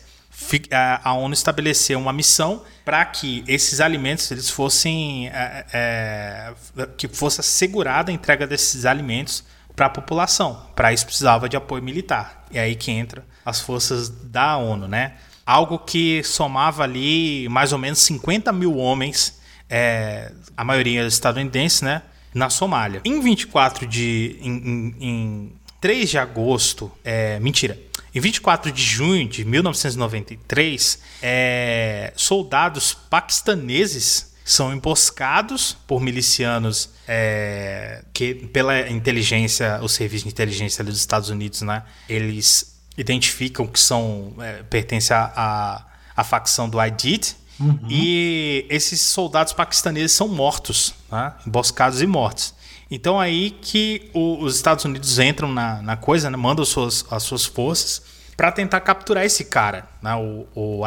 A 1.03 1.13
ONU 1.13 1.35
estabeleceu 1.35 1.99
uma 1.99 2.13
missão 2.13 2.63
para 2.85 3.05
que 3.05 3.45
esses 3.47 3.81
alimentos 3.81 4.31
eles 4.31 4.49
fossem 4.49 5.29
é, 5.29 5.67
é, 5.73 6.53
que 6.97 7.09
fosse 7.09 7.41
assegurada 7.41 8.11
a 8.11 8.15
entrega 8.15 8.47
desses 8.47 8.87
alimentos 8.87 9.45
para 9.79 9.87
a 9.87 9.91
população. 9.91 10.61
Para 10.75 10.93
isso 10.93 11.07
precisava 11.07 11.49
de 11.49 11.57
apoio 11.57 11.81
militar. 11.81 12.45
E 12.51 12.59
aí 12.59 12.75
que 12.75 12.91
entra 12.91 13.25
as 13.47 13.61
forças 13.61 14.09
da 14.09 14.57
ONU, 14.57 14.89
né? 14.89 15.15
Algo 15.47 15.79
que 15.79 16.21
somava 16.25 16.83
ali 16.83 17.49
mais 17.49 17.73
ou 17.73 17.79
menos 17.79 18.01
50 18.01 18.53
mil 18.53 18.77
homens, 18.77 19.39
é, 19.71 20.33
a 20.57 20.65
maioria 20.65 21.07
estadunidenses, 21.07 21.83
né? 21.83 22.03
Na 22.35 22.51
Somália. 22.51 23.01
Em 23.05 23.21
24 23.21 23.87
de. 23.87 24.37
Em, 24.43 24.51
em, 24.51 24.95
em 25.01 25.53
3 25.81 26.11
de 26.11 26.19
agosto. 26.19 26.91
É, 27.05 27.39
mentira. 27.39 27.79
Em 28.13 28.19
24 28.19 28.73
de 28.73 28.83
junho 28.83 29.29
de 29.29 29.45
1993, 29.45 30.99
é, 31.23 32.13
soldados 32.17 32.95
paquistaneses 32.95 34.35
são 34.51 34.73
emboscados 34.73 35.77
por 35.87 36.01
milicianos 36.01 36.91
é, 37.07 38.03
que, 38.13 38.35
pela 38.35 38.89
inteligência, 38.89 39.79
o 39.83 39.89
serviço 39.89 40.25
de 40.25 40.31
inteligência 40.31 40.83
dos 40.83 40.97
Estados 40.99 41.29
Unidos, 41.29 41.63
né? 41.63 41.83
Eles 42.09 42.79
identificam 42.97 43.67
que 43.67 43.79
são 43.79 44.35
é, 44.41 44.63
pertencem 44.65 45.17
à, 45.17 45.87
à 46.17 46.25
facção 46.25 46.69
do 46.69 46.83
IDIT. 46.83 47.37
Uhum. 47.61 47.79
E 47.91 48.67
esses 48.71 49.01
soldados 49.01 49.53
paquistaneses 49.53 50.13
são 50.13 50.29
mortos, 50.29 50.95
né? 51.11 51.35
emboscados 51.47 52.01
e 52.01 52.07
mortos. 52.07 52.55
Então 52.91 53.21
aí 53.21 53.51
que 53.51 54.11
o, 54.15 54.43
os 54.43 54.57
Estados 54.57 54.85
Unidos 54.85 55.19
entram 55.19 55.53
na, 55.53 55.83
na 55.83 55.97
coisa, 55.97 56.31
né? 56.31 56.37
mandam 56.37 56.63
as 56.63 56.69
suas, 56.69 57.05
as 57.11 57.23
suas 57.23 57.45
forças 57.45 58.03
para 58.37 58.53
tentar 58.53 58.81
capturar 58.81 59.25
esse 59.25 59.45
cara, 59.45 59.89
né? 60.01 60.15
o, 60.15 60.47
o. 60.55 60.83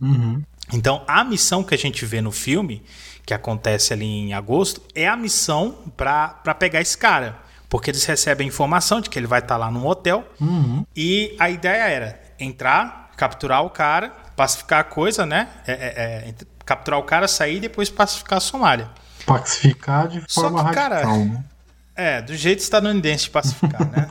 Uhum. 0.00 0.42
Então, 0.72 1.04
a 1.06 1.22
missão 1.22 1.62
que 1.62 1.74
a 1.74 1.78
gente 1.78 2.04
vê 2.04 2.20
no 2.20 2.32
filme, 2.32 2.82
que 3.24 3.32
acontece 3.32 3.92
ali 3.92 4.04
em 4.04 4.34
agosto, 4.34 4.82
é 4.94 5.06
a 5.06 5.16
missão 5.16 5.76
para 5.96 6.54
pegar 6.58 6.80
esse 6.80 6.96
cara. 6.96 7.38
Porque 7.68 7.90
eles 7.90 8.04
recebem 8.04 8.46
informação 8.46 9.00
de 9.00 9.10
que 9.10 9.18
ele 9.18 9.26
vai 9.26 9.40
estar 9.40 9.54
tá 9.54 9.58
lá 9.58 9.70
num 9.70 9.86
hotel. 9.86 10.26
Uhum. 10.40 10.84
E 10.94 11.36
a 11.38 11.50
ideia 11.50 11.82
era 11.88 12.20
entrar, 12.38 13.10
capturar 13.16 13.64
o 13.64 13.70
cara, 13.70 14.10
pacificar 14.36 14.80
a 14.80 14.84
coisa, 14.84 15.26
né? 15.26 15.48
É, 15.66 15.72
é, 15.72 16.28
é, 16.28 16.34
capturar 16.64 17.00
o 17.00 17.02
cara, 17.02 17.26
sair 17.26 17.56
e 17.56 17.60
depois 17.60 17.90
pacificar 17.90 18.38
a 18.38 18.40
Somália. 18.40 18.90
Pacificar 19.24 20.08
de 20.08 20.20
forma 20.32 20.58
Só 20.58 20.64
que, 20.70 20.74
radical, 20.74 20.74
cara, 20.74 21.16
né? 21.16 21.44
É, 21.96 22.22
do 22.22 22.36
jeito 22.36 22.60
estadunidense 22.60 23.24
de 23.24 23.30
pacificar, 23.30 23.84
né? 23.90 24.08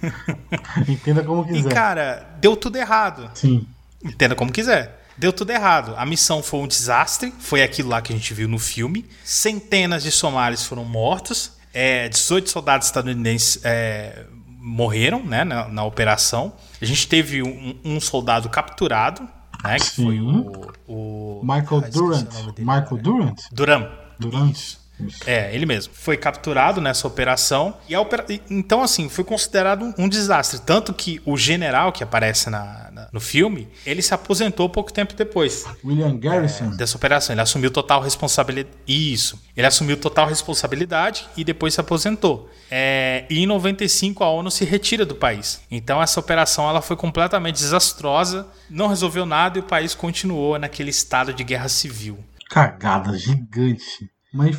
Entenda 0.88 1.22
como 1.22 1.44
quiser. 1.46 1.70
E, 1.70 1.72
cara, 1.72 2.26
deu 2.40 2.56
tudo 2.56 2.76
errado. 2.76 3.30
Sim. 3.34 3.66
Entenda 4.02 4.34
como 4.34 4.50
quiser. 4.50 5.03
Deu 5.16 5.32
tudo 5.32 5.50
errado. 5.50 5.94
A 5.96 6.04
missão 6.04 6.42
foi 6.42 6.60
um 6.60 6.66
desastre, 6.66 7.32
foi 7.38 7.62
aquilo 7.62 7.88
lá 7.88 8.02
que 8.02 8.12
a 8.12 8.16
gente 8.16 8.34
viu 8.34 8.48
no 8.48 8.58
filme. 8.58 9.06
Centenas 9.24 10.02
de 10.02 10.10
somalis 10.10 10.64
foram 10.64 10.84
mortos, 10.84 11.52
é, 11.72 12.08
18 12.08 12.50
soldados 12.50 12.86
estadunidenses 12.86 13.60
é, 13.64 14.24
morreram 14.46 15.22
né, 15.22 15.44
na, 15.44 15.68
na, 15.68 15.84
operação. 15.84 16.52
A 16.80 16.84
gente 16.84 17.06
teve 17.06 17.42
um, 17.42 17.78
um 17.84 18.00
soldado 18.00 18.48
capturado, 18.48 19.28
né, 19.62 19.76
que 19.76 19.86
Sim. 19.86 20.04
foi 20.04 20.20
o, 20.20 20.72
o 20.86 21.40
Michael 21.42 21.82
ah, 21.84 21.90
Durant. 21.90 22.28
Michael 22.58 22.98
Durant? 23.02 23.40
Duran. 23.52 23.88
Durant. 24.18 24.83
Isso. 25.00 25.18
É, 25.26 25.54
ele 25.54 25.66
mesmo. 25.66 25.92
Foi 25.94 26.16
capturado 26.16 26.80
nessa 26.80 27.06
operação. 27.06 27.76
E 27.88 27.96
opera... 27.96 28.24
Então, 28.50 28.82
assim, 28.82 29.08
foi 29.08 29.24
considerado 29.24 29.94
um, 29.98 30.08
desastre. 30.08 30.60
Tanto 30.60 30.92
que 30.92 31.20
o 31.24 31.36
general 31.36 31.92
que 31.92 32.02
aparece 32.02 32.48
na, 32.48 32.90
na, 32.92 33.08
no 33.12 33.20
filme, 33.20 33.68
ele 33.84 34.02
se 34.02 34.14
aposentou 34.14 34.68
pouco 34.68 34.92
tempo 34.92 35.14
depois. 35.14 35.64
William 35.84 36.16
Garrison. 36.16 36.72
É, 36.72 36.76
dessa 36.76 36.96
operação. 36.96 37.34
Ele 37.34 37.42
assumiu 37.42 37.70
total 37.70 38.00
responsabilidade. 38.00 38.76
Isso. 38.86 39.42
Ele 39.56 39.66
assumiu 39.66 39.96
total 39.96 40.26
responsabilidade 40.26 41.26
e 41.36 41.44
depois 41.44 41.74
se 41.74 41.80
aposentou. 41.80 42.48
É, 42.70 43.24
e 43.28 43.40
em 43.40 43.46
95 43.46 44.24
a 44.24 44.30
ONU 44.30 44.50
se 44.50 44.64
retira 44.64 45.04
do 45.04 45.14
país. 45.14 45.60
Então 45.70 46.02
essa 46.02 46.18
operação 46.18 46.68
ela 46.68 46.82
foi 46.82 46.96
completamente 46.96 47.56
desastrosa, 47.56 48.48
não 48.68 48.88
resolveu 48.88 49.24
nada 49.26 49.58
e 49.58 49.60
o 49.60 49.64
país 49.64 49.94
continuou 49.94 50.58
naquele 50.58 50.90
estado 50.90 51.32
de 51.32 51.44
guerra 51.44 51.68
civil. 51.68 52.18
Cagada 52.50 53.16
gigante 53.16 54.10
mas 54.34 54.56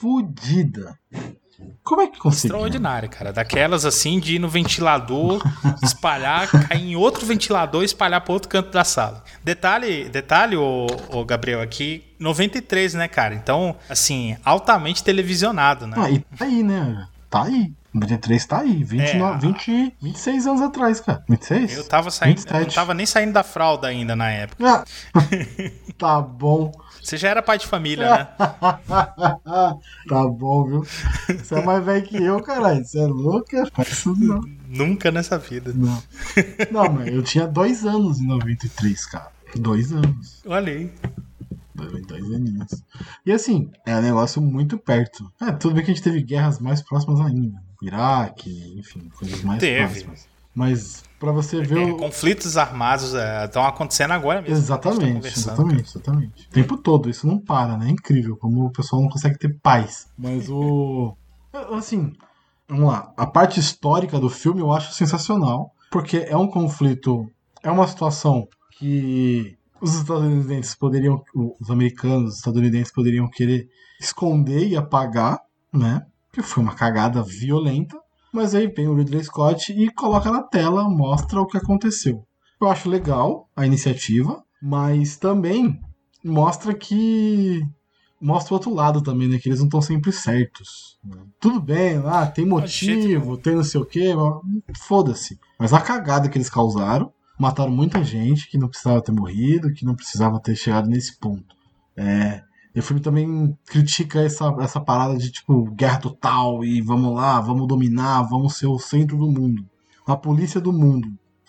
fodida. 0.00 0.96
Como 1.84 2.00
é 2.00 2.06
que 2.06 2.18
conseguiu? 2.18 2.56
Extraordinária, 2.56 3.08
cara. 3.08 3.32
Daquelas 3.32 3.84
assim 3.84 4.18
de 4.18 4.36
ir 4.36 4.38
no 4.38 4.48
ventilador, 4.48 5.42
espalhar, 5.82 6.48
cair 6.48 6.82
em 6.92 6.96
outro 6.96 7.26
ventilador 7.26 7.82
e 7.82 7.86
espalhar 7.86 8.20
para 8.20 8.32
outro 8.32 8.48
canto 8.48 8.70
da 8.70 8.84
sala. 8.84 9.22
Detalhe, 9.44 10.08
detalhe, 10.08 10.56
o, 10.56 10.86
Gabriel, 11.26 11.60
aqui 11.60 12.04
93, 12.18 12.94
né, 12.94 13.08
cara? 13.08 13.34
Então, 13.34 13.76
assim, 13.88 14.36
altamente 14.44 15.04
televisionado, 15.04 15.86
né? 15.86 15.96
Ah, 15.98 16.10
e 16.10 16.18
tá 16.20 16.44
aí, 16.44 16.62
né? 16.62 17.06
Tá 17.28 17.42
aí. 17.44 17.72
93 17.94 18.46
tá 18.46 18.60
aí, 18.60 18.82
29, 18.82 19.34
É, 19.34 19.52
20, 19.52 19.94
26 20.00 20.46
anos 20.46 20.62
atrás, 20.62 21.00
cara. 21.00 21.22
26? 21.28 21.76
Eu 21.76 21.84
tava 21.84 22.10
saindo, 22.10 22.38
eu 22.38 22.44
não 22.50 22.58
27. 22.60 22.74
tava 22.74 22.94
nem 22.94 23.04
saindo 23.04 23.32
da 23.34 23.42
fralda 23.42 23.86
ainda 23.88 24.16
na 24.16 24.30
época. 24.30 24.64
Ah, 24.66 24.84
tá 25.98 26.20
bom. 26.20 26.72
Você 27.02 27.16
já 27.16 27.30
era 27.30 27.42
pai 27.42 27.58
de 27.58 27.66
família, 27.66 28.08
né? 28.08 28.28
tá 30.08 30.26
bom, 30.28 30.64
viu? 30.64 30.86
Você 31.36 31.56
é 31.56 31.64
mais 31.64 31.84
velho 31.84 32.06
que 32.06 32.16
eu, 32.16 32.40
caralho. 32.42 32.84
Você 32.84 33.00
é? 33.00 33.66
Faz 33.72 33.88
isso 33.88 34.14
não. 34.16 34.40
Nunca 34.68 35.10
nessa 35.10 35.36
vida. 35.36 35.72
Não. 35.74 36.02
Não, 36.70 36.92
mas 36.92 37.08
eu 37.08 37.22
tinha 37.22 37.46
dois 37.46 37.84
anos 37.84 38.20
em 38.20 38.26
93, 38.26 39.06
cara. 39.06 39.32
Dois 39.56 39.92
anos. 39.92 40.42
Olha 40.46 40.72
aí. 40.72 40.92
Dois, 41.74 42.06
dois 42.06 42.24
aninhos. 42.32 42.82
E 43.26 43.32
assim, 43.32 43.70
é 43.84 43.96
um 43.96 44.02
negócio 44.02 44.40
muito 44.40 44.78
perto. 44.78 45.30
É, 45.40 45.50
tudo 45.50 45.74
bem 45.74 45.84
que 45.84 45.90
a 45.90 45.94
gente 45.94 46.04
teve 46.04 46.22
guerras 46.22 46.60
mais 46.60 46.80
próximas 46.80 47.20
ainda. 47.20 47.60
Iraque, 47.82 48.74
enfim, 48.78 49.10
coisas 49.18 49.42
mais 49.42 49.58
Teve. 49.58 49.82
próximas. 50.04 50.28
Mas 50.54 51.02
pra 51.22 51.30
você 51.30 51.62
ver 51.62 51.78
É, 51.78 51.92
o. 51.92 51.96
conflitos 51.96 52.56
armados 52.56 53.14
estão 53.44 53.64
acontecendo 53.64 54.10
agora 54.10 54.42
mesmo. 54.42 54.56
Gente 54.56 54.66
tá 54.66 54.90
Exatamente, 54.90 55.26
exatamente, 55.28 55.88
exatamente. 55.88 56.48
O 56.48 56.50
tempo 56.50 56.76
todo, 56.76 57.08
isso 57.08 57.28
não 57.28 57.38
para, 57.38 57.78
né? 57.78 57.86
É 57.86 57.90
incrível 57.90 58.36
como 58.36 58.64
o 58.64 58.72
pessoal 58.72 59.00
não 59.00 59.08
consegue 59.08 59.38
ter 59.38 59.56
paz. 59.62 60.08
Mas 60.18 60.50
o. 60.50 61.16
Assim, 61.72 62.12
vamos 62.68 62.88
lá. 62.88 63.12
A 63.16 63.24
parte 63.24 63.60
histórica 63.60 64.18
do 64.18 64.28
filme 64.28 64.60
eu 64.60 64.72
acho 64.72 64.92
sensacional, 64.94 65.72
porque 65.92 66.16
é 66.28 66.36
um 66.36 66.48
conflito, 66.48 67.30
é 67.62 67.70
uma 67.70 67.86
situação 67.86 68.48
que 68.76 69.56
os 69.80 69.94
estadunidenses 69.94 70.74
poderiam, 70.74 71.22
os 71.60 71.70
americanos, 71.70 72.32
os 72.32 72.36
estadunidenses 72.38 72.92
poderiam 72.92 73.28
querer 73.28 73.68
esconder 74.00 74.66
e 74.66 74.76
apagar, 74.76 75.38
né? 75.72 76.04
Que 76.32 76.42
foi 76.42 76.64
uma 76.64 76.74
cagada 76.74 77.22
violenta. 77.22 77.96
Mas 78.32 78.54
aí 78.54 78.66
vem 78.66 78.88
o 78.88 78.94
Ridley 78.94 79.22
Scott 79.22 79.72
e 79.72 79.90
coloca 79.92 80.30
na 80.30 80.42
tela, 80.42 80.88
mostra 80.88 81.40
o 81.40 81.46
que 81.46 81.58
aconteceu. 81.58 82.24
Eu 82.60 82.68
acho 82.68 82.88
legal 82.88 83.48
a 83.54 83.66
iniciativa, 83.66 84.42
mas 84.60 85.16
também 85.16 85.78
mostra 86.24 86.72
que. 86.72 87.60
Mostra 88.20 88.54
o 88.54 88.56
outro 88.56 88.72
lado 88.72 89.02
também, 89.02 89.26
né? 89.28 89.36
Que 89.36 89.48
eles 89.48 89.58
não 89.58 89.66
estão 89.66 89.82
sempre 89.82 90.12
certos. 90.12 90.96
né? 91.04 91.16
Tudo 91.40 91.60
bem, 91.60 92.00
ah, 92.06 92.24
tem 92.24 92.46
motivo, 92.46 93.36
tem 93.36 93.56
não 93.56 93.64
sei 93.64 93.80
o 93.80 93.84
quê, 93.84 94.12
foda-se. 94.86 95.40
Mas 95.58 95.72
a 95.72 95.80
cagada 95.80 96.28
que 96.28 96.38
eles 96.38 96.48
causaram, 96.48 97.12
mataram 97.36 97.72
muita 97.72 98.04
gente 98.04 98.48
que 98.48 98.56
não 98.56 98.68
precisava 98.68 99.02
ter 99.02 99.10
morrido, 99.10 99.72
que 99.74 99.84
não 99.84 99.96
precisava 99.96 100.38
ter 100.38 100.54
chegado 100.54 100.88
nesse 100.88 101.18
ponto. 101.18 101.56
É, 101.96 102.40
e 102.74 102.80
o 102.80 102.82
filme 102.82 103.00
também 103.02 103.56
critica 103.66 104.20
essa, 104.22 104.54
essa 104.60 104.80
parada 104.80 105.16
de 105.18 105.30
tipo 105.30 105.64
guerra 105.72 105.98
total 105.98 106.64
e 106.64 106.80
vamos 106.80 107.14
lá, 107.14 107.40
vamos 107.40 107.66
dominar, 107.68 108.22
vamos 108.22 108.56
ser 108.56 108.66
o 108.66 108.78
centro 108.78 109.16
do 109.16 109.30
mundo. 109.30 109.64
A 110.06 110.16
polícia 110.16 110.60
do 110.60 110.72
mundo. 110.72 111.08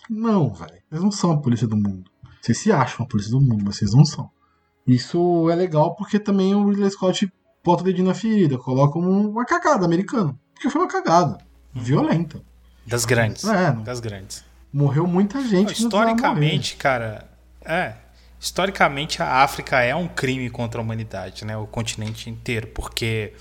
Não, 0.09 0.53
velho. 0.53 0.81
Eles 0.91 1.03
não 1.03 1.11
são 1.11 1.31
a 1.31 1.37
polícia 1.37 1.65
do 1.67 1.75
mundo. 1.77 2.03
Vocês 2.41 2.57
se 2.57 2.71
acham 2.71 3.05
a 3.05 3.07
polícia 3.07 3.31
do 3.31 3.39
mundo, 3.41 3.63
mas 3.65 3.77
vocês 3.77 3.93
não 3.93 4.03
são. 4.05 4.29
Isso 4.85 5.49
é 5.49 5.55
legal 5.55 5.95
porque 5.95 6.19
também 6.19 6.53
o 6.53 6.67
Ridley 6.69 6.91
Scott 6.91 7.31
bota 7.63 7.81
o 7.81 7.85
dedinho 7.85 8.07
na 8.07 8.13
ferida, 8.13 8.57
coloca 8.57 8.99
um- 8.99 9.29
uma 9.29 9.45
cagada 9.45 9.85
americana. 9.85 10.37
Porque 10.53 10.69
foi 10.69 10.81
uma 10.81 10.87
cagada. 10.89 11.37
Violenta. 11.73 12.41
Das 12.85 13.05
grandes. 13.05 13.45
É, 13.45 13.71
não- 13.73 13.81
Das 13.83 13.99
grandes. 14.01 14.43
morreu 14.73 15.07
muita 15.07 15.39
gente. 15.41 15.67
não 15.67 15.71
Historicamente, 15.71 16.75
cara, 16.75 17.29
é. 17.63 17.95
Historicamente, 18.43 19.23
a 19.23 19.35
África 19.41 19.79
é 19.81 19.95
um 19.95 20.05
crime 20.05 20.49
contra 20.49 20.81
a 20.81 20.83
humanidade, 20.83 21.45
né? 21.45 21.55
O 21.55 21.65
continente 21.65 22.29
inteiro, 22.29 22.67
porque 22.67 23.31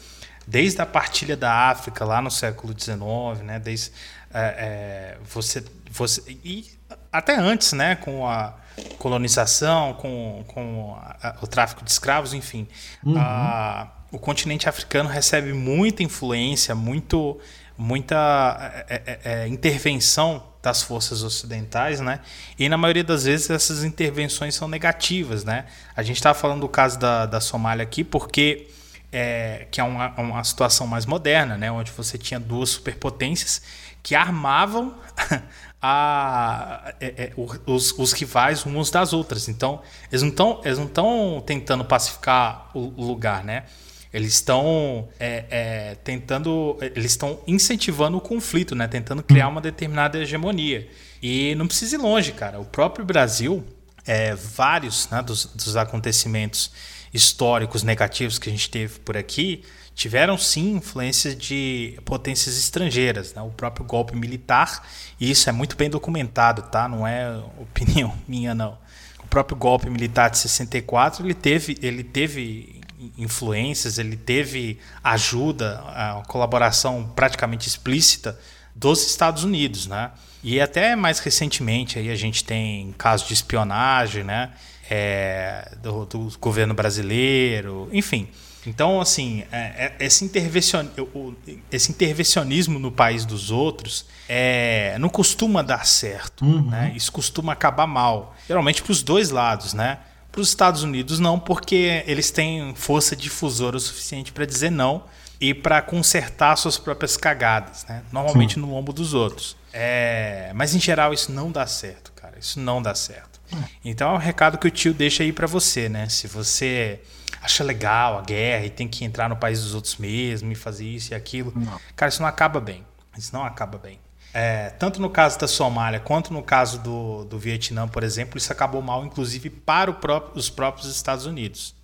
desde 0.47 0.81
a 0.81 0.87
partilha 0.87 1.37
da 1.37 1.53
África 1.71 2.05
lá 2.05 2.23
no 2.23 2.31
século 2.31 2.73
XIX, 2.73 3.43
né? 3.45 3.59
Desde 3.59 3.91
é, 4.33 4.39
é, 4.41 5.19
você, 5.25 5.65
você 5.91 6.23
e 6.45 6.71
até 7.11 7.35
antes, 7.37 7.73
né? 7.73 7.97
Com 7.97 8.29
a 8.29 8.55
colonização, 8.97 9.93
com, 9.95 10.45
com 10.47 10.97
a- 10.97 11.37
o 11.43 11.49
tráfico 11.49 11.85
de 11.85 11.91
escravos, 11.91 12.33
enfim, 12.33 12.69
a- 13.17 13.89
o 14.13 14.21
continente 14.21 14.69
africano 14.69 15.09
recebe 15.09 15.53
muita 15.53 16.05
influência, 16.05 16.77
muito, 16.77 17.41
muita 17.77 18.85
é, 18.89 19.03
é, 19.05 19.21
é, 19.25 19.49
intervenção 19.49 20.52
das 20.63 20.83
forças 20.83 21.23
ocidentais, 21.25 22.01
né? 22.01 22.21
E 22.57 22.69
na 22.69 22.77
maioria 22.77 23.03
das 23.03 23.25
vezes 23.25 23.51
essas 23.51 23.83
intervenções 23.83 24.55
são 24.55 24.69
negativas, 24.69 25.45
né? 25.45 25.67
A 25.97 26.03
gente 26.03 26.17
estava 26.17 26.39
falando 26.39 26.61
do 26.61 26.69
caso 26.69 26.99
da, 26.99 27.27
da 27.27 27.41
Somália 27.41 27.83
aqui 27.83 28.05
porque 28.05 28.69
é, 29.11 29.67
que 29.71 29.81
é 29.81 29.85
uma, 29.85 30.09
uma 30.17 30.45
situação 30.45 30.87
mais 30.87 31.05
moderna, 31.05 31.59
né? 31.59 31.71
Onde 31.71 31.91
você 31.91 32.17
tinha 32.17 32.39
duas 32.39 32.71
superpotências 32.71 33.61
que 34.03 34.15
armavam 34.15 34.95
a, 35.83 36.95
é, 37.01 37.07
é, 37.07 37.33
os, 37.67 37.93
os 37.99 38.13
rivais 38.13 38.65
uns 38.65 38.91
das 38.91 39.13
outras. 39.13 39.49
Então, 39.49 39.83
eles 40.11 40.23
não 40.23 40.87
estão 40.87 41.43
tentando 41.45 41.85
pacificar 41.85 42.71
o, 42.73 42.95
o 42.97 43.05
lugar, 43.05 43.45
né? 43.45 43.65
Eles 44.13 44.35
estão 44.35 45.09
é, 45.19 45.45
é, 45.51 45.95
tentando, 46.05 46.77
eles 46.81 47.13
estão 47.13 47.41
incentivando 47.47 48.19
o 48.19 48.21
conflito, 48.21 48.75
né? 48.75 48.87
Tentando 48.87 49.23
criar 49.23 49.49
uma 49.49 49.61
determinada 49.61 50.19
hegemonia. 50.19 50.87
E 51.23 51.55
não 51.55 51.67
precisa 51.67 51.97
ir 51.97 51.99
longe, 51.99 52.33
cara. 52.33 52.61
O 52.61 52.65
próprio 52.65 53.05
Brasil, 53.05 53.65
é, 54.07 54.35
vários 54.35 55.09
né, 55.09 55.23
dos, 55.23 55.47
dos 55.47 55.77
acontecimentos 55.77 56.73
históricos 57.13 57.83
negativos 57.83 58.39
que 58.39 58.49
a 58.49 58.53
gente 58.53 58.71
teve 58.71 58.99
por 59.01 59.17
aqui 59.17 59.63
tiveram 59.95 60.39
sim 60.39 60.77
influência 60.77 61.35
de 61.35 61.99
potências 62.05 62.59
estrangeiras, 62.59 63.35
né? 63.35 63.43
O 63.43 63.51
próprio 63.51 63.85
golpe 63.85 64.17
militar, 64.17 64.87
e 65.21 65.31
isso 65.31 65.49
é 65.49 65.53
muito 65.53 65.77
bem 65.77 65.91
documentado, 65.91 66.63
tá? 66.63 66.89
Não 66.89 67.07
é 67.07 67.31
opinião 67.59 68.15
minha 68.27 68.55
não. 68.55 68.79
O 69.23 69.27
próprio 69.27 69.57
golpe 69.57 69.89
militar 69.89 70.31
de 70.31 70.39
64, 70.39 71.25
ele 71.25 71.35
teve, 71.35 71.79
ele 71.83 72.03
teve 72.03 72.82
influências, 73.19 73.99
ele 73.99 74.17
teve 74.17 74.79
ajuda, 75.03 75.81
a 75.87 76.23
colaboração 76.27 77.11
praticamente 77.15 77.69
explícita 77.69 78.39
dos 78.75 79.07
Estados 79.07 79.45
Unidos, 79.45 79.87
né? 79.87 80.11
E 80.43 80.61
até 80.61 80.97
mais 80.97 81.19
recentemente 81.21 81.99
aí 81.99 82.11
a 82.11 82.17
gente 82.17 82.43
tem 82.45 82.93
casos 82.99 83.29
de 83.29 83.35
espionagem, 83.35 84.25
né? 84.25 84.51
É, 84.91 85.73
do, 85.83 86.05
do 86.05 86.39
governo 86.39 86.75
brasileiro, 86.75 87.89
enfim. 87.93 88.29
Então, 88.67 89.01
assim, 89.01 89.43
é, 89.51 89.93
é, 89.99 90.05
esse, 90.05 90.25
intervencion, 90.25 90.87
o- 91.15 91.35
esse 91.71 91.91
intervencionismo 91.91 92.79
no 92.79 92.93
país 92.93 93.25
dos 93.25 93.51
outros 93.51 94.07
é, 94.29 94.97
não 95.01 95.09
costuma 95.09 95.63
dar 95.63 95.85
certo. 95.87 96.45
Né? 96.45 96.93
Isso 96.95 97.11
costuma 97.11 97.53
acabar 97.55 97.87
mal. 97.87 98.37
Geralmente 98.47 98.83
para 98.83 98.93
os 98.93 99.03
dois 99.03 99.31
lados, 99.31 99.75
né? 99.75 99.99
Para 100.33 100.41
os 100.41 100.49
Estados 100.49 100.83
Unidos, 100.83 101.19
não, 101.19 101.39
porque 101.39 102.03
eles 102.07 102.31
têm 102.31 102.75
força 102.75 103.15
difusora 103.15 103.77
o 103.77 103.81
suficiente 103.81 104.33
para 104.33 104.47
dizer 104.47 104.71
não 104.71 105.05
e 105.39 105.53
para 105.53 105.83
consertar 105.83 106.57
suas 106.57 106.79
próprias 106.79 107.17
cagadas, 107.17 107.85
né? 107.87 108.03
Normalmente 108.11 108.59
no 108.59 108.71
lombo 108.71 108.93
dos 108.93 109.13
outros. 109.13 109.57
É, 109.73 110.51
mas 110.55 110.75
em 110.75 110.81
geral 110.81 111.13
isso 111.13 111.31
não 111.31 111.51
dá 111.51 111.67
certo, 111.67 112.13
cara. 112.13 112.39
Isso 112.39 112.59
não 112.59 112.81
dá 112.81 112.95
certo. 112.95 113.41
Então 113.85 114.11
é 114.13 114.15
um 114.15 114.19
recado 114.19 114.57
que 114.57 114.67
o 114.67 114.71
tio 114.71 114.95
deixa 114.95 115.23
aí 115.23 115.33
para 115.33 115.47
você, 115.47 115.89
né? 115.89 116.09
Se 116.09 116.27
você 116.27 117.01
acha 117.43 117.63
legal 117.65 118.19
a 118.19 118.23
guerra 118.23 118.65
e 118.65 118.71
tem 118.71 118.89
que 118.89 119.05
entrar 119.05 119.29
no 119.29 119.37
país 119.37 119.63
dos 119.63 119.75
outros 119.75 119.97
mesmo 119.97 120.51
e 120.53 120.55
fazer 120.55 120.87
isso 120.87 121.13
e 121.13 121.15
aquilo, 121.15 121.53
cara, 121.95 122.09
isso 122.09 122.23
não 122.23 122.29
acaba 122.29 122.61
bem. 122.61 122.85
Isso 123.19 123.35
não 123.35 123.45
acaba 123.45 123.77
bem. 123.77 123.99
É, 124.35 124.71
tanto 124.71 125.01
no 125.01 125.11
caso 125.11 125.39
da 125.39 125.47
Somália 125.47 126.01
quanto 126.01 126.33
no 126.33 126.43
caso 126.43 126.79
do, 126.81 127.25
do 127.27 127.39
Vietnã, 127.39 127.87
por 127.87 128.03
exemplo, 128.03 128.39
isso 128.39 128.51
acabou 128.53 128.81
mal, 128.81 129.05
inclusive 129.05 129.51
para 129.51 129.91
o 129.91 129.95
próprio- 129.95 130.39
os 130.39 130.49
próprios 130.49 130.89
Estados 130.95 131.27
Unidos. 131.27 131.75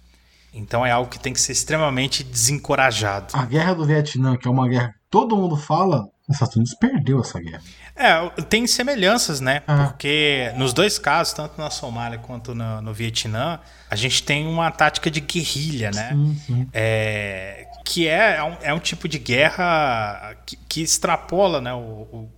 Então 0.54 0.84
é 0.84 0.90
algo 0.90 1.10
que 1.10 1.18
tem 1.18 1.32
que 1.32 1.40
ser 1.40 1.52
extremamente 1.52 2.24
desencorajado. 2.24 3.34
A 3.36 3.44
guerra 3.44 3.74
do 3.74 3.84
Vietnã, 3.84 4.36
que 4.36 4.48
é 4.48 4.50
uma 4.50 4.66
guerra 4.66 4.88
que 4.88 4.98
todo 5.10 5.36
mundo 5.36 5.56
fala, 5.58 6.08
os 6.26 6.34
Estados 6.36 6.56
Unidos 6.56 6.74
perdeu 6.74 7.20
essa 7.20 7.38
guerra. 7.38 7.62
É, 7.94 8.28
tem 8.42 8.66
semelhanças, 8.66 9.40
né? 9.40 9.62
Ah. 9.66 9.88
Porque 9.88 10.52
nos 10.56 10.72
dois 10.72 10.98
casos, 10.98 11.34
tanto 11.34 11.60
na 11.60 11.68
Somália 11.68 12.18
quanto 12.18 12.54
no, 12.54 12.80
no 12.80 12.94
Vietnã, 12.94 13.58
a 13.90 13.96
gente 13.96 14.22
tem 14.22 14.46
uma 14.46 14.70
tática 14.70 15.10
de 15.10 15.20
guerrilha, 15.20 15.90
né? 15.90 16.10
Sim, 16.12 16.40
sim. 16.46 16.68
É, 16.72 17.66
que 17.84 18.06
é, 18.06 18.36
é 18.36 18.42
um, 18.44 18.56
é 18.62 18.72
um 18.74 18.78
tipo 18.78 19.08
de 19.08 19.18
guerra 19.18 20.34
que, 20.46 20.56
que 20.68 20.82
extrapola 20.82 21.60
né, 21.60 21.72
o, 21.74 21.78
o- 21.78 22.30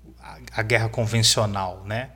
a, 0.55 0.62
guerra 0.62 0.88
convencional, 0.88 1.82
né? 1.86 2.11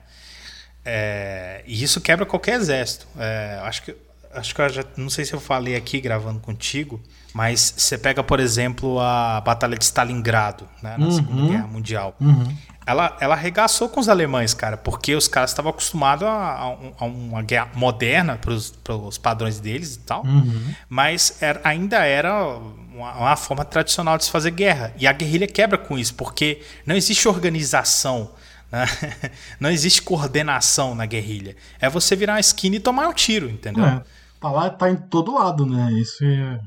É, 0.83 1.63
e 1.65 1.81
isso 1.83 1.99
quebra 1.99 2.25
qualquer 2.25 2.55
exército. 2.55 3.07
É, 3.17 3.59
acho 3.63 3.83
que 3.83 3.95
acho 4.33 4.53
que 4.53 4.61
eu 4.61 4.69
já 4.69 4.85
não 4.97 5.09
sei 5.09 5.23
se 5.25 5.33
eu 5.33 5.39
falei 5.39 5.75
aqui 5.77 6.01
gravando 6.01 6.41
contigo 6.41 7.01
Mas 7.33 7.73
você 7.77 7.97
pega, 7.97 8.23
por 8.23 8.39
exemplo, 8.39 8.97
a 8.99 9.41
Batalha 9.41 9.77
de 9.77 9.83
Stalingrado, 9.83 10.65
né, 10.81 10.95
na 10.97 11.05
Uhum. 11.05 11.11
Segunda 11.11 11.47
Guerra 11.51 11.67
Mundial. 11.67 12.15
Uhum. 12.19 12.57
Ela, 12.87 13.17
ela 13.19 13.33
arregaçou 13.33 13.89
com 13.89 13.99
os 13.99 14.07
alemães, 14.07 14.53
cara, 14.53 14.77
porque 14.77 15.15
os 15.15 15.27
caras 15.27 15.49
estavam 15.49 15.71
acostumados 15.71 16.27
a, 16.27 16.31
a 16.31 16.77
a 16.99 17.05
uma 17.05 17.41
guerra 17.41 17.69
moderna 17.73 18.37
para 18.37 18.53
os 18.53 19.17
padrões 19.17 19.59
deles 19.59 19.95
e 19.95 19.99
tal, 19.99 20.23
Uhum. 20.23 20.73
mas 20.87 21.41
era- 21.41 21.61
ainda 21.63 22.03
era 22.05 22.45
uma, 22.93 23.11
uma 23.13 23.35
forma 23.35 23.65
tradicional 23.65 24.17
de 24.17 24.25
se 24.25 24.31
fazer 24.31 24.51
guerra. 24.51 24.93
E 24.99 25.07
a 25.07 25.11
guerrilha 25.13 25.47
quebra 25.47 25.77
com 25.79 25.97
isso, 25.97 26.13
porque 26.13 26.61
não 26.85 26.95
existe 26.95 27.27
organização, 27.27 28.29
né? 28.71 28.85
não 29.59 29.69
existe 29.71 30.01
coordenação 30.03 30.93
na 30.93 31.05
guerrilha. 31.07 31.55
É 31.79 31.89
você 31.89 32.15
virar 32.15 32.33
uma 32.33 32.39
esquina 32.39 32.75
e 32.75 32.79
tomar 32.79 33.07
um 33.07 33.13
tiro, 33.13 33.49
entendeu? 33.49 33.83
É, 33.83 34.03
tá 34.39 34.51
lá, 34.51 34.69
tá 34.69 34.91
em 34.91 34.95
todo 34.95 35.33
lado, 35.33 35.65
né? 35.65 35.91
Isso 35.93 36.23
é, 36.23 36.59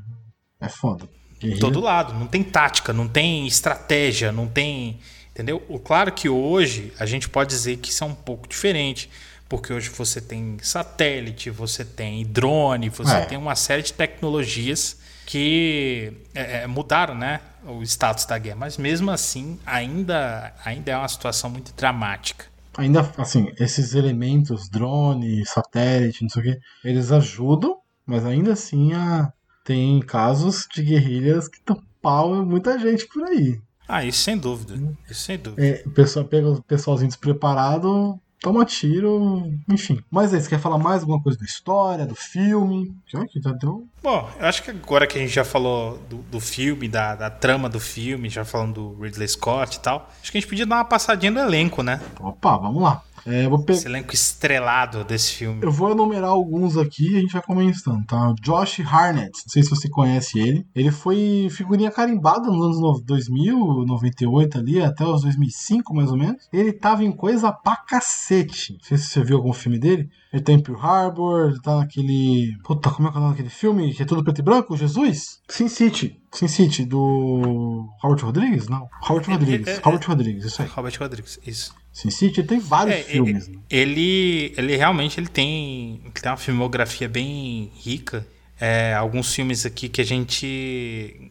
é 0.62 0.68
foda. 0.68 1.04
Em 1.36 1.40
Guerrilha- 1.40 1.60
todo 1.60 1.78
lado. 1.80 2.12
Não 2.14 2.26
tem 2.26 2.42
tática, 2.42 2.92
não 2.92 3.06
tem 3.06 3.46
estratégia, 3.46 4.32
não 4.32 4.48
tem. 4.48 4.98
Entendeu? 5.38 5.62
O- 5.68 5.78
Claro 5.78 6.10
que 6.12 6.28
hoje 6.28 6.92
a 6.98 7.06
gente 7.06 7.28
pode 7.28 7.50
dizer 7.50 7.76
que 7.76 7.90
isso 7.90 8.02
é 8.02 8.06
um 8.06 8.14
pouco 8.14 8.48
diferente. 8.48 9.08
Porque 9.48 9.72
hoje 9.72 9.88
você 9.88 10.20
tem 10.20 10.58
satélite, 10.60 11.48
você 11.48 11.82
tem 11.84 12.26
drone, 12.26 12.90
você 12.90 13.14
É. 13.14 13.24
tem 13.24 13.38
uma 13.38 13.54
série 13.54 13.82
de 13.82 13.92
tecnologias 13.94 14.98
que 15.24 16.12
é, 16.34 16.62
é, 16.62 16.66
mudaram 16.66 17.14
né, 17.14 17.40
o 17.64 17.82
status 17.82 18.26
da 18.26 18.36
guerra. 18.36 18.56
Mas 18.56 18.76
mesmo 18.76 19.10
assim, 19.10 19.58
ainda, 19.64 20.52
ainda 20.64 20.90
é 20.92 20.96
uma 20.96 21.08
situação 21.08 21.48
muito 21.48 21.72
dramática. 21.74 22.44
Ainda, 22.76 23.10
assim, 23.16 23.50
esses 23.58 23.94
elementos, 23.94 24.68
drone, 24.68 25.44
satélite, 25.46 26.22
não 26.22 26.28
sei 26.30 26.42
o 26.42 26.44
que, 26.44 26.58
eles 26.84 27.10
ajudam, 27.10 27.78
mas 28.06 28.24
ainda 28.26 28.52
assim 28.52 28.92
a... 28.92 29.32
tem 29.64 30.00
casos 30.00 30.66
de 30.74 30.82
guerrilhas 30.82 31.48
que 31.48 31.56
estão 31.56 31.82
pau 32.02 32.44
muita 32.44 32.78
gente 32.78 33.06
por 33.08 33.24
aí. 33.24 33.58
Ah, 33.88 34.04
isso 34.04 34.20
sem 34.20 34.36
dúvida. 34.36 34.74
Isso 35.08 35.22
sem 35.22 35.38
dúvida. 35.38 35.66
É, 35.66 35.82
o 35.86 35.90
pessoal 35.90 36.24
pega 36.26 36.50
o 36.50 36.62
pessoalzinho 36.62 37.08
despreparado, 37.08 38.20
toma 38.40 38.64
tiro, 38.64 39.50
enfim. 39.68 40.00
Mas 40.10 40.32
aí, 40.32 40.40
você 40.40 40.48
quer 40.48 40.60
falar 40.60 40.78
mais 40.78 41.00
alguma 41.00 41.22
coisa 41.22 41.38
da 41.38 41.44
história, 41.44 42.06
do 42.06 42.14
filme? 42.14 42.94
Já 43.06 43.52
deu. 43.52 43.86
Bom, 44.02 44.30
eu 44.38 44.46
acho 44.46 44.62
que 44.62 44.70
agora 44.70 45.06
que 45.06 45.18
a 45.18 45.20
gente 45.20 45.32
já 45.32 45.44
falou 45.44 45.98
do, 46.08 46.18
do 46.18 46.40
filme, 46.40 46.88
da, 46.88 47.14
da 47.14 47.30
trama 47.30 47.68
do 47.68 47.80
filme, 47.80 48.28
já 48.28 48.44
falando 48.44 48.74
do 48.74 49.02
Ridley 49.02 49.28
Scott 49.28 49.76
e 49.76 49.80
tal, 49.80 50.08
acho 50.20 50.30
que 50.30 50.38
a 50.38 50.40
gente 50.40 50.48
podia 50.48 50.66
dar 50.66 50.76
uma 50.76 50.84
passadinha 50.84 51.32
no 51.32 51.40
elenco, 51.40 51.82
né? 51.82 52.00
Opa, 52.20 52.56
vamos 52.58 52.82
lá. 52.82 53.02
É, 53.26 53.44
eu 53.46 53.50
vou 53.50 53.62
pe- 53.64 53.72
Esse 53.72 53.86
elenco 53.86 54.14
estrelado 54.14 55.04
desse 55.04 55.32
filme. 55.32 55.60
Eu 55.62 55.70
vou 55.72 55.90
enumerar 55.90 56.30
alguns 56.30 56.76
aqui 56.76 57.12
e 57.12 57.16
a 57.16 57.20
gente 57.20 57.32
vai 57.32 57.42
começando, 57.42 58.04
tá? 58.06 58.34
Josh 58.42 58.80
Harnett, 58.80 59.30
não 59.46 59.52
sei 59.52 59.62
se 59.62 59.70
você 59.70 59.88
conhece 59.88 60.38
ele. 60.38 60.66
Ele 60.74 60.90
foi 60.90 61.48
figurinha 61.50 61.90
carimbada 61.90 62.48
nos 62.48 62.62
anos 62.64 62.80
no- 62.80 63.02
2000, 63.04 63.84
98 63.86 64.58
ali, 64.58 64.82
até 64.82 65.04
os 65.04 65.22
2005 65.22 65.94
mais 65.94 66.10
ou 66.10 66.16
menos. 66.16 66.48
Ele 66.52 66.72
tava 66.72 67.04
em 67.04 67.12
coisa 67.12 67.52
pra 67.52 67.76
cacete. 67.76 68.72
Não 68.74 68.80
sei 68.82 68.96
se 68.98 69.06
você 69.06 69.22
viu 69.24 69.36
algum 69.36 69.52
filme 69.52 69.78
dele. 69.78 70.08
Ele 70.32 70.42
tá 70.42 70.52
em 70.52 70.60
Pearl 70.60 70.78
Harbor, 70.78 71.50
ele 71.50 71.60
tá 71.62 71.76
naquele... 71.78 72.54
Puta, 72.62 72.90
como 72.90 73.08
é 73.08 73.10
que 73.10 73.16
é 73.16 73.20
o 73.20 73.22
nome 73.22 73.32
daquele 73.34 73.48
filme 73.48 73.94
que 73.94 74.02
é 74.02 74.04
tudo 74.04 74.22
preto 74.22 74.40
e 74.40 74.42
branco? 74.42 74.76
Jesus? 74.76 75.38
Sin 75.48 75.68
City. 75.68 76.20
Sin 76.32 76.48
City, 76.48 76.84
do... 76.84 77.88
Robert 78.02 78.22
Rodrigues? 78.24 78.68
Não. 78.68 78.86
Robert 79.02 79.24
É, 79.28 79.32
Rodrigues. 79.32 79.68
é, 79.68 79.72
é, 79.76 79.80
Robert 79.82 80.06
Rodrigues, 80.06 80.44
isso 80.44 80.60
aí. 80.60 80.68
Robert 80.68 80.94
Rodrigues, 81.00 81.38
isso. 81.46 81.74
Sin 82.00 82.10
City, 82.10 82.40
ele 82.40 82.48
tem 82.48 82.58
vários 82.60 82.94
É, 82.96 83.02
filmes. 83.02 83.46
e- 83.48 83.50
né? 83.52 83.58
ele, 83.70 84.52
ele 84.56 84.76
realmente 84.76 85.18
ele 85.18 85.28
tem, 85.28 86.00
ele 86.04 86.12
tem 86.12 86.30
uma 86.30 86.36
filmografia 86.36 87.08
bem 87.08 87.70
rica. 87.76 88.26
É, 88.60 88.92
alguns 88.94 89.32
filmes 89.32 89.64
aqui 89.64 89.88
que 89.88 90.00
a 90.00 90.04
gente. 90.04 90.44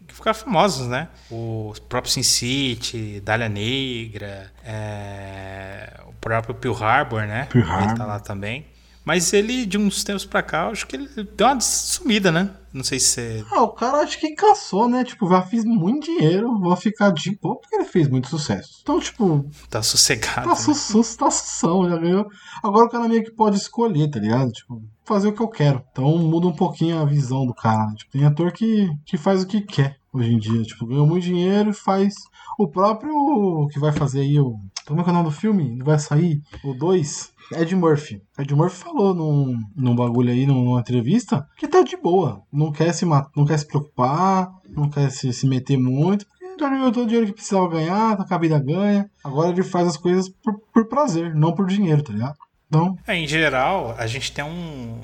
que 0.07 0.13
ficaram 0.13 0.37
famosos, 0.37 0.87
né? 0.87 1.09
O 1.29 1.73
próprio 1.89 2.11
Sin 2.13 2.23
City, 2.23 3.21
Dália 3.23 3.49
Negra, 3.49 4.49
é, 4.63 5.99
o 6.07 6.13
próprio 6.13 6.55
Pearl 6.55 6.75
Harbor, 6.83 7.21
né? 7.27 7.47
Pearl 7.51 7.65
Ele 7.67 7.75
tá 7.85 7.89
Harbor. 7.91 8.07
lá 8.07 8.19
também. 8.19 8.65
Mas 9.07 9.31
ele, 9.31 9.65
de 9.65 9.77
uns 9.77 10.03
tempos 10.03 10.25
pra 10.25 10.43
cá, 10.43 10.67
acho 10.67 10.85
que 10.85 10.97
ele 10.97 11.07
deu 11.07 11.47
uma 11.47 11.61
sumida, 11.61 12.29
né? 12.29 12.53
Não 12.73 12.83
sei 12.83 12.99
se 12.99 13.07
você. 13.07 13.45
Ah, 13.49 13.63
o 13.63 13.69
cara 13.69 13.99
acho 13.99 14.19
que 14.19 14.35
caçou, 14.35 14.89
né? 14.89 15.05
Tipo, 15.05 15.29
já 15.29 15.41
fiz 15.43 15.63
muito 15.63 16.07
dinheiro, 16.07 16.59
vou 16.59 16.75
ficar 16.75 17.11
de 17.11 17.33
boa 17.41 17.57
porque 17.57 17.73
ele 17.77 17.85
fez 17.85 18.09
muito 18.09 18.27
sucesso. 18.27 18.79
Então, 18.81 18.99
tipo, 18.99 19.49
tá 19.69 19.81
sossegado. 19.81 20.49
tá, 20.49 20.49
né? 20.49 20.55
su 20.55 20.75
su 20.75 21.17
tá 21.17 21.31
sução, 21.31 21.89
já 21.89 21.95
ganhou. 21.95 22.27
Agora 22.61 22.87
o 22.87 22.89
cara 22.89 23.07
meio 23.07 23.23
que 23.23 23.31
pode 23.31 23.55
escolher, 23.55 24.11
tá 24.11 24.19
ligado? 24.19 24.51
Tipo, 24.51 24.83
fazer 25.05 25.29
o 25.29 25.33
que 25.33 25.41
eu 25.41 25.47
quero. 25.47 25.81
Então 25.89 26.17
muda 26.17 26.47
um 26.47 26.55
pouquinho 26.55 26.99
a 26.99 27.05
visão 27.05 27.45
do 27.45 27.53
cara. 27.53 27.87
né? 27.87 27.93
Tipo, 27.95 28.11
tem 28.11 28.25
ator 28.25 28.51
que, 28.51 28.89
que 29.05 29.17
faz 29.17 29.41
o 29.41 29.47
que 29.47 29.61
quer 29.61 29.95
hoje 30.13 30.33
em 30.33 30.37
dia. 30.37 30.63
Tipo, 30.63 30.85
ganhou 30.85 31.07
muito 31.07 31.23
dinheiro 31.23 31.69
e 31.69 31.73
faz. 31.73 32.13
O 32.59 32.67
próprio 32.67 33.67
que 33.71 33.79
vai 33.79 33.93
fazer 33.93 34.19
aí 34.19 34.37
o. 34.37 34.59
Como 34.85 34.99
é 34.99 35.03
que 35.03 35.09
é 35.09 35.13
o 35.13 35.15
nome 35.15 35.29
do 35.29 35.35
filme? 35.35 35.81
Vai 35.81 35.97
sair 35.97 36.41
o 36.61 36.73
2. 36.73 37.36
Ed 37.51 37.75
Murphy. 37.75 38.21
Ed 38.37 38.53
Murphy 38.53 38.75
falou 38.77 39.13
num, 39.13 39.59
num 39.75 39.95
bagulho 39.95 40.31
aí, 40.31 40.45
num- 40.45 40.63
numa 40.63 40.79
entrevista, 40.79 41.47
que 41.57 41.67
tá 41.67 41.81
de 41.81 41.95
boa. 41.97 42.41
Não 42.51 42.71
quer 42.71 42.93
se, 42.93 43.05
não 43.05 43.45
quer 43.45 43.57
se 43.57 43.65
preocupar, 43.67 44.49
não 44.69 44.89
quer 44.89 45.09
se, 45.11 45.31
se 45.31 45.47
meter 45.47 45.77
muito, 45.77 46.25
já 46.59 46.69
ganhou 46.69 46.91
todo 46.91 47.03
o 47.03 47.07
dinheiro 47.07 47.27
que 47.27 47.33
precisava 47.33 47.67
ganhar, 47.69 48.17
tá 48.17 48.25
com 48.25 48.33
a 48.33 48.37
vida 48.37 48.57
ganha. 48.59 49.09
Agora 49.23 49.49
ele 49.49 49.63
faz 49.63 49.87
as 49.87 49.97
coisas 49.97 50.27
por, 50.29 50.59
por 50.73 50.85
prazer, 50.87 51.33
não 51.35 51.53
por 51.53 51.67
dinheiro, 51.67 52.01
tá 52.01 52.11
ligado? 52.11 52.35
Então, 52.67 52.97
É, 53.07 53.15
em 53.15 53.27
geral, 53.27 53.95
a 53.97 54.07
gente 54.07 54.31
tem 54.31 54.43
um, 54.43 54.99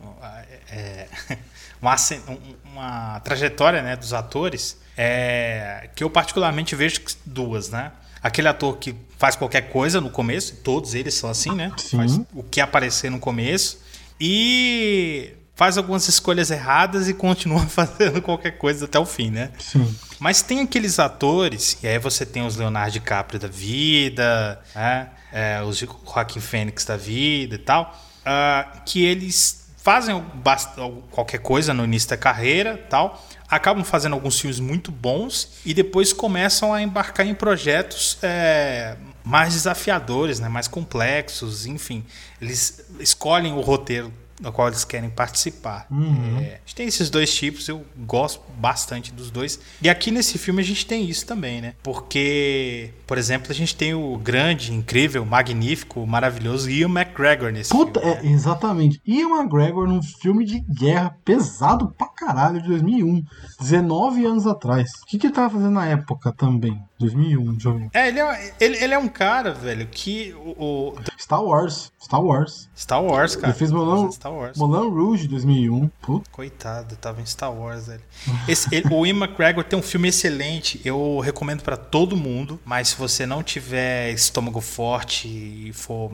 é, 0.69 1.07
uma, 1.81 1.93
ascen- 1.93 2.21
um- 2.27 2.71
uma 2.73 3.19
trajetória 3.21 3.81
né, 3.81 3.95
dos 3.95 4.13
atores 4.13 4.81
é, 4.97 5.89
que 5.95 6.03
eu 6.03 6.09
particularmente 6.09 6.75
vejo 6.75 7.01
duas, 7.25 7.69
né? 7.69 7.91
Aquele 8.21 8.47
ator 8.47 8.77
que 8.77 8.93
faz 9.23 9.37
qualquer 9.37 9.69
coisa 9.69 10.01
no 10.01 10.09
começo, 10.09 10.57
todos 10.65 10.93
eles 10.93 11.13
são 11.13 11.29
assim, 11.29 11.55
né? 11.55 11.71
Sim. 11.77 11.95
Faz 11.95 12.19
o 12.33 12.43
que 12.43 12.59
aparecer 12.59 13.09
no 13.09 13.19
começo 13.19 13.79
e 14.19 15.31
faz 15.55 15.77
algumas 15.77 16.09
escolhas 16.09 16.51
erradas 16.51 17.07
e 17.07 17.13
continua 17.13 17.61
fazendo 17.71 18.21
qualquer 18.21 18.57
coisa 18.57 18.83
até 18.83 18.99
o 18.99 19.05
fim, 19.05 19.31
né? 19.31 19.51
sim. 19.57 19.95
Mas 20.19 20.41
tem 20.41 20.59
aqueles 20.59 20.99
atores, 20.99 21.77
e 21.81 21.87
aí 21.87 21.97
você 21.99 22.25
tem 22.25 22.45
os 22.45 22.57
Leonardo 22.57 22.91
DiCaprio 22.91 23.39
da 23.39 23.47
vida, 23.47 24.61
né? 24.75 25.07
É, 25.31 25.61
os 25.61 25.77
Joaquim 25.77 26.41
Fênix 26.41 26.83
da 26.83 26.97
vida 26.97 27.55
e 27.55 27.59
tal, 27.59 27.97
ah, 28.25 28.81
que 28.85 29.05
eles 29.05 29.69
fazem 29.77 30.21
qualquer 31.11 31.39
coisa 31.39 31.73
no 31.73 31.85
início 31.85 32.09
da 32.09 32.17
carreira 32.17 32.77
tal, 32.89 33.25
acabam 33.49 33.83
fazendo 33.83 34.13
alguns 34.13 34.39
filmes 34.39 34.59
muito 34.59 34.91
bons 34.91 35.59
e 35.65 35.73
depois 35.73 36.11
começam 36.11 36.73
a 36.73 36.81
embarcar 36.81 37.25
em 37.25 37.33
projetos 37.33 38.17
é, 38.21 38.95
mais 39.23 39.53
desafiadores, 39.53 40.39
né? 40.39 40.49
mais 40.49 40.67
complexos, 40.67 41.65
enfim. 41.65 42.03
Eles 42.41 42.85
escolhem 42.99 43.53
o 43.53 43.61
roteiro 43.61 44.11
no 44.41 44.51
qual 44.51 44.67
eles 44.67 44.83
querem 44.83 45.09
participar. 45.09 45.87
É, 46.41 46.55
a 46.55 46.59
gente 46.65 46.75
tem 46.75 46.87
esses 46.87 47.09
dois 47.09 47.33
tipos, 47.33 47.67
eu 47.67 47.85
gosto 47.99 48.41
bastante 48.57 49.13
dos 49.13 49.31
dois. 49.31 49.59
E 49.81 49.89
aqui 49.89 50.11
nesse 50.11 50.37
filme 50.37 50.61
a 50.61 50.65
gente 50.65 50.85
tem 50.85 51.09
isso 51.09 51.25
também, 51.25 51.61
né? 51.61 51.75
Porque, 51.81 52.91
por 53.07 53.17
exemplo, 53.17 53.51
a 53.51 53.55
gente 53.55 53.75
tem 53.75 53.93
o 53.93 54.17
grande, 54.17 54.73
incrível, 54.73 55.25
magnífico, 55.25 56.05
maravilhoso 56.05 56.69
Ian 56.69 56.89
McGregor 56.89 57.51
nesse 57.51 57.69
Puta, 57.69 58.01
filme. 58.01 58.15
é, 58.15 58.31
exatamente. 58.31 59.01
Ian 59.05 59.29
McGregor 59.29 59.87
num 59.87 60.01
filme 60.01 60.43
de 60.45 60.59
guerra 60.59 61.15
pesado 61.23 61.93
pra 61.97 62.07
caralho 62.07 62.61
de 62.61 62.67
2001. 62.67 63.23
19 63.61 64.25
anos 64.25 64.45
atrás. 64.45 64.89
O 65.03 65.05
que, 65.05 65.17
que 65.17 65.27
ele 65.27 65.33
tava 65.33 65.51
fazendo 65.51 65.71
na 65.71 65.85
época 65.85 66.33
também? 66.33 66.81
2001, 67.03 67.53
deixa 67.53 67.69
eu 67.69 67.77
ver. 67.77 67.89
É, 67.93 68.07
ele 68.07 68.19
é, 68.19 68.53
ele, 68.59 68.77
ele 68.83 68.93
é 68.93 68.97
um 68.97 69.07
cara, 69.07 69.53
velho, 69.53 69.87
que 69.87 70.33
o, 70.35 70.91
o- 70.93 70.95
Star 71.19 71.41
Wars. 71.41 71.91
Star 72.01 72.21
Wars. 72.21 72.69
Star 72.75 73.01
Wars, 73.03 73.35
cara. 73.35 73.47
Ele 73.49 73.57
fez 73.57 73.71
Moulin, 73.71 74.11
Star 74.11 74.33
Wars. 74.33 74.57
Moulin 74.57 74.89
Rouge 74.89 75.27
2001. 75.27 75.87
Puta. 76.01 76.29
Coitado, 76.31 76.95
tava 76.97 77.21
em 77.21 77.25
Star 77.25 77.51
Wars, 77.53 77.87
velho. 77.87 78.01
Esse, 78.47 78.67
ele- 78.75 78.87
o 78.93 79.05
Ian 79.05 79.15
McGregor 79.15 79.63
tem 79.63 79.79
um 79.79 79.81
filme 79.83 80.09
excelente, 80.09 80.81
eu 80.83 81.19
recomendo 81.19 81.61
pra 81.63 81.77
todo 81.77 82.17
mundo, 82.17 82.59
mas 82.65 82.89
se 82.89 82.95
você 82.97 83.25
não 83.25 83.41
tiver 83.41 84.11
estômago 84.11 84.59
forte 84.61 85.27
e 85.27 85.71
for 85.73 86.11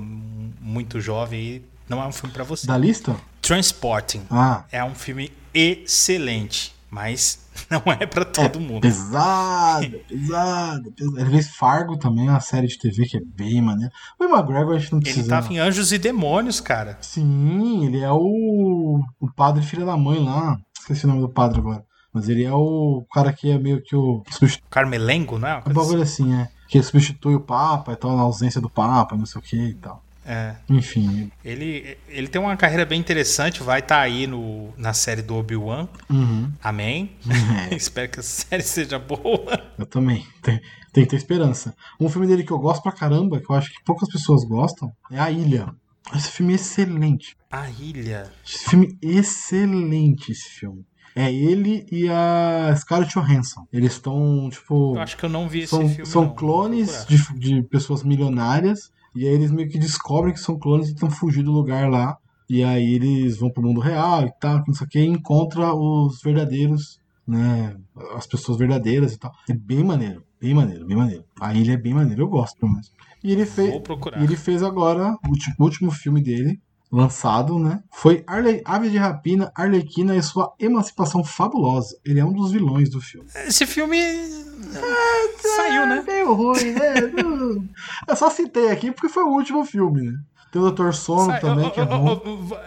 muito 0.61 1.01
jovem, 1.01 1.63
não 1.87 2.01
é 2.03 2.05
um 2.07 2.11
filme 2.11 2.31
pra 2.33 2.43
você. 2.43 2.67
Da 2.67 2.77
lista? 2.77 3.15
Transporting 3.41 4.21
Ah. 4.29 4.63
é 4.71 4.83
um 4.83 4.93
filme 4.93 5.31
excelente, 5.53 6.73
mas 6.89 7.39
não 7.69 7.81
é 7.91 8.05
pra 8.05 8.25
todo 8.25 8.59
mundo. 8.59 8.81
Pesado, 8.81 9.99
pesado, 10.07 10.91
pesado. 10.93 11.19
Ele 11.19 11.29
fez 11.31 11.49
Fargo 11.49 11.97
também, 11.97 12.29
uma 12.29 12.39
série 12.39 12.67
de 12.67 12.77
TV 12.77 13.05
que 13.05 13.17
é 13.17 13.21
bem 13.23 13.61
maneiro. 13.61 13.91
O 14.19 14.23
McGregor 14.25 14.75
a 14.75 14.79
gente 14.79 14.91
não 14.91 14.99
Ele 14.99 15.05
precisa. 15.05 15.29
tava 15.29 15.53
em 15.53 15.59
Anjos 15.59 15.91
e 15.91 15.97
Demônios, 15.97 16.59
cara. 16.59 16.97
Sim, 17.01 17.85
ele 17.85 17.99
é 17.99 18.11
o, 18.11 18.99
o 19.19 19.31
padre 19.35 19.61
filho 19.63 19.85
da 19.85 19.97
mãe 19.97 20.23
lá. 20.23 20.57
Esqueci 20.79 21.05
o 21.05 21.07
nome 21.09 21.21
do 21.21 21.29
padre 21.29 21.59
agora. 21.59 21.83
Mas 22.11 22.27
ele 22.27 22.43
é 22.43 22.51
o 22.53 23.05
cara 23.13 23.31
que 23.31 23.51
é 23.51 23.57
meio 23.59 23.81
que 23.83 23.95
o. 23.95 24.23
substitu- 24.31 24.63
Carmelengo, 24.69 25.35
é? 25.37 25.55
Uma 25.57 25.63
Um 25.67 25.73
bagulho 25.73 26.01
assim, 26.01 26.33
é. 26.33 26.49
Que 26.67 26.81
substitui 26.81 27.35
o 27.35 27.39
Papa 27.39 27.93
e 27.93 27.95
tal, 27.95 28.15
na 28.15 28.23
ausência 28.23 28.59
do 28.59 28.69
Papa, 28.69 29.15
não 29.15 29.25
sei 29.25 29.39
o 29.39 29.43
que 29.43 29.55
e 29.57 29.73
tal. 29.75 30.03
É. 30.29 30.55
Enfim. 30.69 31.31
Ele, 31.43 31.97
ele 32.07 32.27
tem 32.27 32.39
uma 32.39 32.55
carreira 32.55 32.85
bem 32.85 32.99
interessante, 32.99 33.63
vai 33.63 33.79
estar 33.79 33.99
aí 33.99 34.27
no, 34.27 34.71
na 34.77 34.93
série 34.93 35.23
do 35.23 35.35
Obi-Wan. 35.35 35.87
Uhum. 36.07 36.51
Amém. 36.63 37.15
É. 37.71 37.73
Espero 37.75 38.11
que 38.11 38.19
a 38.19 38.23
série 38.23 38.61
seja 38.61 38.99
boa. 38.99 39.73
Eu 39.75 39.87
também. 39.87 40.23
Tem, 40.43 40.61
tem 40.93 41.03
que 41.03 41.09
ter 41.09 41.15
esperança. 41.15 41.75
Um 41.99 42.07
filme 42.07 42.27
dele 42.27 42.43
que 42.43 42.51
eu 42.51 42.59
gosto 42.59 42.83
pra 42.83 42.91
caramba, 42.91 43.39
que 43.39 43.49
eu 43.49 43.55
acho 43.55 43.73
que 43.73 43.83
poucas 43.83 44.07
pessoas 44.07 44.43
gostam, 44.43 44.93
é 45.11 45.19
A 45.19 45.31
Ilha. 45.31 45.73
Esse 46.15 46.29
filme 46.29 46.53
é 46.53 46.55
excelente. 46.57 47.35
A 47.49 47.67
Ilha. 47.67 48.31
Esse 48.45 48.69
filme 48.69 48.99
é 49.03 49.07
excelente, 49.07 50.31
esse 50.31 50.47
filme. 50.47 50.85
É 51.15 51.33
ele 51.33 51.87
e 51.91 52.07
a 52.07 52.71
Scarlett 52.77 53.11
Johansson. 53.13 53.67
Eles 53.73 53.93
estão, 53.93 54.47
tipo. 54.51 54.95
Eu 54.95 55.01
acho 55.01 55.17
que 55.17 55.25
eu 55.25 55.29
não 55.29 55.49
vi 55.49 55.61
esse 55.61 55.71
são, 55.71 55.89
filme. 55.89 56.05
são 56.05 56.25
não. 56.25 56.35
Clones 56.35 57.05
de, 57.07 57.17
de 57.33 57.63
pessoas 57.63 58.03
milionárias. 58.03 58.91
E 59.15 59.27
aí 59.27 59.33
eles 59.33 59.51
meio 59.51 59.69
que 59.69 59.79
descobrem 59.79 60.33
que 60.33 60.39
são 60.39 60.57
clones 60.57 60.89
e 60.89 60.93
tentam 60.93 61.11
fugir 61.11 61.43
do 61.43 61.51
lugar 61.51 61.89
lá. 61.89 62.17
E 62.49 62.63
aí 62.63 62.93
eles 62.93 63.37
vão 63.37 63.49
pro 63.49 63.61
mundo 63.61 63.79
real 63.79 64.25
e 64.25 64.31
tal, 64.39 64.63
não 64.67 64.73
sei 64.73 64.87
o 64.87 64.89
que, 64.89 64.99
e 64.99 65.05
encontra 65.05 65.73
os 65.73 66.21
verdadeiros, 66.21 66.99
né? 67.27 67.75
As 68.15 68.25
pessoas 68.25 68.57
verdadeiras 68.57 69.13
e 69.13 69.19
tal. 69.19 69.31
É 69.47 69.53
bem 69.53 69.83
maneiro, 69.83 70.23
bem 70.41 70.53
maneiro, 70.53 70.85
bem 70.85 70.97
maneiro. 70.97 71.23
A 71.39 71.53
ilha 71.53 71.73
é 71.73 71.77
bem 71.77 71.93
maneiro, 71.93 72.23
eu 72.23 72.27
gosto 72.27 72.59
pelo 72.59 72.71
menos. 72.71 72.91
E 73.23 73.31
ele 73.31 73.45
fez. 73.45 73.69
Vou 73.69 73.81
procurar. 73.81 74.19
E 74.19 74.23
ele 74.23 74.35
fez 74.35 74.63
agora, 74.63 75.15
o 75.59 75.63
último 75.63 75.91
filme 75.91 76.23
dele, 76.23 76.59
lançado, 76.91 77.57
né? 77.59 77.81
Foi 77.91 78.23
Arle 78.27 78.61
Aves 78.65 78.91
de 78.91 78.97
Rapina, 78.97 79.51
Arlequina 79.55 80.15
e 80.15 80.23
sua 80.23 80.53
emancipação 80.59 81.23
fabulosa. 81.23 81.95
Ele 82.05 82.19
é 82.19 82.25
um 82.25 82.33
dos 82.33 82.51
vilões 82.51 82.89
do 82.89 82.99
filme. 83.01 83.27
Esse 83.47 83.65
filme. 83.65 83.97
Saiu, 85.55 85.85
né? 85.87 86.03
É 86.07 86.11
meio 86.11 86.33
ruim, 86.33 86.71
né? 86.73 86.93
Eu 88.07 88.15
só 88.15 88.29
citei 88.29 88.71
aqui 88.71 88.91
porque 88.91 89.09
foi 89.09 89.23
o 89.23 89.29
último 89.29 89.65
filme, 89.65 90.01
né? 90.11 90.13
Tem 90.51 90.59
o 90.59 90.71
Dr. 90.71 90.91
Sono 90.93 91.27
Sai- 91.27 91.39
também, 91.41 91.65
eu- 91.65 91.71
que 91.71 91.79
é 91.79 91.83
eu- 91.83 91.87
bom. 91.87 92.21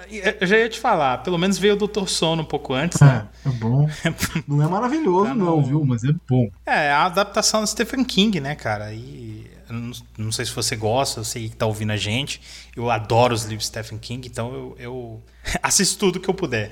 eu- 0.08 0.34
Eu 0.40 0.46
já 0.46 0.56
ia 0.56 0.68
te 0.68 0.78
falar, 0.78 1.18
pelo 1.24 1.36
menos 1.36 1.58
veio 1.58 1.74
o 1.74 1.76
Dr. 1.88 2.06
Sono 2.06 2.42
um 2.42 2.44
pouco 2.44 2.72
antes, 2.74 3.00
né? 3.00 3.26
É, 3.44 3.48
é 3.48 3.52
bom. 3.52 3.88
Não 4.46 4.62
é 4.62 4.68
maravilhoso, 4.68 5.26
Tá 5.30 5.34
não, 5.34 5.56
no- 5.56 5.64
viu? 5.64 5.84
Mas 5.84 6.04
é 6.04 6.12
bom. 6.28 6.48
É, 6.64 6.92
a 6.92 7.06
adaptação 7.06 7.60
do 7.60 7.66
Stephen 7.66 8.04
King, 8.04 8.38
né, 8.38 8.54
cara? 8.54 8.92
E 8.94 9.50
eu 9.51 9.51
não, 9.72 9.92
não 10.18 10.32
sei 10.32 10.44
se 10.44 10.52
você 10.52 10.76
gosta, 10.76 11.20
eu 11.20 11.24
sei 11.24 11.48
que 11.48 11.56
tá 11.56 11.66
ouvindo 11.66 11.90
a 11.90 11.96
gente. 11.96 12.40
Eu 12.76 12.90
adoro 12.90 13.34
os 13.34 13.44
livros 13.44 13.64
de 13.64 13.68
Stephen 13.68 13.98
King, 13.98 14.28
então 14.28 14.54
eu, 14.54 14.76
eu 14.78 15.22
assisto 15.62 15.98
tudo 15.98 16.20
que 16.20 16.28
eu 16.28 16.34
puder. 16.34 16.70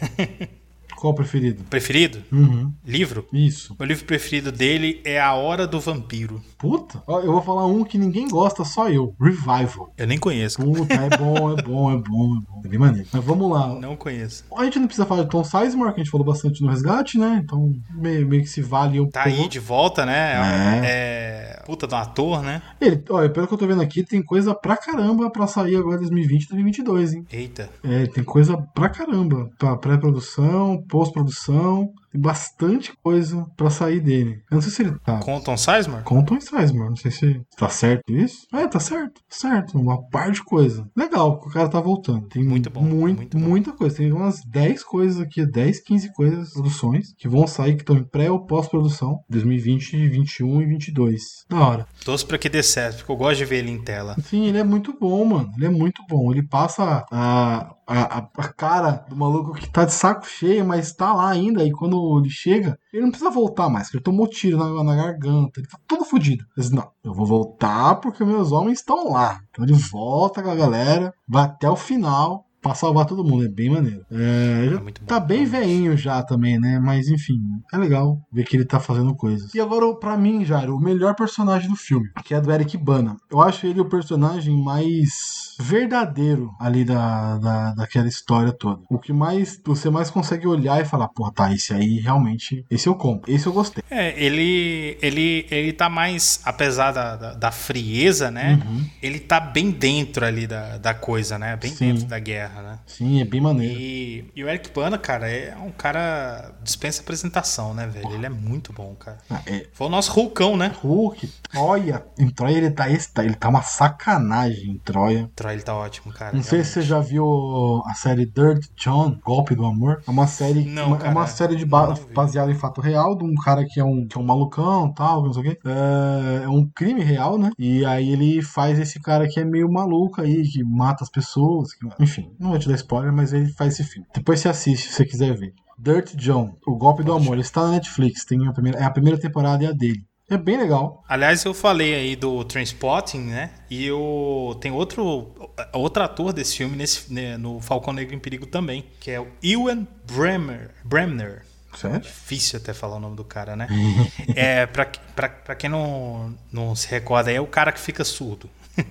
Qual 0.97 1.13
o 1.13 1.17
preferido? 1.17 1.65
Preferido? 1.65 2.23
Uhum. 2.31 2.73
Livro? 2.85 3.27
Isso. 3.33 3.75
O 3.79 3.85
livro 3.85 4.05
preferido 4.05 4.53
dele 4.53 5.01
é 5.03 5.19
A 5.19 5.33
Hora 5.33 5.67
do 5.67 5.81
Vampiro. 5.81 6.45
Puta, 6.61 7.03
eu 7.09 7.33
vou 7.33 7.41
falar 7.41 7.67
um 7.67 7.83
que 7.85 7.97
ninguém 7.97 8.29
gosta, 8.29 8.65
só 8.65 8.89
eu. 8.91 9.15
Revival. 9.19 9.93
Eu 9.97 10.07
nem 10.07 10.19
conheço. 10.19 10.59
Puta, 10.63 10.93
é 10.93 11.09
bom, 11.17 11.59
é 11.59 11.63
bom, 11.63 11.91
é 11.91 11.97
bom, 11.97 12.37
é 12.37 12.41
bom. 12.41 12.61
É 12.65 12.69
bem 12.69 12.79
maneiro. 12.79 13.09
Mas 13.11 13.25
vamos 13.25 13.51
lá. 13.51 13.69
Não 13.81 13.97
conheço. 13.97 14.45
A 14.55 14.65
gente 14.65 14.79
não 14.79 14.87
precisa 14.87 15.07
falar 15.07 15.23
de 15.23 15.31
Tom 15.31 15.43
Sizemore, 15.43 15.95
que 15.95 16.01
a 16.01 16.05
gente 16.05 16.11
falou 16.13 16.27
bastante 16.27 16.63
no 16.63 16.69
resgate, 16.69 17.19
né? 17.19 17.41
Então, 17.43 17.73
meio, 17.95 18.27
meio 18.29 18.43
que 18.43 18.49
se 18.49 18.61
vale 18.61 19.01
um 19.01 19.09
Tá 19.09 19.23
pouco. 19.25 19.39
aí 19.39 19.49
de 19.49 19.59
volta, 19.59 20.05
né? 20.05 20.35
É. 20.35 20.81
É. 20.85 21.63
Puta 21.65 21.87
do 21.87 21.95
ator, 21.97 22.43
né? 22.43 22.61
Ele, 22.81 23.03
olha, 23.09 23.31
pelo 23.31 23.47
que 23.47 23.55
eu 23.55 23.59
tô 23.59 23.67
vendo 23.67 23.81
aqui, 23.81 24.03
tem 24.05 24.23
coisa 24.23 24.55
pra 24.55 24.77
caramba 24.77 25.31
pra 25.31 25.47
sair 25.47 25.77
agora 25.77 25.97
em 25.97 26.01
2020 26.01 26.43
e 26.45 26.49
2022, 26.49 27.13
hein? 27.15 27.25
Eita. 27.33 27.71
É, 27.83 28.07
tem 28.07 28.23
coisa 28.25 28.57
pra 28.75 28.89
caramba. 28.91 29.49
Pra 29.59 29.77
pré-produção, 29.77 30.83
pós-produção. 30.89 31.91
Tem 32.13 32.21
bastante 32.21 32.93
coisa 33.03 33.47
pra 33.57 33.71
sair 33.71 34.01
dele. 34.01 34.43
Eu 34.51 34.57
não 34.57 34.63
sei 34.63 34.71
se 34.73 34.83
ele 34.83 34.99
tá. 35.05 35.21
Tom 35.21 35.57
Sizemore? 35.57 36.03
Tom 36.05 36.41
Sizemore, 36.41 36.89
não 36.91 36.97
sei 36.97 37.11
se 37.11 37.41
tá 37.57 37.69
certo 37.69 38.03
isso. 38.13 38.47
É, 38.53 38.67
tá 38.67 38.81
certo, 38.81 39.21
certo. 39.29 39.79
Uma 39.79 40.03
par 40.11 40.31
de 40.33 40.43
coisa. 40.43 40.89
Legal 40.97 41.39
que 41.41 41.49
o 41.49 41.53
cara 41.53 41.69
tá 41.69 41.81
voltando. 41.81 42.27
Tem 42.29 42.43
Muito 42.45 42.69
bom, 42.71 42.83
muito- 42.83 43.17
muito 43.17 43.39
bom. 43.39 43.45
muita 43.49 43.73
coisa. 43.73 43.97
Tem 43.97 44.13
umas 44.13 44.41
10 44.45 44.83
coisas 44.83 45.21
aqui, 45.21 45.47
10, 45.47 45.81
15 45.83 46.13
coisas, 46.13 46.53
produções, 46.53 47.15
que 47.17 47.29
vão 47.29 47.47
sair, 47.47 47.75
que 47.75 47.83
estão 47.83 47.97
em 47.97 48.05
pré 48.05 48.31
ou 48.31 48.45
pós-produção. 48.45 49.21
2020, 49.29 49.93
2021 49.93 50.63
e 50.63 50.67
22. 50.67 51.21
Da 51.49 51.61
hora. 51.61 51.87
Torço 52.05 52.27
pra 52.27 52.39
que 52.39 52.49
dê 52.49 52.63
certo, 52.63 52.99
porque 52.99 53.13
eu 53.13 53.17
gosto 53.17 53.39
de 53.39 53.45
ver 53.45 53.59
ele 53.59 53.71
em 53.71 53.83
tela. 53.83 54.17
Sim, 54.25 54.47
ele 54.47 54.59
é 54.59 54.65
muito 54.65 54.97
bom, 54.99 55.25
mano. 55.25 55.53
Ele 55.57 55.67
é 55.67 55.71
muito 55.71 56.03
bom. 56.09 56.33
Ele 56.33 56.43
passa 56.43 57.05
a, 57.11 57.73
a, 57.93 58.19
a- 58.19 58.29
a 58.39 58.49
cara 58.49 59.05
do 59.09 59.17
maluco 59.17 59.53
que 59.55 59.69
tá 59.69 59.85
de 59.85 59.93
saco 59.93 60.27
cheio, 60.27 60.65
mas 60.65 60.93
tá 60.93 61.13
lá 61.13 61.29
ainda. 61.31 61.65
E 61.65 61.73
quando 61.73 62.19
ele 62.21 62.31
chega, 62.31 62.79
ele 62.93 63.03
não 63.03 63.11
precisa 63.11 63.31
voltar 63.31 63.69
mais, 63.69 63.87
porque 63.89 63.97
ele 63.99 64.05
tomou 64.05 64.29
tiro 64.29 64.57
na, 64.57 64.85
na 64.85 64.95
garganta. 64.97 65.61
Ele 65.61 65.69
tá 65.69 65.79
todo 65.87 66.05
fodido. 66.05 66.45
Ele 66.57 66.67
diz, 66.67 66.71
não, 66.71 66.89
eu 67.05 67.13
vou 67.13 67.27
voltar 67.27 67.97
porque 67.97 68.25
meus 68.25 68.53
homens 68.53 68.79
estão 68.79 69.11
lá. 69.13 69.41
Então 69.51 69.65
ele 69.65 69.75
volta 69.75 70.43
com 70.43 70.51
a 70.51 70.55
galera, 70.55 71.13
vai 71.29 71.45
até 71.45 71.69
o 71.69 71.77
final. 71.77 72.47
Pra 72.63 72.75
salvar 72.75 73.07
todo 73.07 73.25
mundo, 73.25 73.47
é 73.47 73.49
bem 73.49 73.71
maneiro. 73.71 74.05
É, 74.11 74.69
já 74.69 74.77
É 74.77 74.79
bom. 74.79 74.91
tá 75.07 75.19
bem 75.19 75.47
velhinho 75.47 75.97
já 75.97 76.23
também, 76.23 76.61
né? 76.61 76.79
Mas 76.79 77.09
enfim, 77.09 77.39
é 77.73 77.79
legal 77.79 78.21
ver 78.31 78.45
que 78.45 78.55
ele 78.55 78.67
tá 78.67 78.79
fazendo 78.79 79.15
coisas. 79.17 79.55
E 79.55 79.59
agora, 79.61 79.95
pra 79.95 80.15
mim, 80.15 80.45
Jairo, 80.45 80.77
o 80.77 80.79
melhor 80.79 81.15
personagem 81.15 81.71
do 81.71 81.75
filme, 81.75 82.11
que 82.23 82.35
é 82.35 82.41
do 82.41 82.53
Eric 82.53 82.77
Bana. 82.77 83.17
Eu 83.31 83.41
acho 83.41 83.67
ele 83.67 83.81
o 83.81 83.89
personagem 83.89 84.63
mais 84.63 85.50
verdadeiro 85.61 86.55
ali 86.59 86.85
da, 86.85 87.37
da, 87.39 87.75
daquela 87.75 88.09
história 88.09 88.53
toda. 88.53 88.81
O 88.89 88.99
que 88.99 89.13
mais 89.13 89.61
você 89.65 89.91
mais 89.91 90.11
consegue 90.11 90.47
olhar 90.47 90.81
e 90.81 90.85
falar, 90.85 91.09
pô, 91.09 91.31
tá, 91.31 91.53
esse 91.53 91.73
aí 91.73 91.99
realmente, 92.01 92.65
esse 92.71 92.89
eu 92.89 92.95
compro, 92.95 93.33
esse 93.33 93.47
eu 93.47 93.53
gostei. 93.53 93.83
É, 93.91 94.19
ele, 94.23 94.97
ele, 95.03 95.47
ele 95.51 95.73
tá 95.73 95.89
mais, 95.89 96.41
apesar 96.45 96.93
da, 96.93 97.17
da, 97.17 97.35
da 97.35 97.51
frieza, 97.51 98.31
né? 98.31 98.61
Ele 99.03 99.19
tá 99.19 99.39
bem 99.41 99.71
dentro 99.71 100.25
ali 100.25 100.47
da, 100.47 100.79
da 100.79 100.95
coisa, 100.95 101.39
né? 101.39 101.57
Bem 101.57 101.73
Sim. 101.73 101.93
dentro 101.93 102.07
da 102.07 102.19
guerra, 102.19 102.63
né? 102.63 102.79
Sim, 102.87 103.21
é 103.21 103.25
bem 103.25 103.41
maneiro. 103.41 103.79
E, 103.79 104.31
e 104.35 104.45
o 104.45 104.49
Eric 104.49 104.71
Bana, 104.73 104.97
cara, 104.99 105.31
é 105.31 105.57
um 105.57 105.71
cara 105.71 106.53
dispensa 106.63 107.03
apresentação, 107.03 107.75
né, 107.75 107.87
velho? 107.87 108.13
Ele 108.15 108.27
é 108.27 108.31
muito 108.31 108.73
bom, 108.73 108.95
cara. 108.95 109.19
Ah, 109.29 109.43
é, 109.47 109.67
Foi 109.73 109.87
o 109.87 109.91
nosso 109.91 110.13
Hulkão, 110.13 110.57
né? 110.57 110.73
Hulk, 110.83 111.29
Troia, 111.51 112.05
em 112.19 112.29
Troia 112.31 112.57
ele 112.57 112.71
tá, 112.71 112.89
esse, 112.91 113.13
tá- 113.13 113.25
ele 113.25 113.35
tá 113.35 113.49
uma 113.49 113.63
sacanagem 113.63 114.71
em 114.73 114.79
Troia. 114.79 115.31
Ele 115.53 115.63
tá 115.63 115.75
ótimo, 115.75 116.13
cara. 116.13 116.35
Não 116.35 116.43
sei 116.43 116.63
se 116.65 116.73
você 116.73 116.83
já 116.83 117.01
viu 117.01 117.83
a 117.87 117.95
série 117.95 118.27
Dirt 118.27 118.65
John, 118.77 119.17
Golpe 119.25 119.55
do 119.55 119.65
Amor. 119.65 120.03
É 120.07 120.11
uma 120.11 120.27
série, 120.27 120.65
Não, 120.65 120.89
uma- 120.89 120.97
é 120.97 121.01
cara, 121.01 121.11
uma 121.13 121.27
série 121.27 121.57
de 121.57 121.65
ba- 121.67 121.95
baseada 122.15 122.51
em 122.51 122.55
fato 122.55 122.81
real 122.81 123.17
de 123.17 123.25
um 123.25 123.35
cara 123.35 123.65
que 123.65 123.81
é 123.81 123.85
um, 123.85 124.07
que 124.07 124.17
é 124.17 124.21
um 124.21 124.25
malucão, 124.25 124.93
tal, 124.93 125.25
não 125.25 125.33
sei 125.33 125.43
o 125.43 125.45
quê. 125.45 125.59
É, 125.65 126.45
é 126.45 126.49
um 126.49 126.69
crime 126.75 127.03
real, 127.03 127.39
né? 127.39 127.51
E 127.59 127.85
aí 127.85 128.11
ele 128.11 128.43
faz 128.43 128.79
esse 128.79 129.01
cara 129.01 129.27
que 129.29 129.41
é 129.41 129.45
meio 129.45 129.71
maluco 129.71 130.21
aí, 130.21 130.43
que 130.43 130.63
mata 130.65 131.05
as 131.05 131.11
pessoas. 131.11 131.73
que- 131.75 131.87
enfim, 132.03 132.31
não 132.39 132.51
vou 132.51 132.59
te 132.59 132.69
dar 132.69 132.75
spoiler, 132.75 133.13
mas 133.13 133.33
ele 133.33 133.53
faz 133.53 133.75
esse 133.75 133.85
filme. 133.85 134.07
Depois 134.15 134.41
você 134.41 134.49
assiste 134.49 134.89
se 134.89 134.95
você 134.95 135.05
quiser 135.05 135.37
ver. 135.37 135.53
Dirt 135.79 136.15
John, 136.17 136.53
O 136.67 136.77
Golpe 136.77 137.03
do 137.03 137.13
Amor. 137.13 137.33
Ele 137.35 137.41
está 137.41 137.63
na 137.65 137.71
Netflix, 137.73 138.25
tem 138.27 138.47
a 138.47 138.53
primeira, 138.53 138.79
é 138.79 138.85
a 138.85 138.91
primeira 138.91 139.19
temporada 139.19 139.65
e 139.65 139.67
a 139.67 139.73
dele. 139.73 140.01
É 140.31 140.39
bem 140.39 140.57
legal. 140.57 141.03
Aliás, 141.09 141.45
eu 141.45 141.53
falei 141.53 141.93
aí 141.93 142.15
do 142.15 142.45
Trainspotting, 142.45 143.19
né? 143.19 143.51
E 143.69 143.85
eu 143.85 144.57
tem 144.61 144.71
outro 144.71 145.35
outro 145.73 146.05
ator 146.05 146.33
desse 146.33 146.57
filme 146.57 146.77
nesse, 146.77 147.13
né, 147.13 147.37
no 147.37 147.61
Falcão 147.61 147.93
Negro 147.93 148.15
em 148.15 148.19
Perigo 148.19 148.47
também, 148.47 148.87
que 149.01 149.11
é 149.11 149.21
o 149.21 149.27
Ewan 149.43 149.87
Bremner. 150.07 150.71
Bremner. 150.85 151.45
Sério? 151.77 152.01
Difícil 152.01 152.59
até 152.59 152.73
falar 152.73 152.97
o 152.97 153.01
nome 153.01 153.17
do 153.17 153.25
cara, 153.25 153.57
né? 153.57 153.67
é, 154.35 154.67
pra, 154.67 154.87
pra, 155.15 155.29
pra 155.29 155.55
quem 155.55 155.69
não, 155.69 156.35
não 156.53 156.75
se 156.77 156.89
recorda, 156.89 157.31
é 157.33 157.41
o 157.41 157.47
cara 157.47 157.73
que 157.73 157.81
fica 157.81 158.05
surdo. 158.05 158.49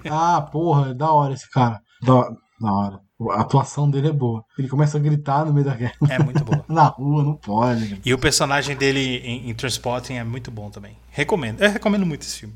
Ah, 0.09 0.41
porra, 0.41 0.91
é 0.91 0.93
da 0.93 1.11
hora 1.11 1.33
esse 1.33 1.49
cara. 1.49 1.81
Da, 2.01 2.31
da 2.59 2.71
hora. 2.73 2.99
A 3.31 3.41
atuação 3.41 3.89
dele 3.89 4.07
é 4.09 4.13
boa. 4.13 4.43
Ele 4.57 4.67
começa 4.69 4.97
a 4.97 5.01
gritar 5.01 5.45
no 5.45 5.53
meio 5.53 5.65
da 5.65 5.75
guerra. 5.75 5.93
É 6.09 6.17
muito 6.23 6.43
boa. 6.43 6.63
Na 6.69 6.83
rua, 6.85 7.23
não 7.23 7.35
pode. 7.35 7.99
E 8.05 8.13
o 8.13 8.17
personagem 8.17 8.75
dele 8.77 9.17
em, 9.23 9.49
em 9.49 9.53
Transporting 9.53 10.13
é 10.13 10.23
muito 10.23 10.49
bom 10.49 10.69
também. 10.69 10.95
Recomendo. 11.09 11.61
Eu 11.61 11.69
recomendo 11.71 12.05
muito 12.05 12.21
esse 12.21 12.39
filme. 12.39 12.55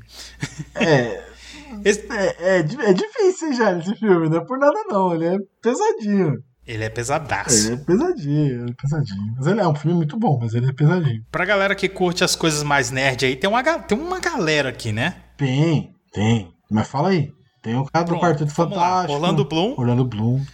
É, 0.74 1.22
Esse- 1.84 2.06
é, 2.10 2.58
é, 2.58 2.62
di- 2.62 2.80
é 2.80 2.92
difícil, 2.92 3.48
hein, 3.48 3.54
já, 3.54 3.78
esse 3.78 3.94
filme. 3.96 4.28
Não 4.28 4.38
é 4.38 4.44
por 4.44 4.58
nada, 4.58 4.78
não. 4.88 5.14
Ele 5.14 5.26
é 5.26 5.36
pesadinho. 5.60 6.38
ele 6.66 6.84
é 6.84 6.88
pesadaço. 6.88 7.66
Ele 7.66 7.74
é 7.74 7.84
pesadinho, 7.84 8.62
ele 8.62 8.70
é 8.70 8.74
pesadinho. 8.80 9.34
Mas 9.36 9.46
ele 9.46 9.60
é 9.60 9.68
um 9.68 9.74
filme 9.74 9.96
muito 9.96 10.16
bom, 10.18 10.38
mas 10.40 10.54
ele 10.54 10.70
é 10.70 10.72
pesadinho. 10.72 11.22
Pra 11.30 11.44
galera 11.44 11.74
que 11.74 11.88
curte 11.88 12.24
as 12.24 12.34
coisas 12.36 12.62
mais 12.62 12.90
nerd 12.90 13.26
aí, 13.26 13.36
tem 13.36 13.50
uma, 13.50 13.62
tem 13.80 13.98
uma 13.98 14.18
galera 14.20 14.68
aqui, 14.70 14.92
né? 14.92 15.16
Tem, 15.36 15.92
tem. 16.12 16.52
Mas 16.70 16.88
fala 16.88 17.10
aí. 17.10 17.30
Tem 17.64 17.74
o 17.74 17.86
cara 17.86 18.04
do 18.04 18.08
Pronto, 18.08 18.20
Quarteto 18.20 18.52
vamos 18.52 18.76
lá. 18.76 18.82
Fantástico. 18.84 19.12
Orlando 19.14 19.44
Bloom. 19.46 19.74
Orlando 19.78 20.04
Bloom. 20.04 20.44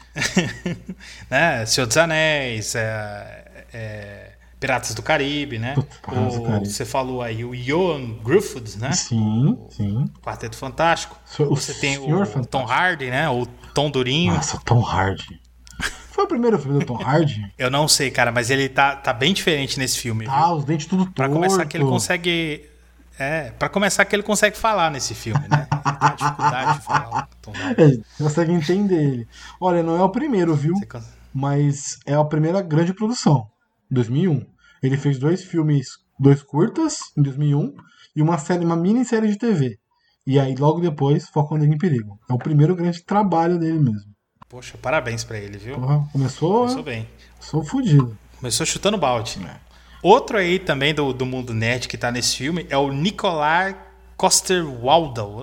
né? 1.29 1.67
Senhor 1.67 1.89
dos 1.89 1.97
Anéis, 1.97 2.77
é, 2.77 3.67
é, 3.75 4.33
Piratas 4.61 4.95
do 4.95 5.03
Caribe, 5.03 5.59
né? 5.59 5.75
Piratas 6.09 6.35
do 6.37 6.43
Caribe. 6.43 6.69
Você 6.69 6.85
falou 6.85 7.21
aí 7.21 7.45
o 7.45 7.51
Johan 7.51 8.17
Griffiths, 8.23 8.77
né? 8.77 8.93
Sim, 8.93 9.59
sim. 9.71 10.05
Quarteto 10.23 10.57
Fantástico. 10.57 11.19
O 11.41 11.57
Você 11.57 11.75
tem 11.75 11.99
o 11.99 12.07
Tom 12.07 12.27
Fantástico. 12.27 12.59
Hardy, 12.69 13.11
né? 13.11 13.29
O 13.29 13.45
Tom 13.75 13.91
Durinho. 13.91 14.35
Nossa, 14.35 14.61
Tom 14.65 14.81
Hardy. 14.81 15.41
Foi 16.13 16.23
o 16.23 16.29
primeiro 16.29 16.61
filme 16.61 16.79
do 16.79 16.87
Tom 16.87 17.03
Hardy? 17.03 17.53
Eu 17.59 17.73
não 17.73 17.89
sei, 17.89 18.13
cara, 18.13 18.31
mas 18.31 18.51
ele 18.51 18.69
tá, 18.69 18.95
tá 18.95 19.13
bem 19.13 19.33
diferente 19.33 19.81
nesse 19.81 19.99
filme. 19.99 20.27
viu? 20.27 20.33
Ah, 20.33 20.55
os 20.55 20.65
dentes 20.65 20.87
tudo 20.87 21.07
torto. 21.07 21.15
Pra 21.15 21.29
começar 21.29 21.67
que 21.67 21.77
ele 21.77 21.85
consegue. 21.85 22.70
É, 23.21 23.51
pra 23.51 23.69
começar 23.69 24.05
que 24.07 24.17
ele 24.17 24.23
consegue 24.23 24.57
falar 24.57 24.91
nesse 24.91 25.15
filme, 25.15 25.47
né? 25.49 25.67
Ele 25.71 25.99
tem 25.99 26.17
dificuldade 26.17 26.79
de 26.79 26.85
falar. 26.85 27.29
É, 27.77 28.23
consegue 28.23 28.53
entender 28.53 29.03
ele. 29.03 29.29
Olha, 29.61 29.83
não 29.83 29.97
é 29.97 30.03
o 30.03 30.09
primeiro, 30.09 30.55
viu? 30.55 30.75
Cons- 30.91 31.05
Mas 31.35 31.99
é 32.07 32.15
a 32.15 32.25
primeira 32.25 32.63
grande 32.63 32.95
produção. 32.95 33.47
2001. 33.91 34.45
Ele 34.83 34.97
fez 34.97 35.19
dois 35.19 35.45
filmes, 35.45 35.87
dois 36.19 36.43
curtas 36.43 36.99
em 37.17 37.23
2001 37.23 37.75
e 38.17 38.23
uma 38.23 38.39
série, 38.39 38.65
uma 38.65 38.77
minissérie 38.77 39.29
de 39.31 39.37
TV. 39.37 39.79
E 40.27 40.39
aí 40.39 40.55
logo 40.55 40.81
depois 40.81 41.29
Foco 41.29 41.57
Negro 41.57 41.75
em 41.75 41.79
Perigo. 41.79 42.19
É 42.31 42.33
o 42.33 42.39
primeiro 42.39 42.75
grande 42.75 43.03
trabalho 43.03 43.59
dele 43.59 43.79
mesmo. 43.79 44.11
Poxa, 44.49 44.79
parabéns 44.79 45.25
pra 45.25 45.39
ele, 45.39 45.59
viu? 45.59 45.75
Porra, 45.79 46.09
começou, 46.13 46.61
Começou 46.63 46.83
bem. 46.83 47.07
sou 47.39 47.63
fudido. 47.63 48.17
Começou 48.39 48.65
chutando 48.67 48.97
balde. 48.99 49.39
É. 49.47 49.70
Outro 50.03 50.39
aí 50.39 50.59
também 50.59 50.95
do, 50.95 51.13
do 51.13 51.27
mundo 51.27 51.53
nerd 51.55 51.89
que 51.89 51.97
tá 51.99 52.11
nesse 52.11 52.37
filme 52.37 52.67
é 52.71 52.77
o. 52.77 52.91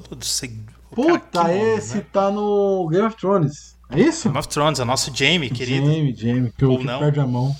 Eu 0.09 0.15
não 0.17 0.21
sei 0.21 0.49
o 0.91 0.97
cara, 0.97 1.21
Puta, 1.29 1.43
nome, 1.43 1.77
esse 1.77 1.95
né? 1.95 2.05
tá 2.11 2.29
no 2.31 2.87
Game 2.89 3.05
of 3.05 3.15
Thrones. 3.17 3.77
É 3.89 3.99
isso? 4.01 4.29
Game 4.29 4.37
of 4.37 4.47
Thrones, 4.49 4.79
é 4.79 4.83
o 4.83 4.85
nosso 4.85 5.15
Jamie, 5.15 5.49
querido. 5.49 5.85
Jamie, 5.85 6.15
Jamie, 6.15 6.51
que, 6.53 6.65
eu, 6.65 6.71
Ou 6.71 6.77
que 6.77 6.85
não. 6.85 6.99
perde 6.99 7.19
a 7.19 7.27
mão. 7.27 7.55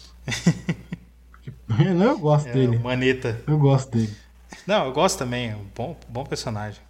Não, 1.68 2.04
eu 2.12 2.20
gosto 2.20 2.50
É, 2.50 2.52
dele. 2.52 2.78
Maneta. 2.78 3.42
Eu 3.48 3.58
gosto 3.58 3.92
dele. 3.92 4.16
Não, 4.68 4.86
eu 4.86 4.94
gosto 4.94 5.18
também. 5.20 5.50
É 5.50 5.56
um 5.56 5.66
bom, 5.76 5.98
bom 6.08 6.24
personagem. 6.26 6.82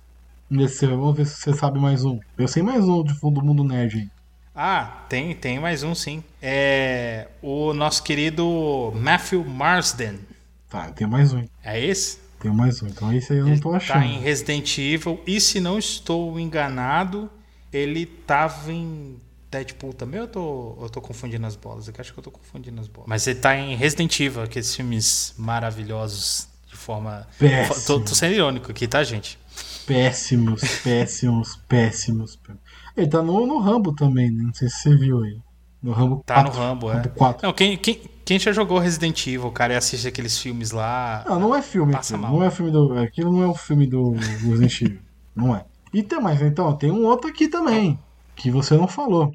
Esse, 0.52 0.86
vamos 0.88 1.16
ver 1.16 1.26
se 1.26 1.36
você 1.38 1.54
sabe 1.54 1.80
mais 1.80 2.04
um. 2.04 2.20
Eu 2.38 2.48
sei 2.50 2.62
mais 2.64 2.84
um 2.88 3.02
de 3.04 3.14
fundo 3.14 3.40
do 3.40 3.46
mundo 3.46 3.64
nerd 3.64 3.98
aí. 3.98 4.12
Ah, 4.60 5.06
tem, 5.08 5.36
tem 5.36 5.60
mais 5.60 5.84
um 5.84 5.94
sim. 5.94 6.24
É 6.42 7.28
o 7.44 7.74
nosso 7.74 8.02
querido 8.02 8.92
Matthew 8.96 9.46
Marsden. 9.46 10.20
Tá, 10.68 10.90
tenho 10.92 11.08
mais 11.10 11.32
um. 11.32 11.46
É 11.64 11.80
esse? 11.80 12.18
Tenho 12.40 12.56
mais 12.56 12.82
um. 12.82 12.88
Então 12.88 13.14
esse 13.14 13.32
aí 13.34 13.40
eu 13.40 13.46
não 13.46 13.52
Ele 13.54 13.62
tô 13.62 13.70
tá 13.70 13.78
achando. 13.78 14.04
em 14.04 14.20
Resident 14.20 14.76
Evil. 14.80 15.22
E 15.28 15.40
se 15.40 15.60
não 15.60 15.78
estou 15.78 16.40
enganado, 16.40 17.30
ele 17.72 18.08
tava 18.08 18.74
em 18.74 19.22
Deadpool 19.52 19.94
também. 19.94 20.20
ou 20.22 20.26
Eu 20.26 20.32
tô, 20.32 20.78
eu 20.82 20.90
tô 20.90 21.02
confundindo 21.02 21.46
as 21.46 21.56
bolas. 21.56 21.88
Eu 21.88 21.94
acho 22.00 22.12
que 22.12 22.18
eu 22.18 22.24
tô 22.24 22.32
confundindo 22.32 22.82
as 22.82 22.88
bolas. 22.88 23.08
Mas 23.08 23.28
ele 23.28 23.40
tá 23.40 23.56
em 23.56 23.76
Resident 23.76 24.20
Evil, 24.20 24.42
aqueles 24.42 24.76
filmes 24.76 25.36
maravilhosos 25.38 26.48
de 26.68 26.76
forma. 26.76 27.28
Péssimo. 27.38 27.86
Tô, 27.86 28.00
tô 28.04 28.16
sendo 28.16 28.34
irônico 28.34 28.72
aqui, 28.72 28.88
tá, 28.88 29.04
gente? 29.04 29.38
Péssimos, 29.86 30.62
péssimos, 30.84 31.56
péssimos. 31.68 32.36
pé- 32.38 32.54
Ele 32.98 33.08
tá 33.08 33.22
no, 33.22 33.46
no 33.46 33.60
Rambo 33.60 33.94
também, 33.94 34.32
né? 34.32 34.44
não 34.44 34.54
sei 34.54 34.68
se 34.70 34.78
você 34.82 34.96
viu 34.98 35.22
aí. 35.24 35.38
No 35.82 35.92
Rambo 35.92 36.24
Tá 36.26 36.36
4. 36.44 36.52
no 36.52 36.60
Rambo, 36.60 36.90
é. 36.92 36.94
Rambo 36.96 37.10
4. 37.10 37.48
Não, 37.48 37.54
quem, 37.54 37.78
quem, 37.78 38.02
quem 38.26 38.40
já 38.40 38.52
jogou 38.52 38.80
Resident 38.80 39.26
Evil, 39.28 39.52
cara, 39.52 39.74
e 39.74 39.78
assiste 39.78 40.08
aqueles 40.08 40.38
filmes 40.40 40.72
lá. 40.72 41.24
Não, 41.28 41.40
não 41.40 41.56
é 41.56 41.62
filme. 41.62 41.94
Passa 41.94 42.16
aquilo. 42.16 42.28
mal. 42.30 42.40
Não 42.40 42.46
é 42.46 42.52
filme 42.52 42.72
do. 42.72 42.98
Aquilo 43.00 43.32
não 43.32 43.44
é 43.44 43.48
o 43.48 43.54
filme 43.56 43.86
do 43.86 44.12
do 44.12 44.18
Resident 44.50 44.82
Evil. 44.82 45.00
Não 45.36 45.56
é. 45.56 45.64
E 45.94 46.02
tem 46.02 46.20
mais, 46.20 46.42
então, 46.42 46.76
tem 46.76 46.92
um 46.92 47.06
outro 47.06 47.30
aqui 47.30 47.48
também, 47.48 47.98
que 48.36 48.50
você 48.52 48.76
não 48.76 48.88
falou. 48.88 49.32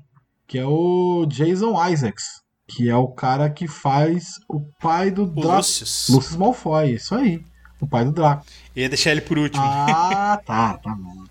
Que 0.47 0.59
é 0.59 0.67
o 0.67 1.25
Jason 1.29 1.73
Isaacs. 1.89 2.43
Que 2.67 2.89
é 2.91 2.97
o 2.97 3.09
cara 3.09 3.49
que 3.49 3.69
faz 3.69 4.35
o 4.49 4.61
pai 4.81 5.11
do 5.11 5.27
Draco. 5.27 5.57
Lucius. 5.59 6.09
Lucius 6.11 6.37
Malfoy, 6.37 6.95
isso 6.95 7.15
aí. 7.15 7.43
O 7.81 7.87
pai 7.87 8.05
do 8.05 8.13
Draco. 8.13 8.45
Eu 8.75 8.83
ia 8.83 8.89
deixar 8.89 9.13
ele 9.13 9.21
por 9.21 9.39
último. 9.39 9.63
Ah, 9.65 10.41
tá, 10.45 10.77
tá 10.79 10.95
bom. 10.95 11.22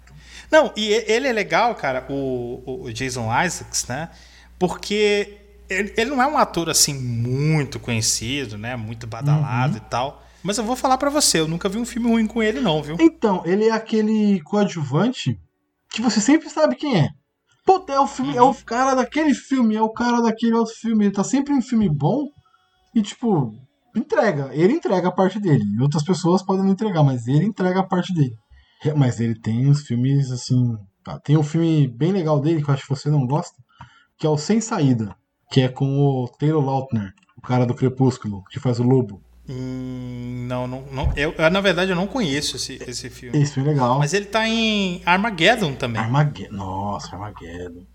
Não, 0.51 0.71
e 0.75 0.91
ele 0.91 1.27
é 1.27 1.31
legal, 1.31 1.73
cara, 1.75 2.05
o, 2.09 2.83
o- 2.85 2.91
Jason 2.93 3.29
Isaacs, 3.43 3.85
né? 3.87 4.09
Porque 4.59 5.37
ele, 5.69 5.93
ele 5.97 6.09
não 6.11 6.21
é 6.21 6.27
um 6.27 6.37
ator 6.37 6.69
assim 6.69 6.93
muito 6.93 7.79
conhecido, 7.79 8.57
né? 8.57 8.75
Muito 8.75 9.07
badalado 9.07 9.73
Uhum. 9.73 9.77
e 9.77 9.89
tal. 9.89 10.23
Mas 10.43 10.57
eu 10.57 10.63
vou 10.63 10.75
falar 10.75 10.97
pra 10.97 11.09
você, 11.09 11.39
eu 11.39 11.47
nunca 11.47 11.69
vi 11.69 11.77
um 11.77 11.85
filme 11.85 12.09
ruim 12.09 12.27
com 12.27 12.41
ele, 12.43 12.59
não, 12.59 12.81
viu? 12.81 12.97
Então, 12.99 13.43
ele 13.45 13.65
é 13.65 13.71
aquele 13.71 14.41
coadjuvante 14.41 15.39
que 15.89 16.01
você 16.01 16.19
sempre 16.19 16.49
sabe 16.49 16.75
quem 16.75 16.99
é. 16.99 17.09
Puta, 17.65 17.93
é 17.93 17.99
o 17.99 18.07
filme, 18.07 18.35
é 18.35 18.41
o 18.41 18.53
cara 18.55 18.95
daquele 18.95 19.33
filme, 19.35 19.75
é 19.75 19.81
o 19.81 19.89
cara 19.93 20.19
daquele 20.19 20.53
outro 20.55 20.73
filme. 20.75 21.05
Ele 21.05 21.13
tá 21.13 21.23
sempre 21.23 21.53
em 21.53 21.57
um 21.57 21.61
filme 21.61 21.87
bom 21.87 22.25
e, 22.95 23.01
tipo, 23.03 23.53
entrega. 23.95 24.49
Ele 24.51 24.73
entrega 24.73 25.09
a 25.09 25.11
parte 25.11 25.39
dele. 25.39 25.63
Outras 25.79 26.03
pessoas 26.03 26.41
podem 26.41 26.63
não 26.65 26.71
entregar, 26.71 27.03
mas 27.03 27.27
ele 27.27 27.45
entrega 27.45 27.81
a 27.81 27.83
parte 27.87 28.11
dele. 28.13 28.33
É, 28.83 28.93
Mas 28.93 29.19
ele 29.19 29.35
tem 29.35 29.69
uns 29.69 29.81
filmes, 29.83 30.31
assim. 30.31 30.77
tá, 31.03 31.19
Tem 31.19 31.37
um 31.37 31.43
filme 31.43 31.87
bem 31.87 32.11
legal 32.11 32.39
dele 32.39 32.63
que 32.63 32.69
eu 32.69 32.73
acho 32.73 32.83
que 32.83 32.89
você 32.89 33.09
não 33.09 33.25
gosta, 33.27 33.55
que 34.17 34.25
é 34.25 34.29
o 34.29 34.37
Sem 34.37 34.59
Saída, 34.61 35.15
que 35.51 35.61
é 35.61 35.69
com 35.69 35.99
o 35.99 36.27
Taylor 36.39 36.63
Lautner, 36.63 37.13
o 37.37 37.41
cara 37.41 37.65
do 37.65 37.73
Crepúsculo, 37.75 38.43
que 38.49 38.59
faz 38.59 38.79
o 38.79 38.83
Lobo. 38.83 39.21
Hum, 39.49 40.45
não, 40.47 40.67
não, 40.67 40.83
não 40.91 41.11
eu, 41.15 41.33
eu, 41.37 41.49
na 41.49 41.59
verdade 41.61 41.91
eu 41.91 41.95
não 41.95 42.07
conheço 42.07 42.55
esse, 42.55 42.73
esse 42.87 43.09
filme. 43.09 43.37
Esse 43.41 43.53
filme 43.53 43.69
é 43.69 43.73
legal. 43.73 43.99
Mas 43.99 44.13
ele 44.13 44.25
tá 44.25 44.47
em 44.47 45.01
Armageddon 45.05 45.73
também. 45.73 46.01
Armageddon. 46.01 46.55
Nossa, 46.55 47.15
Armageddon. 47.15 47.85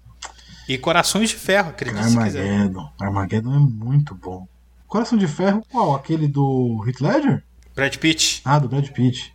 E 0.69 0.77
Corações 0.77 1.31
de 1.31 1.37
Ferro, 1.37 1.73
quiser. 1.73 1.97
Armageddon. 1.99 2.91
Armageddon 3.01 3.55
é 3.55 3.59
muito 3.59 4.15
bom. 4.15 4.47
Coração 4.87 5.17
de 5.17 5.27
Ferro, 5.29 5.63
qual? 5.71 5.95
Aquele 5.95 6.29
do 6.29 6.85
Heath 6.87 7.01
Ledger? 7.01 7.45
Brad 7.75 7.97
Pitt, 7.97 8.41
Ah, 8.45 8.59
do 8.59 8.69
Brad 8.69 8.89
Pitt. 8.91 9.33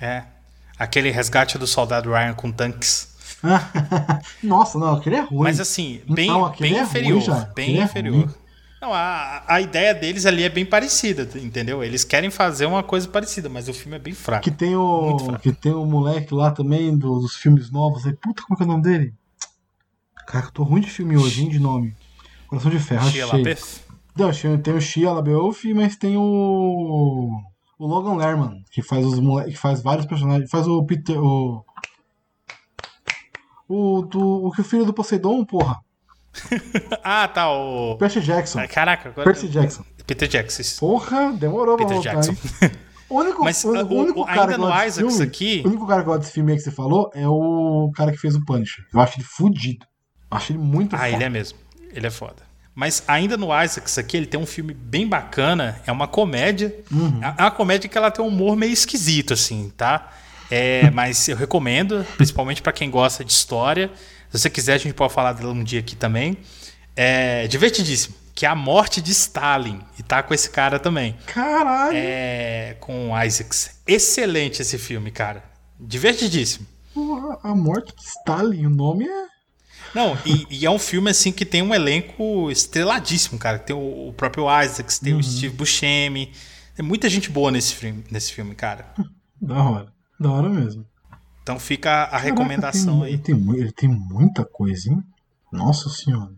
é. 0.00 0.24
Aquele 0.80 1.10
resgate 1.10 1.58
do 1.58 1.66
soldado 1.66 2.10
Ryan 2.10 2.34
com 2.34 2.50
tanques. 2.50 3.14
Nossa, 4.42 4.78
não, 4.78 4.94
aquele 4.96 5.16
é 5.16 5.20
ruim. 5.20 5.42
Mas 5.44 5.60
assim, 5.60 6.00
bem, 6.08 6.30
aquele 6.30 6.70
bem 6.70 6.78
é 6.78 6.80
ruim 6.82 6.88
inferior. 6.88 7.20
já. 7.20 7.34
Bem 7.54 7.64
Aquele 7.66 7.78
é 7.80 7.84
inferior. 7.84 8.14
ruim. 8.24 8.34
Não, 8.82 8.94
a, 8.94 9.42
a 9.46 9.60
ideia 9.60 9.92
deles 9.94 10.24
ali 10.24 10.42
é 10.42 10.48
bem 10.48 10.64
parecida, 10.64 11.28
entendeu? 11.38 11.84
Eles 11.84 12.02
querem 12.02 12.30
fazer 12.30 12.64
uma 12.64 12.82
coisa 12.82 13.06
parecida, 13.06 13.46
mas 13.48 13.68
o 13.68 13.74
filme 13.74 13.96
é 13.96 13.98
bem 13.98 14.14
fraco. 14.14 14.42
Que 14.42 14.50
tem 14.50 14.74
o. 14.74 15.36
Que 15.42 15.52
tem 15.52 15.72
o 15.72 15.84
moleque 15.84 16.32
lá 16.32 16.50
também 16.50 16.96
do- 16.96 17.20
dos 17.20 17.36
filmes 17.36 17.70
novos. 17.70 18.06
Aí, 18.06 18.14
puta, 18.14 18.42
como 18.42 18.54
é 18.54 18.56
que 18.56 18.62
é 18.62 18.64
o 18.64 18.68
nome 18.68 18.82
dele? 18.82 19.14
Cara, 20.26 20.46
eu 20.46 20.50
tô 20.50 20.62
ruim 20.62 20.80
de 20.80 20.88
filme 20.90 21.14
hoje, 21.16 21.42
hein, 21.42 21.50
de 21.50 21.58
nome. 21.58 21.94
Coração 22.48 22.70
de 22.70 22.78
Ferro, 22.78 23.06
achei. 23.06 23.20
Não, 24.16 24.58
tem 24.58 24.74
o 24.74 24.80
Shia 24.80 25.12
LaBeouf, 25.12 25.74
mas 25.74 25.96
tem 25.96 26.16
o. 26.16 27.38
O 27.80 27.86
Logan 27.86 28.16
Lerman, 28.16 28.62
que 28.70 28.82
faz 28.82 29.06
os 29.06 29.18
que 29.46 29.56
faz 29.56 29.82
vários 29.82 30.04
personagens. 30.04 30.50
Faz 30.50 30.66
o 30.68 30.84
Peter. 30.84 31.18
O. 31.18 31.64
O, 33.68 34.02
do, 34.02 34.46
o 34.46 34.50
que 34.52 34.60
o 34.60 34.64
filho 34.64 34.84
do 34.84 34.92
Poseidon, 34.92 35.44
porra. 35.44 35.78
Ah, 37.02 37.26
tá, 37.28 37.50
o... 37.50 37.96
Percy 37.96 38.20
Jackson. 38.20 38.60
Ah, 38.60 38.68
Caraca, 38.68 39.08
agora... 39.08 39.24
Percy 39.24 39.48
Jackson. 39.48 39.84
Peter 40.06 40.28
Jackson. 40.28 40.62
Porra, 40.78 41.32
demorou 41.32 41.76
pra 41.76 41.86
Peter 41.86 42.02
voltar, 42.02 42.20
Jackson. 42.20 42.32
hein? 42.62 42.70
O 43.08 43.18
único, 43.18 43.42
Mas, 43.44 43.64
o, 43.64 43.72
uh, 43.72 43.84
o 43.86 43.94
único 44.00 44.20
o- 44.20 44.26
cara 44.26 44.40
ainda 44.42 44.52
que 44.54 44.58
no 44.60 44.68
Isaacs 44.68 44.96
filme, 44.96 45.22
aqui- 45.22 45.62
O 45.64 45.68
único 45.68 45.86
cara 45.86 46.00
que 46.02 46.06
gosta 46.06 46.20
desse 46.20 46.32
filme 46.32 46.52
aí 46.52 46.58
que 46.58 46.64
você 46.64 46.70
falou 46.70 47.10
é 47.14 47.26
o 47.28 47.90
cara 47.96 48.12
que 48.12 48.18
fez 48.18 48.34
o 48.36 48.44
Punisher. 48.44 48.84
Eu 48.92 49.00
acho 49.00 49.18
ele 49.18 49.24
fudido. 49.24 49.86
Eu 50.30 50.36
acho 50.36 50.52
ele 50.52 50.58
muito 50.58 50.94
Ah, 50.94 50.98
foda. 51.00 51.10
ele 51.10 51.24
é 51.24 51.28
mesmo. 51.28 51.58
Ele 51.92 52.06
é 52.06 52.10
foda. 52.10 52.42
Mas 52.80 53.02
ainda 53.06 53.36
no 53.36 53.48
Isaacs 53.48 53.98
aqui, 53.98 54.16
ele 54.16 54.24
tem 54.24 54.40
um 54.40 54.46
filme 54.46 54.72
bem 54.72 55.06
bacana. 55.06 55.82
É 55.86 55.92
uma 55.92 56.08
comédia. 56.08 56.74
Uhum. 56.90 57.20
É 57.22 57.42
uma 57.42 57.50
comédia 57.50 57.90
que 57.90 57.98
ela 57.98 58.10
tem 58.10 58.24
um 58.24 58.28
humor 58.28 58.56
meio 58.56 58.72
esquisito, 58.72 59.34
assim, 59.34 59.70
tá? 59.76 60.10
É, 60.50 60.88
mas 60.88 61.28
eu 61.28 61.36
recomendo, 61.36 62.06
principalmente 62.16 62.62
pra 62.62 62.72
quem 62.72 62.90
gosta 62.90 63.22
de 63.22 63.32
história. 63.32 63.90
Se 64.30 64.38
você 64.38 64.48
quiser, 64.48 64.72
a 64.72 64.78
gente 64.78 64.94
pode 64.94 65.12
falar 65.12 65.34
dela 65.34 65.52
um 65.52 65.62
dia 65.62 65.80
aqui 65.80 65.94
também. 65.94 66.38
É 66.96 67.46
divertidíssimo. 67.48 68.14
Que 68.34 68.46
é 68.46 68.48
a 68.48 68.54
morte 68.54 69.02
de 69.02 69.12
Stalin. 69.12 69.82
E 69.98 70.02
tá 70.02 70.22
com 70.22 70.32
esse 70.32 70.48
cara 70.48 70.78
também. 70.78 71.18
Caralho. 71.26 71.92
É, 71.94 72.78
com 72.80 73.10
o 73.10 73.22
Isaacs. 73.22 73.82
Excelente 73.86 74.62
esse 74.62 74.78
filme, 74.78 75.10
cara. 75.10 75.44
Divertidíssimo. 75.78 76.66
Porra, 76.94 77.38
a 77.42 77.54
morte 77.54 77.94
de 77.94 78.02
Stalin, 78.02 78.64
o 78.64 78.70
nome 78.70 79.06
é. 79.06 79.29
Não, 79.94 80.16
e, 80.24 80.46
e 80.50 80.66
é 80.66 80.70
um 80.70 80.78
filme 80.78 81.10
assim 81.10 81.32
que 81.32 81.44
tem 81.44 81.62
um 81.62 81.74
elenco 81.74 82.50
estreladíssimo, 82.50 83.38
cara. 83.38 83.58
Tem 83.58 83.74
o, 83.74 84.08
o 84.08 84.12
próprio 84.12 84.44
Isaacs, 84.62 84.98
tem 84.98 85.14
o 85.14 85.22
Steve 85.22 85.54
Buscemi. 85.56 86.32
Tem 86.76 86.84
muita 86.84 87.08
gente 87.08 87.30
boa 87.30 87.50
nesse 87.50 87.74
filme, 87.74 88.04
nesse 88.10 88.32
filme, 88.32 88.54
cara. 88.54 88.86
Da 89.40 89.62
hora. 89.62 89.86
Da 90.18 90.30
hora 90.30 90.48
mesmo. 90.48 90.86
Então 91.42 91.58
fica 91.58 92.04
a 92.04 92.06
Caraca, 92.06 92.24
recomendação 92.24 93.00
tem, 93.00 93.04
aí. 93.08 93.12
Ele 93.14 93.22
tem, 93.22 93.54
ele 93.56 93.72
tem 93.72 93.88
muita 93.88 94.44
coisa, 94.44 94.88
hein? 94.90 95.02
Nossa 95.52 95.88
senhora. 95.88 96.30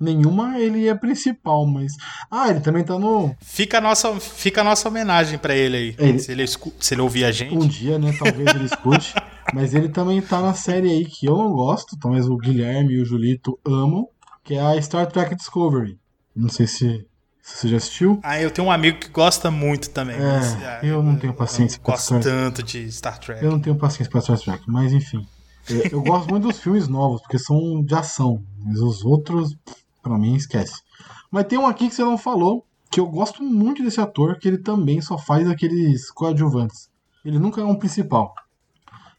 Nenhuma 0.00 0.58
ele 0.58 0.86
é 0.88 0.94
principal, 0.94 1.64
mas. 1.66 1.92
Ah, 2.30 2.50
ele 2.50 2.60
também 2.60 2.82
tá 2.84 2.98
no. 2.98 3.34
Fica 3.40 3.78
a 3.78 3.80
nossa, 3.80 4.18
fica 4.20 4.60
a 4.60 4.64
nossa 4.64 4.88
homenagem 4.88 5.38
pra 5.38 5.54
ele 5.54 5.76
aí. 5.76 5.94
Ele- 5.98 6.18
Se, 6.18 6.32
ele 6.32 6.42
escu- 6.42 6.74
se 6.80 6.92
ele 6.94 7.00
ouvir 7.00 7.24
a 7.24 7.32
gente. 7.32 7.54
Um 7.54 7.66
dia, 7.66 7.98
né? 7.98 8.12
Talvez 8.18 8.48
ele 8.54 8.64
escute. 8.64 9.14
mas 9.52 9.74
ele 9.74 9.88
também 9.88 10.20
tá 10.22 10.40
na 10.40 10.54
série 10.54 10.90
aí 10.90 11.04
que 11.04 11.26
eu 11.26 11.36
não 11.36 11.52
gosto, 11.52 11.94
então, 11.96 12.10
mas 12.12 12.28
o 12.28 12.36
Guilherme 12.36 12.94
e 12.94 13.02
o 13.02 13.04
Julito 13.04 13.58
amam, 13.64 14.08
que 14.42 14.54
é 14.54 14.60
a 14.60 14.80
Star 14.80 15.06
Trek 15.06 15.34
Discovery. 15.34 15.98
Não 16.34 16.48
sei 16.48 16.66
se, 16.66 17.06
se 17.42 17.58
você 17.58 17.68
já 17.68 17.76
assistiu. 17.76 18.18
Ah, 18.22 18.40
eu 18.40 18.50
tenho 18.50 18.68
um 18.68 18.70
amigo 18.72 18.98
que 18.98 19.08
gosta 19.08 19.50
muito 19.50 19.90
também. 19.90 20.16
É, 20.16 20.18
mas, 20.20 20.62
ah, 20.62 20.80
eu 20.82 21.02
não 21.02 21.16
tenho 21.16 21.32
paciência 21.34 21.80
gosto 21.82 22.04
Star- 22.06 22.22
tanto 22.22 22.62
de 22.62 22.90
Star 22.90 23.18
Trek. 23.18 23.44
Eu 23.44 23.50
não 23.52 23.60
tenho 23.60 23.76
paciência 23.76 24.10
pra 24.10 24.20
Star 24.20 24.38
Trek, 24.38 24.62
mas 24.66 24.92
enfim. 24.92 25.26
É, 25.70 25.94
Eu 25.94 26.02
gosto 26.02 26.28
muito 26.28 26.46
dos 26.48 26.58
filmes 26.58 26.88
novos, 26.88 27.20
porque 27.22 27.38
são 27.38 27.82
de 27.82 27.94
ação. 27.94 28.42
Mas 28.64 28.78
os 28.80 29.04
outros, 29.04 29.56
pra 30.02 30.18
mim, 30.18 30.34
esquece. 30.34 30.82
Mas 31.30 31.46
tem 31.46 31.58
um 31.58 31.66
aqui 31.66 31.88
que 31.88 31.94
você 31.94 32.02
não 32.04 32.18
falou, 32.18 32.66
que 32.90 33.00
eu 33.00 33.06
gosto 33.06 33.42
muito 33.42 33.82
desse 33.82 34.00
ator, 34.00 34.38
que 34.38 34.46
ele 34.46 34.58
também 34.58 35.00
só 35.00 35.16
faz 35.16 35.48
aqueles 35.48 36.10
coadjuvantes. 36.10 36.88
ele 37.24 37.38
nunca 37.38 37.60
é 37.60 37.64
um 37.64 37.74
principal. 37.76 38.34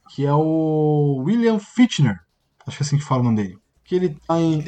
Que 0.10 0.26
é 0.26 0.34
o 0.34 1.24
William 1.26 1.60
Fitchner. 1.60 2.20
Acho 2.66 2.78
que 2.78 2.84
é 2.84 2.86
assim 2.86 2.98
que 2.98 3.04
fala 3.04 3.22
o 3.22 3.24
nome 3.26 3.38
dele. 3.38 3.58
Que 3.84 3.96
ele 3.96 4.18
tá 4.28 4.40
em. 4.40 4.64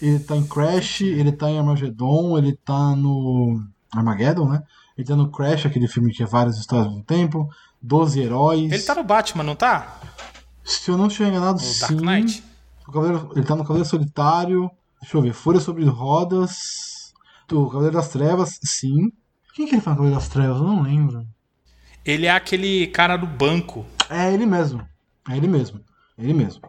Ele 0.00 0.18
tá 0.20 0.36
em 0.36 0.46
Crash, 0.46 1.02
ele 1.02 1.32
tá 1.32 1.50
em 1.50 1.58
Armageddon, 1.58 2.38
ele 2.38 2.56
tá 2.64 2.96
no. 2.96 3.62
Armageddon, 3.92 4.48
né? 4.48 4.62
Ele 4.96 5.06
tá 5.06 5.16
no 5.16 5.30
Crash, 5.30 5.66
aquele 5.66 5.88
filme 5.88 6.12
que 6.12 6.22
é 6.22 6.26
várias 6.26 6.58
histórias 6.58 6.92
no 6.92 7.02
tempo. 7.02 7.48
Doze 7.82 8.20
Heróis. 8.20 8.70
Ele 8.70 8.82
tá 8.82 8.94
no 8.94 9.04
Batman, 9.04 9.42
não 9.42 9.56
tá? 9.56 9.98
Se 10.64 10.90
eu 10.90 10.96
não 10.96 11.08
estiver 11.08 11.30
enganado, 11.30 11.60
No 11.60 11.66
sim. 11.66 11.80
Dark 11.80 12.00
Knight? 12.00 12.44
O 12.86 12.92
Cavaleiro, 12.92 13.32
ele 13.34 13.44
tá 13.44 13.56
no 13.56 13.62
Cavaleiro 13.62 13.88
Solitário. 13.88 14.70
Deixa 15.00 15.16
eu 15.16 15.22
ver. 15.22 15.32
Fúria 15.32 15.60
sobre 15.60 15.84
Rodas. 15.84 17.12
O 17.50 17.66
Cavaleiro 17.66 17.96
das 17.96 18.08
Trevas, 18.08 18.58
sim. 18.62 19.10
Quem 19.54 19.66
que 19.66 19.74
ele 19.74 19.82
faz 19.82 19.96
no 19.96 20.02
Cavaleiro 20.02 20.20
das 20.20 20.28
Trevas? 20.28 20.58
Eu 20.58 20.64
não 20.64 20.82
lembro. 20.82 21.26
Ele 22.04 22.26
é 22.26 22.30
aquele 22.30 22.86
cara 22.88 23.16
do 23.16 23.26
banco. 23.26 23.84
É 24.10 24.32
ele 24.34 24.44
mesmo. 24.46 24.86
É 25.28 25.36
ele 25.36 25.46
mesmo. 25.48 25.80
É 26.18 26.24
ele 26.24 26.34
mesmo. 26.34 26.62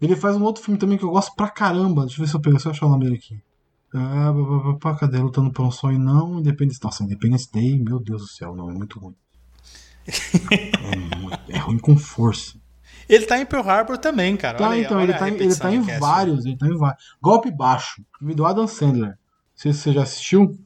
Ele 0.00 0.16
faz 0.16 0.34
um 0.36 0.42
outro 0.42 0.62
filme 0.62 0.78
também 0.78 0.98
que 0.98 1.04
eu 1.04 1.10
gosto 1.10 1.34
pra 1.36 1.48
caramba. 1.48 2.02
Deixa 2.06 2.20
eu 2.20 2.24
ver 2.24 2.30
se 2.30 2.36
eu 2.36 2.40
pego, 2.40 2.58
se 2.58 2.66
eu 2.66 2.72
achar 2.72 2.86
o 2.86 2.90
nome 2.90 3.04
dele 3.04 3.16
aqui. 3.16 3.40
Ah, 3.94 4.32
pá, 4.32 4.72
pá, 4.72 4.78
pá, 4.94 4.98
cadê? 5.00 5.18
Lutando 5.18 5.52
por 5.52 5.64
um 5.64 5.70
sonho, 5.70 5.98
não. 5.98 6.38
Independence. 6.38 6.80
Nossa, 6.82 7.02
Independence 7.04 7.50
Day, 7.52 7.78
meu 7.78 7.98
Deus 8.00 8.22
do 8.22 8.28
céu, 8.28 8.54
não, 8.54 8.70
é 8.70 8.74
muito 8.74 8.98
ruim. 8.98 9.14
é, 10.50 11.16
muito- 11.16 11.40
é 11.48 11.58
ruim 11.58 11.78
com 11.78 11.96
força. 11.96 12.58
Ele 13.08 13.26
tá 13.26 13.38
em 13.38 13.46
Pearl 13.46 13.68
Harbor 13.68 13.98
também, 13.98 14.36
cara. 14.36 14.58
Tá, 14.58 14.68
Olha 14.68 14.80
então, 14.80 14.96
olha 14.98 15.04
ele 15.10 15.18
tá, 15.18 15.28
em- 15.28 15.34
ele 15.34 15.56
tá 15.56 15.72
em 15.72 15.78
é 15.88 15.90
essa. 15.92 16.00
vários, 16.00 16.44
ele 16.46 16.56
tá 16.56 16.66
em 16.66 16.76
vários. 16.76 17.02
Golpe 17.20 17.50
Baixo, 17.50 18.02
filme 18.18 18.34
do 18.34 18.46
Adam 18.46 18.66
Sandler. 18.66 19.10
Não 19.10 19.16
sei 19.54 19.72
se 19.72 19.80
você 19.80 19.92
já 19.92 20.02
assistiu. 20.02 20.56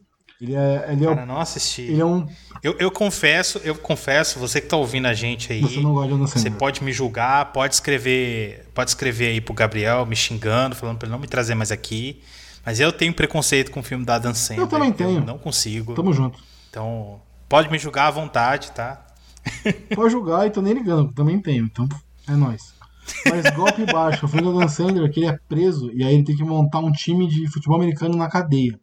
Ele 0.41 0.55
é, 0.55 0.87
ele 0.91 1.05
é, 1.05 1.09
Cara, 1.09 1.26
não 1.26 1.39
assisti. 1.39 1.82
ele 1.82 2.01
é 2.01 2.05
um. 2.05 2.26
Eu, 2.62 2.76
eu 2.78 2.91
confesso, 2.91 3.61
eu 3.64 3.74
confesso, 3.74 4.39
você 4.39 4.61
que 4.61 4.66
tá 4.66 4.76
ouvindo 4.76 5.07
a 5.07 5.14
gente 5.14 5.53
aí, 5.53 5.61
Você 5.61 5.80
não 5.80 5.93
gosta 5.93 6.09
de 6.09 6.14
Adam 6.14 6.26
você 6.26 6.51
pode 6.51 6.82
me 6.82 6.93
julgar, 6.93 7.53
pode 7.53 7.74
escrever, 7.74 8.66
pode 8.74 8.91
escrever 8.91 9.28
aí 9.28 9.41
pro 9.41 9.55
Gabriel 9.55 10.05
me 10.05 10.16
xingando, 10.16 10.74
falando 10.74 10.99
pra 10.99 11.07
ele 11.07 11.12
não 11.12 11.20
me 11.20 11.28
trazer 11.28 11.55
mais 11.55 11.70
aqui. 11.70 12.20
Mas 12.64 12.80
eu 12.80 12.93
tenho 12.93 13.12
preconceito 13.12 13.70
com 13.70 13.80
o 13.80 13.82
filme 13.82 14.05
da 14.05 14.14
Adam 14.14 14.35
Sandler. 14.35 14.64
Eu 14.64 14.68
também 14.68 14.93
tenho. 14.93 15.24
não 15.24 15.39
consigo. 15.39 15.95
Tamo 15.95 16.12
junto. 16.12 16.39
Então, 16.70 17.20
pode 17.49 17.70
me 17.70 17.78
julgar 17.78 18.09
à 18.09 18.11
vontade, 18.11 18.72
tá? 18.72 19.05
Pode 19.95 20.11
julgar 20.11 20.47
e 20.47 20.51
tô 20.51 20.62
nem 20.62 20.72
ligando, 20.72 21.12
também 21.12 21.39
tenho. 21.39 21.66
Então 21.66 21.87
é 22.26 22.32
nóis. 22.32 22.74
Mas 23.28 23.55
Golpe 23.55 23.85
Baixo, 23.85 24.24
o 24.24 24.28
filme 24.28 24.43
do 24.51 24.57
Adam 24.57 24.68
Sandler, 24.68 25.11
que 25.11 25.20
ele 25.20 25.26
é 25.26 25.39
preso 25.47 25.91
e 25.93 26.03
aí 26.03 26.14
ele 26.14 26.24
tem 26.24 26.35
que 26.35 26.43
montar 26.43 26.78
um 26.78 26.91
time 26.91 27.28
de 27.28 27.47
futebol 27.51 27.76
americano 27.76 28.16
na 28.16 28.28
cadeia. 28.28 28.80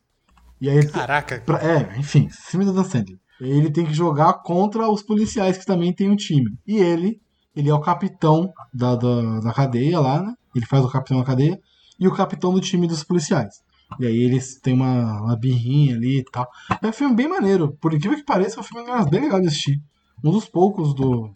E 0.62 0.70
aí 0.70 0.88
Caraca, 0.88 1.42
Pra- 1.42 1.60
é, 1.62 1.98
enfim, 1.98 2.30
filme 2.30 2.64
do 2.64 2.72
Adam 2.72 2.84
Sandler. 2.84 3.18
Ele 3.40 3.72
tem 3.72 3.86
que 3.86 3.94
jogar 3.94 4.34
contra 4.44 4.88
os 4.88 5.02
policiais 5.02 5.58
que 5.58 5.66
também 5.66 5.92
tem 5.92 6.10
um 6.12 6.16
time. 6.16 6.52
E 6.68 6.78
ele, 6.78 7.20
ele 7.56 7.68
é 7.70 7.74
o 7.74 7.82
capitão 7.82 8.54
da, 8.72 8.96
da, 8.96 9.40
da 9.40 9.52
cadeia 9.54 10.00
lá, 10.00 10.22
né? 10.22 10.34
Ele 10.56 10.66
faz 10.68 10.86
o 10.86 10.90
capitão 10.90 11.18
da 11.18 11.24
cadeia 11.26 11.60
e 12.00 12.08
o 12.08 12.14
capitão 12.14 12.54
do 12.54 12.62
time 12.62 12.88
dos 12.88 13.04
policiais. 13.04 13.56
E 14.00 14.06
aí 14.06 14.18
eles 14.18 14.60
têm 14.62 14.74
uma, 14.76 15.22
uma 15.24 15.36
birrinha 15.36 15.96
ali 15.96 16.20
e 16.20 16.24
tal. 16.24 16.48
É 16.82 16.88
um 16.88 16.94
filme 16.94 17.16
bem 17.16 17.28
maneiro. 17.28 17.76
Por 17.82 17.94
incrível 17.94 18.18
que 18.18 18.24
pareça, 18.24 18.58
é 18.58 18.60
um 18.60 18.64
filme 18.64 18.86
bem 19.10 19.22
legal 19.22 19.42
de 19.42 19.48
assistir. 19.48 19.82
Um 20.24 20.30
dos 20.30 20.48
poucos 20.48 20.94
do, 20.94 21.34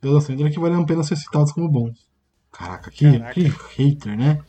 do 0.00 0.08
Adam 0.08 0.20
Sandler 0.22 0.50
que 0.50 0.58
valem 0.58 0.82
a 0.82 0.86
pena 0.86 1.04
ser 1.04 1.16
citados 1.16 1.52
como 1.52 1.68
bons. 1.68 2.06
Caraca, 2.50 2.90
que, 2.90 3.12
Caraca. 3.18 3.34
que 3.34 3.52
hater, 3.76 4.16
né? 4.16 4.40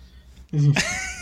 Mas, 0.51 0.63
enfim. 0.63 1.12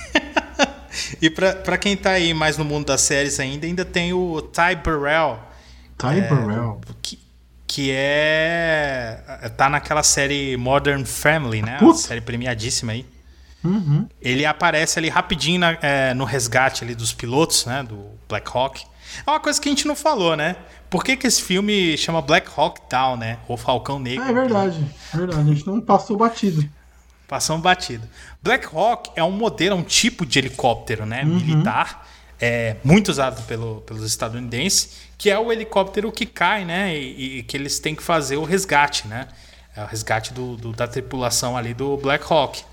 E 1.22 1.30
pra, 1.30 1.54
pra 1.56 1.78
quem 1.78 1.96
tá 1.96 2.12
aí 2.12 2.34
mais 2.34 2.58
no 2.58 2.66
mundo 2.66 2.88
das 2.88 3.02
séries 3.02 3.40
ainda, 3.40 3.66
ainda 3.66 3.86
tem 3.86 4.14
o 4.14 4.42
Ty 4.42 4.76
Burrell, 4.84 5.40
Ty 5.98 6.22
Burrell. 6.30 6.82
que, 7.02 7.20
que 7.68 7.92
é. 7.92 9.20
tá 9.56 9.70
naquela 9.70 10.04
série 10.04 10.58
Modern 10.58 11.06
Family, 11.06 11.62
né? 11.62 11.78
Puta. 11.78 11.98
série 12.00 12.22
premiadíssima 12.22 12.92
aí. 12.94 13.06
Uhum. 13.64 14.08
Ele 14.20 14.46
aparece 14.46 14.98
ali 14.98 15.08
rapidinho 15.08 15.60
na- 15.60 15.78
é, 15.82 16.14
no 16.14 16.26
resgate 16.26 16.84
ali 16.84 16.96
dos 16.96 17.14
pilotos, 17.14 17.66
né? 17.66 17.84
Do 17.84 18.06
Black 18.28 18.50
Hawk. 18.54 18.84
É 19.26 19.30
uma 19.30 19.40
coisa 19.40 19.62
que 19.62 19.70
a 19.70 19.72
gente 19.72 19.88
não 19.88 19.96
falou, 19.96 20.36
né? 20.36 20.56
Por 20.90 21.04
que, 21.04 21.16
que 21.16 21.28
esse 21.28 21.42
filme 21.42 21.96
chama 21.98 22.22
Black 22.22 22.50
Hawk 22.56 22.82
Down, 22.90 23.18
né? 23.18 23.38
O 23.48 23.56
Falcão 23.56 24.00
Negro. 24.00 24.26
É 24.28 24.34
verdade. 24.34 24.84
É 25.14 25.18
verdade. 25.18 25.42
A 25.42 25.54
gente 25.54 25.68
não 25.68 25.80
passou 25.80 26.18
batido. 26.18 26.68
Passamos 27.28 27.62
batido. 27.62 28.06
Black 28.42 28.68
Hawk 28.76 29.12
é 29.16 29.24
um 29.24 29.32
modelo, 29.32 29.76
é 29.76 29.78
um 29.80 29.84
tipo 29.84 30.26
de 30.26 30.40
helicóptero 30.40 31.06
né, 31.06 31.24
militar, 31.24 32.08
é, 32.40 32.78
muito 32.84 33.10
usado 33.10 33.42
pelo, 33.44 33.82
pelos 33.82 34.04
estadunidenses, 34.04 34.98
que 35.18 35.30
é 35.30 35.38
o 35.38 35.52
helicóptero 35.52 36.12
que 36.12 36.26
cai, 36.26 36.66
né? 36.66 36.98
E, 36.98 37.38
e 37.40 37.44
que 37.44 37.56
eles 37.56 37.80
têm 37.80 37.94
que 37.94 38.02
fazer 38.02 38.38
o 38.38 38.44
resgate, 38.44 39.08
né? 39.08 39.28
É 39.76 39.84
o 39.84 39.86
resgate 39.86 40.34
do, 40.34 40.58
do- 40.58 40.72
da 40.72 40.88
tripulação 40.88 41.56
ali 41.56 41.74
do 41.76 41.96
Black 41.98 42.26
Hawk. 42.28 42.64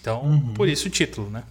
Então, 0.00 0.52
por 0.54 0.68
isso 0.68 0.86
o 0.86 0.90
título, 0.90 1.28
né? 1.28 1.42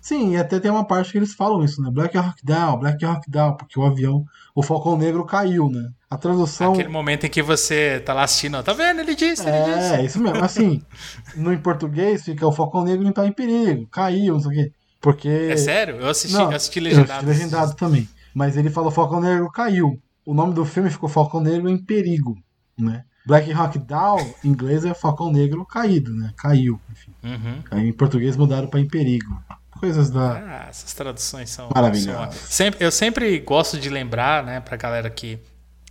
Sim, 0.00 0.32
e 0.32 0.36
até 0.38 0.58
tem 0.58 0.70
uma 0.70 0.84
parte 0.86 1.12
que 1.12 1.18
eles 1.18 1.34
falam 1.34 1.62
isso, 1.62 1.82
né? 1.82 1.90
Black 1.90 2.16
Hawk 2.16 2.40
Down, 2.42 2.78
Black 2.78 3.04
Hawk 3.04 3.30
Down, 3.30 3.56
porque 3.56 3.78
o 3.78 3.84
avião, 3.84 4.24
o 4.54 4.62
Falcão 4.62 4.96
Negro 4.96 5.24
caiu, 5.26 5.68
né? 5.68 5.90
A 6.08 6.16
tradução. 6.16 6.72
Aquele 6.72 6.88
momento 6.88 7.26
em 7.26 7.28
que 7.30 7.42
você 7.42 8.00
tá 8.00 8.14
lá 8.14 8.22
assistindo, 8.22 8.56
ó, 8.56 8.62
tá 8.62 8.72
vendo? 8.72 9.00
Ele 9.00 9.14
disse, 9.14 9.42
ele 9.48 9.64
disse. 9.74 9.94
É, 9.94 10.04
isso 10.04 10.20
mesmo. 10.20 10.42
Assim, 10.44 10.80
no 11.34 11.52
em 11.52 11.58
português 11.58 12.24
fica 12.24 12.46
o 12.46 12.52
Falcão 12.52 12.84
Negro 12.84 13.04
não 13.04 13.12
tá 13.12 13.26
em 13.26 13.32
perigo, 13.32 13.86
caiu, 13.88 14.34
não 14.34 14.40
sei 14.40 14.50
o 14.50 14.54
quê. 14.54 14.72
Porque. 15.00 15.28
É 15.28 15.56
sério? 15.56 15.96
Eu 15.96 16.08
assisti, 16.08 16.36
Não, 16.36 16.50
eu 16.50 16.56
assisti 16.56 16.78
eu 16.78 16.84
legendado. 16.84 17.12
assisti 17.12 17.26
legendado 17.44 17.74
também. 17.76 18.08
Mas 18.34 18.56
ele 18.56 18.70
falou 18.70 18.90
Falcão 18.90 19.20
Negro 19.20 19.50
caiu. 19.50 20.00
O 20.24 20.34
nome 20.34 20.54
do 20.54 20.64
filme 20.64 20.90
ficou 20.90 21.08
Falcão 21.08 21.40
Negro 21.40 21.68
em 21.68 21.78
perigo, 21.78 22.36
né? 22.78 23.04
Black 23.24 23.52
Hawk 23.52 23.78
Down, 23.80 24.34
em 24.44 24.48
inglês 24.48 24.84
é 24.84 24.94
Falcão 24.94 25.30
Negro 25.32 25.64
caído, 25.66 26.12
né? 26.14 26.32
Caiu, 26.36 26.80
enfim. 26.92 27.12
Uhum. 27.24 27.62
Aí 27.70 27.88
em 27.88 27.92
português 27.92 28.36
mudaram 28.36 28.68
pra 28.68 28.78
em 28.78 28.86
perigo. 28.86 29.36
Coisas 29.80 30.08
da. 30.10 30.32
Ah, 30.38 30.66
essas 30.68 30.92
traduções 30.94 31.50
são 31.50 31.68
Maravilhosas. 31.74 32.34
são- 32.36 32.48
sempre, 32.50 32.84
eu 32.84 32.90
sempre 32.92 33.38
gosto 33.40 33.78
de 33.78 33.88
lembrar, 33.88 34.44
né, 34.44 34.60
pra 34.60 34.76
galera 34.76 35.10
que 35.10 35.38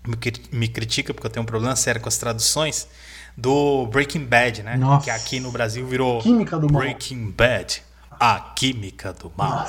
me, 0.07 0.15
cri- 0.15 0.41
me 0.51 0.67
critica, 0.67 1.13
porque 1.13 1.27
eu 1.27 1.31
tenho 1.31 1.43
um 1.43 1.47
problema 1.47 1.75
sério 1.75 2.01
com 2.01 2.07
as 2.07 2.17
traduções, 2.17 2.87
do 3.37 3.85
Breaking 3.87 4.25
Bad, 4.25 4.63
né? 4.63 4.77
Nossa. 4.77 5.05
Que 5.05 5.09
aqui 5.11 5.39
no 5.39 5.51
Brasil 5.51 5.85
virou 5.85 6.21
Química 6.21 6.57
do 6.57 6.71
mal. 6.71 6.81
Breaking 6.81 7.31
Bad, 7.31 7.83
a 8.11 8.39
química 8.39 9.11
do 9.13 9.31
mal. 9.35 9.67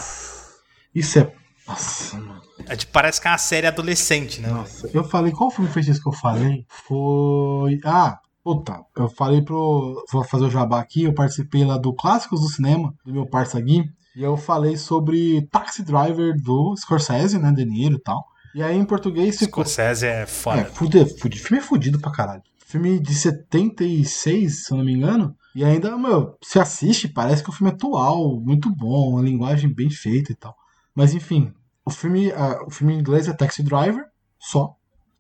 Isso 0.95 1.18
é. 1.18 1.32
Nossa, 1.66 2.16
mano. 2.18 2.41
É 2.68 2.76
parece 2.93 3.20
que 3.20 3.26
é 3.26 3.30
uma 3.32 3.39
série 3.39 3.66
adolescente, 3.66 4.41
né? 4.41 4.49
Nossa, 4.49 4.89
eu 4.95 5.03
falei, 5.05 5.32
qual 5.32 5.51
filme 5.51 5.70
foi 5.70 5.82
esse 5.82 6.01
que 6.01 6.09
eu 6.09 6.12
falei? 6.12 6.64
Foi. 6.68 7.80
Ah, 7.84 8.18
puta, 8.45 8.80
eu 8.97 9.09
falei 9.09 9.43
pro. 9.43 10.05
Vou 10.12 10.22
fazer 10.24 10.45
o 10.45 10.51
jabá 10.51 10.80
aqui, 10.80 11.03
eu 11.03 11.12
participei 11.12 11.64
lá 11.64 11.76
do 11.76 11.93
Clássicos 11.93 12.41
do 12.41 12.49
Cinema, 12.49 12.95
do 13.05 13.12
meu 13.12 13.26
parça 13.26 13.61
Gui, 13.61 13.84
e 14.14 14.22
eu 14.22 14.37
falei 14.37 14.76
sobre 14.76 15.43
Taxi 15.51 15.82
Driver 15.82 16.34
do 16.41 16.74
Scorsese, 16.76 17.37
né, 17.39 17.51
De 17.51 17.64
Niro 17.64 17.97
e 17.97 18.01
tal. 18.01 18.24
E 18.57 18.63
aí 18.63 18.75
em 18.75 18.85
português 18.87 19.39
ficou. 19.39 19.63
Scorsese 19.65 20.07
é 20.07 20.23
É, 20.23 20.27
foda. 20.27 20.65
fude, 20.65 21.19
fude, 21.21 21.39
filme 21.39 21.63
é 21.63 21.65
fudido 21.67 22.01
pra 22.01 22.11
caralho. 22.11 22.43
Filme 22.67 22.99
de 22.99 23.15
76, 23.15 24.65
se 24.65 24.73
eu 24.73 24.79
não 24.79 24.85
me 24.85 24.93
engano. 24.95 25.37
E 25.55 25.63
ainda, 25.63 25.97
meu, 25.97 26.37
se 26.43 26.59
assiste, 26.59 27.07
parece 27.07 27.43
que 27.45 27.51
o 27.51 27.53
filme 27.53 27.71
é 27.71 27.75
atual, 27.75 28.41
muito 28.41 28.75
bom, 28.75 29.11
uma 29.11 29.23
linguagem 29.23 29.73
bem 29.73 29.91
feita 29.91 30.33
e 30.33 30.35
tal. 30.35 30.55
Mas 30.95 31.13
enfim, 31.15 31.53
o 31.85 31.91
filme, 31.91 32.33
ah, 32.33 32.65
o 32.67 32.71
filme 32.71 32.95
em 32.95 32.99
inglês 32.99 33.29
é 33.29 33.33
Taxi 33.35 33.63
Driver, 33.63 34.05
só. 34.39 34.75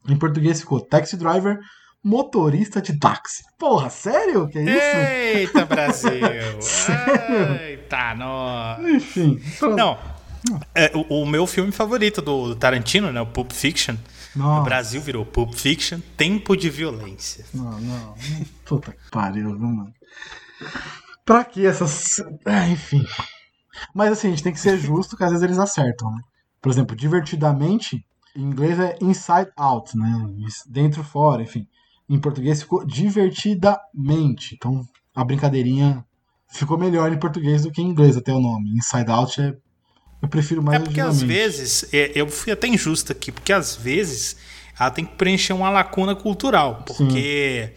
Em 0.08 0.16
português 0.16 0.60
ficou 0.60 0.80
Taxi 0.80 1.16
Driver, 1.16 1.58
motorista 2.02 2.80
de 2.80 2.98
táxi. 2.98 3.42
Porra, 3.58 3.90
sério? 3.90 4.48
Que 4.48 4.58
é 4.58 4.62
isso? 4.62 5.38
Eita, 5.38 5.64
Brasil! 5.66 6.10
Sério? 6.62 7.60
Eita, 7.62 8.14
nós! 8.14 8.86
Enfim. 8.86 9.40
Não, 9.76 9.98
é, 10.74 10.90
o, 10.94 11.22
o 11.22 11.26
meu 11.26 11.46
filme 11.46 11.72
favorito 11.72 12.20
do, 12.22 12.54
Tarantino, 12.54 13.12
né? 13.12 13.20
O 13.20 13.26
Pulp 13.26 13.52
Fiction. 13.52 13.96
O. 14.36 14.62
Brasil 14.62 15.00
virou 15.00 15.24
Pulp 15.24 15.54
Fiction, 15.54 16.00
Tempo 16.16 16.56
de 16.56 16.68
Violência. 16.68 17.44
Não, 17.54 17.80
não. 17.80 18.14
Puta 18.64 18.92
que 18.92 19.10
pariu, 19.10 19.58
mano? 19.58 19.92
Pra 21.24 21.44
que 21.44 21.66
essas. 21.66 22.22
Ah, 22.44 22.68
enfim. 22.68 23.04
Mas 23.94 24.12
assim, 24.12 24.28
a 24.28 24.30
gente 24.30 24.42
tem 24.42 24.52
que 24.52 24.60
ser 24.60 24.78
justo 24.78 25.16
que 25.16 25.24
às 25.24 25.30
vezes 25.30 25.42
eles 25.42 25.58
acertam, 25.58 26.10
né? 26.10 26.20
Por 26.60 26.70
exemplo, 26.70 26.96
divertidamente, 26.96 28.04
em 28.34 28.42
inglês 28.42 28.78
é 28.78 28.96
inside 29.00 29.50
out, 29.56 29.96
né? 29.96 30.28
Dentro 30.66 31.02
fora, 31.02 31.42
enfim. 31.42 31.66
Em 32.08 32.18
português 32.18 32.62
ficou 32.62 32.84
divertidamente. 32.84 34.54
Então 34.54 34.86
a 35.14 35.24
brincadeirinha 35.24 36.04
ficou 36.48 36.78
melhor 36.78 37.12
em 37.12 37.18
português 37.18 37.62
do 37.62 37.70
que 37.70 37.82
em 37.82 37.88
inglês, 37.88 38.16
até 38.16 38.32
o 38.32 38.40
nome. 38.40 38.70
Inside 38.76 39.10
out 39.10 39.40
é. 39.40 39.56
Eu 40.20 40.28
prefiro 40.28 40.62
mais 40.62 40.80
É 40.80 40.84
porque 40.84 41.00
às 41.00 41.22
vezes, 41.22 41.92
é, 41.92 42.12
eu 42.14 42.28
fui 42.28 42.52
até 42.52 42.66
injusto 42.66 43.12
aqui, 43.12 43.30
porque 43.30 43.52
às 43.52 43.76
vezes 43.76 44.36
ela 44.78 44.90
tem 44.90 45.04
que 45.04 45.14
preencher 45.14 45.52
uma 45.52 45.70
lacuna 45.70 46.14
cultural, 46.14 46.82
porque 46.86 47.72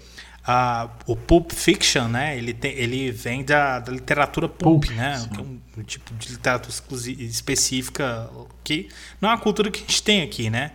ah, 0.45 0.89
o 1.05 1.15
Pulp 1.15 1.51
Fiction, 1.51 2.07
né, 2.07 2.37
ele, 2.37 2.53
tem, 2.53 2.73
ele 2.73 3.11
vem 3.11 3.43
da, 3.43 3.79
da 3.79 3.91
literatura 3.91 4.49
pulp, 4.49 4.85
Pulp, 4.85 4.97
né, 4.97 5.17
sim. 5.17 5.29
que 5.29 5.39
é 5.39 5.43
um, 5.43 5.59
um 5.77 5.83
tipo 5.83 6.13
de 6.15 6.29
literatura 6.31 6.73
específica 7.19 8.29
que 8.63 8.89
não 9.21 9.29
é 9.29 9.33
uma 9.33 9.37
cultura 9.39 9.69
que 9.69 9.79
a 9.79 9.81
gente 9.81 10.03
tem 10.03 10.21
aqui, 10.21 10.49
né, 10.49 10.71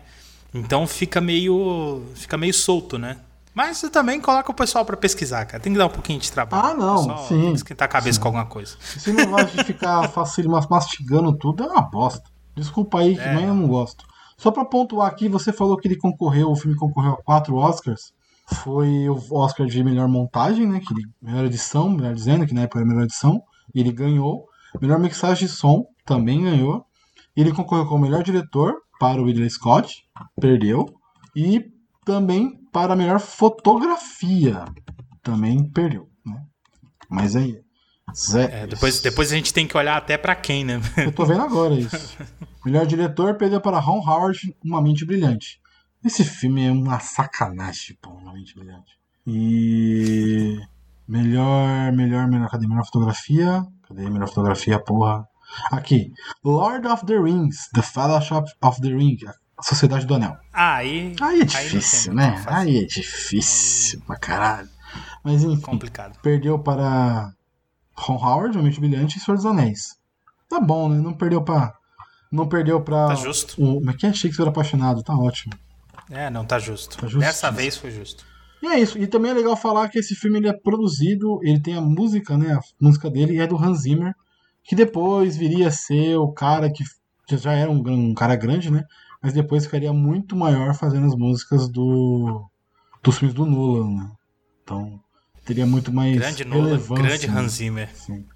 então 0.53 0.87
fica 0.87 1.21
meio, 1.21 2.05
fica 2.15 2.37
meio 2.37 2.55
solto, 2.55 2.99
né, 2.99 3.17
Mas 3.55 3.79
você 3.79 3.89
também 3.89 4.21
coloca 4.21 4.51
o 4.51 4.55
pessoal 4.55 4.85
para 4.85 4.97
pesquisar, 4.97 5.45
cara. 5.47 5.63
Tem 5.63 5.73
que 5.73 5.79
dar 5.79 5.87
um 5.87 5.91
pouquinho 5.91 6.19
de 6.19 6.31
trabalho. 6.33 6.67
Ah, 6.67 6.75
não, 6.75 6.97
pessoal 6.97 7.19
sim, 7.29 7.41
Tem 7.41 7.51
que 7.51 7.57
esquentar 7.59 7.87
a 7.87 7.89
cabeça 7.91 8.17
sim. 8.17 8.21
com 8.21 8.29
alguma 8.29 8.47
coisa. 8.47 8.77
Esse 8.97 9.13
negócio 9.13 9.57
de 9.57 9.65
ficar 9.65 10.09
fácil 10.11 10.51
mas- 10.51 10.67
mastigando 10.69 11.37
tudo 11.37 11.63
é 11.63 11.67
uma 11.69 11.83
bosta. 11.83 12.29
Desculpa 12.57 12.99
aí, 13.01 13.15
que 13.15 13.21
É. 13.23 13.33
mas 13.35 13.45
eu 13.45 13.55
não 13.55 13.69
gosto. 13.69 14.05
Só 14.37 14.51
pra 14.51 14.65
pontuar 14.65 15.09
aqui, 15.09 15.29
você 15.29 15.53
falou 15.53 15.77
que 15.77 15.87
ele 15.87 15.97
concorreu, 15.97 16.51
o 16.51 16.57
filme 16.57 16.77
concorreu 16.77 17.13
a 17.13 17.23
quatro 17.23 17.55
Oscars. 17.57 18.13
Foi 18.63 19.09
o 19.09 19.19
Oscar 19.31 19.67
de 19.67 19.83
melhor 19.83 20.09
montagem, 20.09 20.67
né? 20.67 20.81
Que 20.81 20.93
ele, 20.93 21.03
melhor 21.23 21.45
edição, 21.45 21.89
melhor 21.89 22.13
dizendo, 22.15 22.45
que 22.47 22.53
na 22.53 22.63
época 22.63 22.81
era 22.81 22.87
melhor 22.87 23.05
edição. 23.05 23.41
Ele 23.75 23.91
ganhou. 23.93 24.45
Melhor 24.83 24.99
mixagem 24.99 25.47
de 25.47 25.53
som, 25.53 25.85
também 26.05 26.43
ganhou. 26.43 26.85
Ele 27.37 27.53
concorreu 27.53 27.87
como 27.87 28.03
melhor 28.03 28.23
diretor 28.23 28.75
para 29.01 29.21
o 29.23 29.25
Ridley 29.27 29.49
Scott, 29.49 30.03
perdeu. 30.41 30.87
E 31.35 31.65
também 32.05 32.59
para 32.73 32.93
a 32.93 32.97
melhor 32.97 33.21
fotografia, 33.21 34.65
também 35.23 35.69
perdeu. 35.71 36.09
Né? 36.25 36.41
Mas 37.09 37.37
aí. 37.37 37.63
Zé, 38.15 38.63
É, 38.63 38.67
depois, 38.67 39.01
depois 39.01 39.33
a 39.33 39.37
gente 39.37 39.53
tem 39.53 39.67
que 39.67 39.77
olhar 39.77 39.97
até 39.97 40.17
para 40.19 40.35
quem, 40.37 40.65
né? 40.65 40.81
eu 40.99 41.13
tô 41.13 41.25
vendo 41.25 41.43
agora 41.43 41.75
isso. 41.75 42.17
Melhor 42.65 42.87
diretor 42.87 43.37
perdeu 43.37 43.61
para 43.61 43.79
Ron 43.79 43.99
Howard, 43.99 44.55
Uma 44.65 44.81
Mente 44.81 45.05
Brilhante. 45.05 45.61
Esse 46.05 46.25
filme 46.25 46.67
é 46.67 46.71
uma 46.71 46.99
sacanagem, 46.99 47.97
pô, 48.01 48.11
Uma 48.11 48.33
Mente 48.33 48.55
Brilhante. 48.55 48.99
E. 49.27 50.59
Melhor, 51.09 51.93
melhor, 51.93 52.29
melhor. 52.29 52.49
Cadê? 52.51 52.67
Melhor 52.67 52.85
fotografia? 52.85 53.63
Cadê? 53.89 54.09
Melhor 54.09 54.29
fotografia, 54.29 54.79
porra. 54.79 55.27
Aqui. 55.71 56.11
Lord 56.43 56.87
of 56.87 57.05
the 57.07 57.19
Rings, 57.19 57.69
The 57.75 57.83
Fellowship 57.83 58.45
of 58.63 58.81
the 58.81 58.89
Ring, 58.89 59.17
Sociedade 59.65 60.05
do 60.05 60.15
Anel. 60.15 60.37
Ah, 60.53 60.75
aí, 60.75 61.17
Aí 61.23 61.41
é 61.41 61.45
difícil, 61.45 62.13
o 62.13 62.15
né? 62.15 62.45
Aí 62.47 62.79
é 62.81 62.85
difícil 62.85 64.03
pra 64.07 64.17
caralho. 64.17 64.69
Mas 65.25 65.43
enfim 65.43 65.59
complicado. 65.63 66.19
perdeu 66.21 66.59
para 66.59 67.33
Ron 67.97 68.17
Howard, 68.17 68.59
Mente 68.59 68.79
Brilhante 68.79 69.17
e 69.17 69.21
Senhor 69.23 69.37
dos 69.37 69.47
Anéis. 69.47 69.97
Tá 70.51 70.61
bom, 70.61 70.91
né? 70.91 71.01
Não 71.01 71.15
perdeu 71.15 71.43
pra. 71.43 71.73
Não 72.31 72.47
perdeu 72.47 72.79
pra. 72.83 73.09
Tá 73.09 73.15
justo. 73.15 73.55
O, 73.55 73.77
como 73.77 73.91
é 73.91 73.95
que 73.95 74.07
é 74.07 74.13
Shakespeare 74.13 74.49
apaixonado? 74.49 75.03
Tá 75.03 75.17
ótimo. 75.17 75.55
É, 76.11 76.29
não, 76.29 76.45
tá 76.45 76.59
justo. 76.59 76.99
Tá. 76.99 77.07
Dessa 77.19 77.51
vez 77.51 77.75
foi 77.75 77.91
justo. 77.91 78.23
E 78.63 78.67
é 78.67 78.79
isso. 78.79 78.99
E 78.99 79.07
também 79.07 79.31
é 79.31 79.35
legal 79.35 79.57
falar 79.57 79.89
que 79.89 79.99
esse 79.99 80.15
filme 80.15 80.39
ele 80.39 80.49
é 80.49 80.53
produzido, 80.53 81.41
ele 81.43 81.61
tem 81.61 81.75
a 81.75 81.81
música, 81.81 82.37
né? 82.37 82.53
A 82.53 82.61
música 82.79 83.11
dele 83.11 83.39
é 83.39 83.47
do 83.47 83.57
Hans 83.57 83.81
Zimmer, 83.81 84.13
que 84.63 84.77
depois 84.77 85.39
viria 85.39 85.69
a 85.69 85.71
ser 85.71 86.17
o 86.17 86.31
cara 86.31 86.71
que 86.71 86.85
já 87.39 87.55
era 87.55 87.71
um, 87.71 87.83
um 87.89 88.13
cara 88.13 88.37
grande, 88.37 88.71
né? 88.71 88.85
Mas 89.25 89.33
depois 89.33 89.65
ficaria 89.65 89.91
muito 89.91 90.37
maior 90.37 90.75
fazendo 90.75 91.07
as 91.07 91.15
músicas 91.17 91.67
do 91.67 92.45
dos 93.03 93.17
filmes 93.19 93.35
do 93.35 93.47
Nolan, 93.47 93.91
né? 93.97 94.11
Então 94.63 95.01
teria 95.47 95.65
muito 95.67 95.91
mais 95.91 96.15
Grande 96.17 96.45
Nolan, 96.45 96.65
relevância. 96.67 97.05
grande 97.05 97.27
né? 97.29 97.41
Hans 97.41 97.53
Zimmer. 97.53 97.89
Sim. 97.95 98.27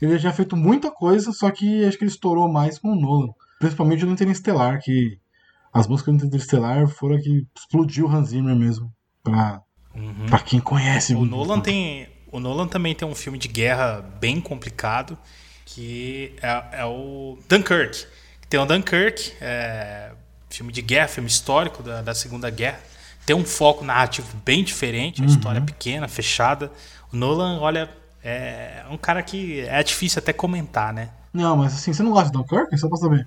Ele 0.00 0.18
já 0.18 0.32
feito 0.32 0.56
muita 0.56 0.90
coisa, 0.90 1.30
só 1.32 1.48
que 1.52 1.84
acho 1.84 1.96
que 1.96 2.02
ele 2.02 2.10
estourou 2.10 2.50
mais 2.52 2.76
com 2.76 2.88
o 2.88 2.96
Nolan. 3.00 3.32
Principalmente 3.60 4.04
no 4.04 4.10
Interestelar, 4.10 4.80
que 4.82 5.16
as 5.72 5.86
músicas 5.86 6.16
do 6.16 6.26
Interestelar 6.26 6.88
foram 6.88 7.20
que 7.20 7.46
explodiu 7.56 8.06
o 8.06 8.10
Hans 8.10 8.30
Zimmer 8.30 8.56
mesmo. 8.56 8.92
Pra, 9.22 9.62
Uhum. 9.94 10.26
pra 10.26 10.40
quem 10.40 10.58
conhece. 10.58 11.14
O 11.14 11.24
Nolan 11.24 11.60
tem. 11.60 12.08
O 12.32 12.40
Nolan 12.40 12.66
também 12.66 12.94
tem 12.96 13.06
um 13.06 13.14
filme 13.14 13.38
de 13.38 13.46
guerra 13.46 14.00
bem 14.20 14.40
complicado, 14.40 15.16
que 15.66 16.34
é, 16.42 16.80
é 16.80 16.84
o 16.84 17.38
Dunkirk. 17.48 18.06
Tem 18.48 18.58
o 18.58 18.64
Dunkirk, 18.66 19.32
é, 19.40 20.12
filme 20.52 20.72
de 20.72 20.82
guerra, 20.82 21.08
filme 21.08 21.28
histórico 21.28 21.82
da, 21.82 22.02
da 22.02 22.14
Segunda 22.14 22.50
Guerra. 22.50 22.80
Tem 23.24 23.34
um 23.34 23.44
foco 23.44 23.84
narrativo 23.84 24.28
bem 24.44 24.64
diferente, 24.64 25.22
a 25.22 25.26
história 25.26 25.58
é 25.58 25.62
pequena, 25.62 26.08
fechada. 26.08 26.70
O 27.12 27.16
Nolan, 27.16 27.60
olha, 27.60 27.88
é 28.22 28.84
um 28.90 28.96
cara 28.96 29.22
que 29.22 29.60
é 29.60 29.82
difícil 29.82 30.18
até 30.18 30.32
comentar, 30.32 30.92
né? 30.92 31.10
Não, 31.32 31.56
mas 31.56 31.74
assim, 31.74 31.92
você 31.92 32.02
não 32.02 32.10
gosta 32.10 32.30
de 32.30 32.32
Dunkirk? 32.32 32.76
Só 32.76 32.88
pra 32.88 32.98
saber. 32.98 33.26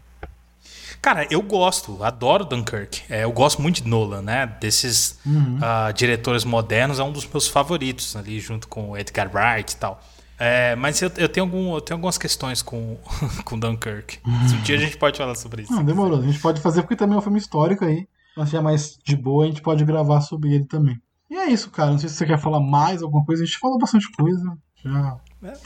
Cara, 1.02 1.28
eu 1.30 1.42
gosto, 1.42 2.04
adoro 2.04 2.44
Dunkirk. 2.44 3.04
É, 3.10 3.24
eu 3.24 3.32
gosto 3.32 3.62
muito 3.62 3.84
de 3.84 3.88
Nolan, 3.88 4.22
né? 4.22 4.52
Desses 4.60 5.20
ah, 5.62 5.92
diretores 5.92 6.44
modernos, 6.44 7.00
é 7.00 7.04
um 7.04 7.12
dos 7.12 7.28
meus 7.28 7.48
favoritos, 7.48 8.16
ali 8.16 8.40
junto 8.40 8.68
com 8.68 8.98
Edgar 8.98 9.30
Wright 9.34 9.74
e 9.74 9.78
tal. 9.78 10.04
É, 10.38 10.76
mas 10.76 11.02
eu, 11.02 11.12
eu 11.18 11.30
tenho 11.30 11.46
algum, 11.46 11.74
eu 11.76 11.82
tenho 11.82 11.96
algumas 11.98 12.18
questões 12.18 12.62
com, 12.62 12.98
com 13.46 13.58
Dunkirk. 13.58 14.20
Um 14.26 14.62
dia 14.64 14.76
a 14.76 14.80
gente 14.80 14.98
pode 14.98 15.18
falar 15.18 15.36
sobre 15.36 15.64
isso. 15.64 15.72
Não, 15.72 15.84
demorou. 15.84 16.20
A 16.20 16.24
gente 16.24 16.40
pode 16.40 16.62
fazer 16.62 16.82
porque 16.82 16.96
também 16.96 17.16
é 17.16 17.20
um 17.20 17.22
filme 17.22 17.40
histórico 17.40 17.86
aí. 17.86 18.08
Mas 18.36 18.50
se 18.50 18.58
é 18.58 18.62
mais 18.62 18.98
de 19.04 19.16
boa, 19.16 19.46
a 19.46 19.48
gente 19.48 19.62
pode 19.62 19.86
gravar 19.86 20.20
sobre 20.22 20.54
ele 20.54 20.66
também. 20.66 21.00
E 21.30 21.36
é 21.36 21.48
isso, 21.48 21.70
cara. 21.72 21.92
Não 21.92 21.98
sei 21.98 22.10
se 22.10 22.16
você 22.16 22.26
quer 22.26 22.38
falar 22.38 22.60
mais 22.60 23.02
alguma 23.02 23.24
coisa. 23.26 23.44
A 23.44 23.46
gente 23.46 23.58
falou 23.58 23.78
bastante 23.80 24.12
coisa. 24.12 24.58
Já 24.84 25.18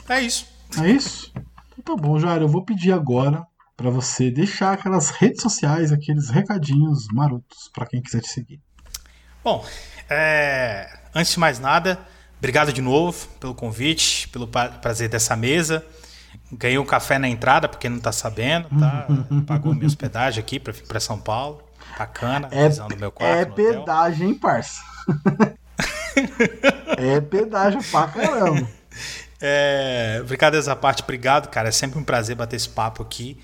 É, 0.08 0.14
é 0.14 0.20
isso. 0.22 0.46
É 0.80 0.88
isso? 0.88 1.32
Então 1.76 1.96
tá 1.96 2.00
bom, 2.00 2.18
Jair. 2.18 2.40
Eu 2.42 2.48
vou 2.48 2.64
pedir 2.64 2.92
agora 2.92 3.44
pra 3.76 3.90
você 3.90 4.30
deixar 4.30 4.72
aquelas 4.74 5.10
redes 5.10 5.42
sociais, 5.42 5.90
aqueles 5.90 6.30
recadinhos 6.30 7.08
marotos 7.12 7.70
pra 7.74 7.86
quem 7.86 8.00
quiser 8.00 8.20
te 8.20 8.28
seguir. 8.28 8.60
Bom, 9.42 9.64
é, 10.08 11.00
antes 11.14 11.32
de 11.32 11.40
mais 11.40 11.58
nada, 11.58 11.98
obrigado 12.40 12.72
de 12.72 12.80
novo 12.80 13.28
pelo 13.38 13.54
convite, 13.54 14.26
pelo 14.28 14.48
prazer 14.48 15.08
dessa 15.08 15.36
mesa. 15.36 15.84
Ganhei 16.50 16.78
um 16.78 16.84
café 16.84 17.18
na 17.18 17.28
entrada, 17.28 17.68
porque 17.68 17.88
não 17.88 18.00
tá 18.00 18.10
sabendo, 18.10 18.68
tá? 18.78 19.06
Pagou 19.46 19.72
minha 19.74 19.86
hospedagem 19.86 20.42
aqui 20.42 20.58
vir 20.58 20.86
pra 20.86 20.98
São 20.98 21.18
Paulo. 21.18 21.62
Bacana, 21.98 22.48
visão 22.48 22.88
do 22.88 22.96
meu 22.96 23.12
quarto. 23.12 23.36
é 23.36 23.44
pedágio, 23.44 24.26
hein, 24.26 24.34
parça? 24.34 24.80
é 26.96 27.20
pedágio 27.20 27.82
pra 27.90 28.08
caramba. 28.08 28.68
É, 29.40 30.22
brincadeiras 30.26 30.68
à 30.68 30.76
parte, 30.76 31.02
obrigado, 31.02 31.48
cara. 31.48 31.68
É 31.68 31.72
sempre 31.72 31.98
um 31.98 32.04
prazer 32.04 32.36
bater 32.36 32.56
esse 32.56 32.68
papo 32.68 33.02
aqui. 33.02 33.38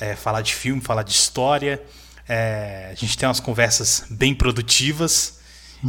é, 0.00 0.14
falar 0.14 0.42
de 0.42 0.54
filme, 0.54 0.80
falar 0.80 1.02
de 1.02 1.12
história. 1.12 1.82
É, 2.28 2.88
a 2.90 2.94
gente 2.94 3.16
tem 3.16 3.28
umas 3.28 3.40
conversas 3.40 4.04
bem 4.10 4.34
produtivas. 4.34 5.40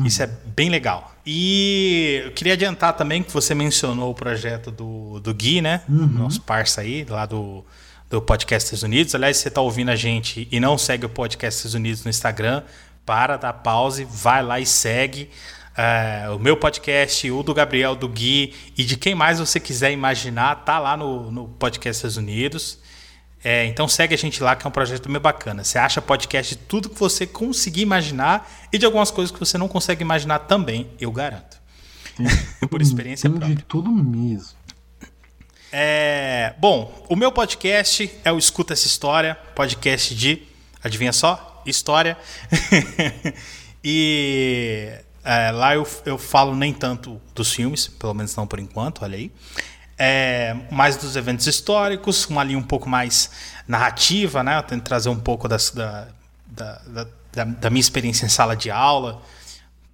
Isso 0.06 0.22
é 0.22 0.28
bem 0.28 0.70
legal. 0.70 1.16
E 1.26 2.22
eu 2.26 2.32
queria 2.32 2.54
adiantar 2.54 2.94
também 2.94 3.24
que 3.24 3.32
você 3.32 3.56
mencionou 3.56 4.12
o 4.12 4.14
projeto 4.14 4.72
do, 4.72 5.20
do 5.20 5.34
Gui, 5.34 5.62
né? 5.62 5.82
Nosso 5.88 6.42
parça 6.42 6.82
aí, 6.82 7.06
lá 7.10 7.26
do, 7.26 7.66
do 8.10 8.22
Podcasters 8.22 8.84
Unidos. 8.84 9.16
Aliás, 9.16 9.38
se 9.38 9.44
você 9.44 9.48
está 9.50 9.62
ouvindo 9.62 9.90
a 9.90 9.96
gente 9.96 10.48
e 10.52 10.60
não 10.60 10.78
segue 10.78 11.06
o 11.06 11.10
Podcasters 11.10 11.74
Unidos 11.74 12.04
no 12.04 12.10
Instagram, 12.10 12.64
para, 13.06 13.38
dá 13.38 13.54
pause, 13.54 14.06
vai 14.06 14.44
lá 14.44 14.60
e 14.60 14.66
segue. 14.66 15.30
É, 15.76 16.28
o 16.30 16.40
meu 16.40 16.58
podcast, 16.58 17.30
o 17.30 17.44
do 17.44 17.54
Gabriel, 17.54 17.96
do 17.96 18.10
Gui 18.10 18.54
e 18.78 18.84
de 18.84 18.98
quem 18.98 19.14
mais 19.14 19.40
você 19.40 19.60
quiser 19.60 19.92
imaginar, 19.92 20.56
tá 20.66 20.80
lá 20.80 20.98
no, 20.98 21.32
no 21.32 21.48
Podcasters 21.48 22.18
Unidos. 22.18 22.80
É, 23.50 23.66
então 23.66 23.88
segue 23.88 24.14
a 24.14 24.18
gente 24.18 24.44
lá, 24.44 24.58
que 24.58 24.68
é 24.68 24.68
um 24.68 24.72
projeto 24.72 25.08
meio 25.08 25.22
bacana. 25.22 25.64
Você 25.64 25.80
acha 25.80 26.02
podcast 26.02 26.54
de 26.54 26.62
tudo 26.64 26.90
que 26.90 27.00
você 27.00 27.26
conseguir 27.26 27.80
imaginar 27.80 28.68
e 28.74 28.78
de 28.78 28.86
algumas 28.86 29.10
coisas 29.10 29.32
que 29.32 29.40
você 29.40 29.58
não 29.58 29.70
consegue 29.70 30.02
imaginar 30.02 30.40
também, 30.40 30.90
eu 31.00 31.10
garanto. 31.14 31.58
Por 32.70 32.82
experiência 32.82 33.30
Tem 33.30 33.40
própria. 33.40 33.56
de 33.56 33.64
tudo 33.64 33.90
mesmo. 33.90 34.50
É, 35.72 36.56
bom, 36.60 36.94
o 37.08 37.16
meu 37.16 37.32
podcast 37.32 38.12
é 38.26 38.30
o 38.34 38.38
Escuta 38.38 38.74
Essa 38.74 38.86
História, 38.86 39.36
podcast 39.56 40.14
de, 40.14 40.44
adivinha 40.84 41.14
só? 41.14 41.64
História. 41.66 42.18
e 43.82 44.92
é, 45.24 45.52
lá 45.52 45.74
eu, 45.74 45.88
eu 46.06 46.18
falo 46.18 46.54
nem 46.54 46.74
tanto 46.74 47.22
dos 47.34 47.54
filmes, 47.54 47.88
pelo 47.88 48.14
menos 48.14 48.36
não 48.36 48.46
por 48.46 48.60
enquanto, 48.60 49.06
olha 49.06 49.16
aí. 49.16 49.32
É, 49.98 50.56
mais 50.70 50.96
dos 50.96 51.16
eventos 51.16 51.48
históricos, 51.48 52.26
uma 52.28 52.44
linha 52.44 52.60
um 52.60 52.64
pouco 52.64 52.88
mais 52.88 53.32
narrativa, 53.68 54.44
né? 54.44 54.58
Eu 54.58 54.64
tento 54.64 54.84
trazer 54.84 55.10
um 55.10 55.20
pouco 55.20 55.48
das- 55.48 55.72
da, 55.72 56.08
da, 56.46 56.82
da, 57.34 57.44
da- 57.44 57.70
minha 57.70 57.80
experiência 57.82 58.26
em 58.26 58.30
sala 58.30 58.56
de 58.56 58.70
aula 58.70 59.22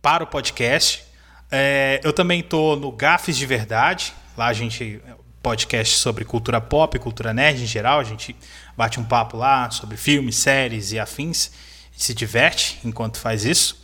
para 0.01 0.24
o 0.24 0.28
podcast. 0.28 1.04
É, 1.49 2.01
eu 2.04 2.12
também 2.12 2.41
estou 2.41 2.76
no 2.76 2.91
Gafes 2.91 3.38
de 3.38 3.45
Verdade. 3.45 4.14
Lá 4.38 4.47
a 4.47 4.54
gente 4.54 5.01
podcast 5.41 5.97
sobre 5.97 6.24
cultura 6.26 6.60
pop, 6.62 6.97
cultura 6.99 7.34
nerd 7.34 7.62
em 7.64 7.66
geral. 7.68 7.99
A 7.99 8.04
gente 8.04 8.36
bate 8.76 8.99
um 8.99 9.04
papo 9.04 9.38
lá 9.38 9.70
sobre 9.72 9.95
filmes, 9.97 10.36
séries 10.36 10.91
e 10.91 10.99
afins. 10.99 11.51
Se 11.95 12.14
diverte 12.14 12.80
enquanto 12.84 13.20
faz 13.20 13.45
isso. 13.45 13.83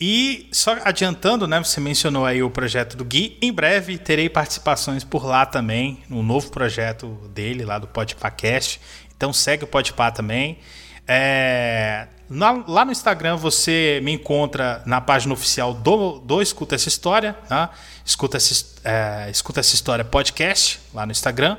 E 0.00 0.48
só 0.52 0.76
adiantando, 0.84 1.46
né? 1.46 1.62
Você 1.62 1.80
mencionou 1.80 2.26
aí 2.26 2.42
o 2.42 2.50
projeto 2.50 2.96
do 2.96 3.04
Gui. 3.04 3.38
Em 3.40 3.52
breve 3.52 3.96
terei 3.96 4.28
participações 4.28 5.04
por 5.04 5.24
lá 5.24 5.46
também, 5.46 6.02
no 6.08 6.22
novo 6.22 6.50
projeto 6.50 7.06
dele, 7.32 7.64
lá 7.64 7.78
do 7.78 7.86
Podpacast. 7.86 8.80
Então 9.16 9.32
segue 9.32 9.64
o 9.64 9.66
Podpah 9.66 10.10
também. 10.10 10.58
É, 11.06 12.08
na- 12.28 12.64
lá 12.66 12.84
no 12.84 12.90
Instagram 12.90 13.36
você 13.36 14.00
me 14.02 14.12
encontra 14.12 14.82
na 14.84 15.00
página 15.00 15.32
oficial 15.32 15.72
do, 15.72 16.18
do 16.18 16.42
Escuta 16.42 16.74
Essa 16.74 16.88
História, 16.88 17.34
tá? 17.48 17.70
Escuta, 18.04 18.36
essa, 18.36 18.64
é, 18.84 19.30
Escuta 19.30 19.60
Essa 19.60 19.74
História 19.74 20.04
Podcast, 20.04 20.80
lá 20.92 21.06
no 21.06 21.12
Instagram. 21.12 21.56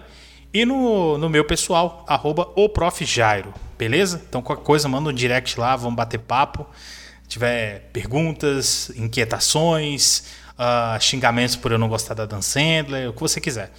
E 0.54 0.66
no, 0.66 1.18
no 1.18 1.30
meu 1.30 1.46
pessoal, 1.46 2.06
arroba 2.08 2.50
o 2.56 2.68
Prof. 2.70 3.04
Jairo, 3.06 3.54
beleza? 3.78 4.22
Então 4.28 4.42
qualquer 4.42 4.64
coisa, 4.64 4.88
manda 4.90 5.10
um 5.10 5.14
direct 5.14 5.60
lá, 5.60 5.76
vamos 5.76 5.96
bater 5.96 6.20
papo. 6.20 6.66
Tiver 7.28 7.90
perguntas, 7.92 8.92
inquietações, 8.96 10.24
uh, 10.60 11.00
xingamentos 11.02 11.56
por 11.56 11.72
eu 11.72 11.78
não 11.78 11.90
gostar 11.90 12.14
da 12.14 12.26
Dan 12.26 12.42
Sandler, 12.42 13.10
o 13.10 13.14
que 13.14 13.22
você 13.22 13.40
quiser. 13.40 13.72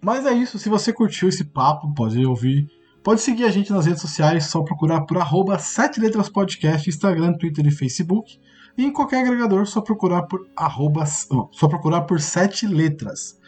Mas 0.00 0.26
é 0.26 0.32
isso, 0.32 0.58
se 0.58 0.68
você 0.68 0.92
curtiu 0.92 1.28
esse 1.28 1.44
papo, 1.44 1.92
pode 1.94 2.24
ouvir. 2.24 2.68
Pode 3.02 3.20
seguir 3.20 3.44
a 3.44 3.50
gente 3.50 3.72
nas 3.72 3.86
redes 3.86 4.02
sociais, 4.02 4.46
só 4.46 4.62
procurar 4.62 5.02
por 5.02 5.18
arroba 5.18 5.58
7 5.58 6.00
letras 6.00 6.28
podcast, 6.28 6.88
Instagram, 6.88 7.34
Twitter 7.34 7.66
e 7.66 7.70
Facebook. 7.70 8.38
E 8.76 8.84
em 8.84 8.92
qualquer 8.92 9.24
agregador, 9.24 9.66
só 9.66 9.80
procurar 9.80 10.22
por 10.24 10.46
arroba, 10.56 11.04
só 11.06 11.68
procurar 11.68 12.02
por 12.02 12.20
7 12.20 12.66
letras. 12.66 13.38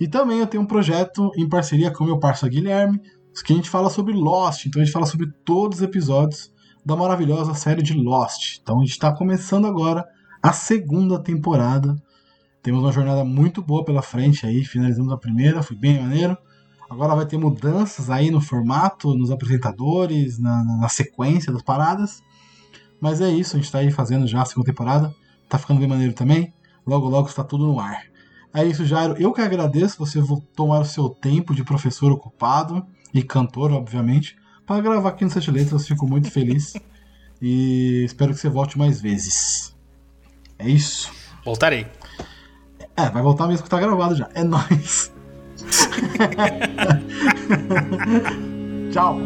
E 0.00 0.08
também 0.08 0.40
eu 0.40 0.46
tenho 0.46 0.62
um 0.62 0.66
projeto 0.66 1.30
em 1.36 1.48
parceria 1.48 1.90
com 1.90 2.04
meu 2.04 2.18
parceiro 2.18 2.54
Guilherme, 2.54 3.00
que 3.44 3.52
a 3.52 3.56
gente 3.56 3.70
fala 3.70 3.90
sobre 3.90 4.14
Lost. 4.14 4.66
Então 4.66 4.80
a 4.80 4.84
gente 4.84 4.92
fala 4.92 5.06
sobre 5.06 5.30
todos 5.44 5.78
os 5.78 5.84
episódios 5.84 6.53
da 6.84 6.94
maravilhosa 6.94 7.54
série 7.54 7.82
de 7.82 7.94
Lost. 7.94 8.58
Então 8.62 8.78
a 8.78 8.80
gente 8.80 8.90
está 8.90 9.12
começando 9.12 9.66
agora 9.66 10.06
a 10.42 10.52
segunda 10.52 11.18
temporada. 11.18 11.96
Temos 12.62 12.82
uma 12.82 12.92
jornada 12.92 13.24
muito 13.24 13.62
boa 13.62 13.84
pela 13.84 14.02
frente 14.02 14.46
aí, 14.46 14.64
finalizamos 14.64 15.12
a 15.12 15.16
primeira, 15.16 15.62
foi 15.62 15.76
bem 15.76 16.00
maneiro. 16.00 16.36
Agora 16.88 17.14
vai 17.14 17.26
ter 17.26 17.38
mudanças 17.38 18.10
aí 18.10 18.30
no 18.30 18.40
formato, 18.40 19.14
nos 19.14 19.30
apresentadores, 19.30 20.38
na, 20.38 20.62
na 20.62 20.88
sequência 20.88 21.52
das 21.52 21.62
paradas. 21.62 22.22
Mas 23.00 23.20
é 23.20 23.30
isso, 23.30 23.56
a 23.56 23.58
gente 23.58 23.66
está 23.66 23.78
aí 23.78 23.90
fazendo 23.90 24.26
já 24.26 24.42
a 24.42 24.44
segunda 24.44 24.66
temporada. 24.66 25.14
Tá 25.48 25.58
ficando 25.58 25.80
bem 25.80 25.88
maneiro 25.88 26.12
também. 26.12 26.52
Logo, 26.86 27.08
logo 27.08 27.28
está 27.28 27.42
tudo 27.42 27.66
no 27.66 27.80
ar. 27.80 28.02
É 28.52 28.64
isso, 28.64 28.84
Jairo. 28.84 29.16
Eu 29.18 29.32
que 29.32 29.40
agradeço 29.40 29.98
você 29.98 30.22
tomar 30.54 30.80
o 30.80 30.84
seu 30.84 31.08
tempo 31.08 31.54
de 31.54 31.64
professor 31.64 32.12
ocupado 32.12 32.86
e 33.12 33.22
cantor, 33.22 33.72
obviamente, 33.72 34.36
para 34.66 34.80
gravar 34.80 35.10
aqui 35.10 35.24
no 35.24 35.30
Sete 35.30 35.50
Letras. 35.50 35.86
Fico 35.86 36.06
muito 36.06 36.30
feliz 36.30 36.74
e 37.40 38.04
espero 38.04 38.32
que 38.32 38.40
você 38.40 38.48
volte 38.48 38.78
mais 38.78 39.00
vezes. 39.00 39.74
É 40.58 40.68
isso. 40.68 41.12
Voltarei. 41.44 41.86
É, 42.96 43.10
vai 43.10 43.22
voltar 43.22 43.46
mesmo 43.46 43.64
que 43.64 43.70
tá 43.70 43.80
gravado 43.80 44.14
já. 44.14 44.28
É 44.34 44.44
nóis. 44.44 45.12
Tchau. 48.92 49.18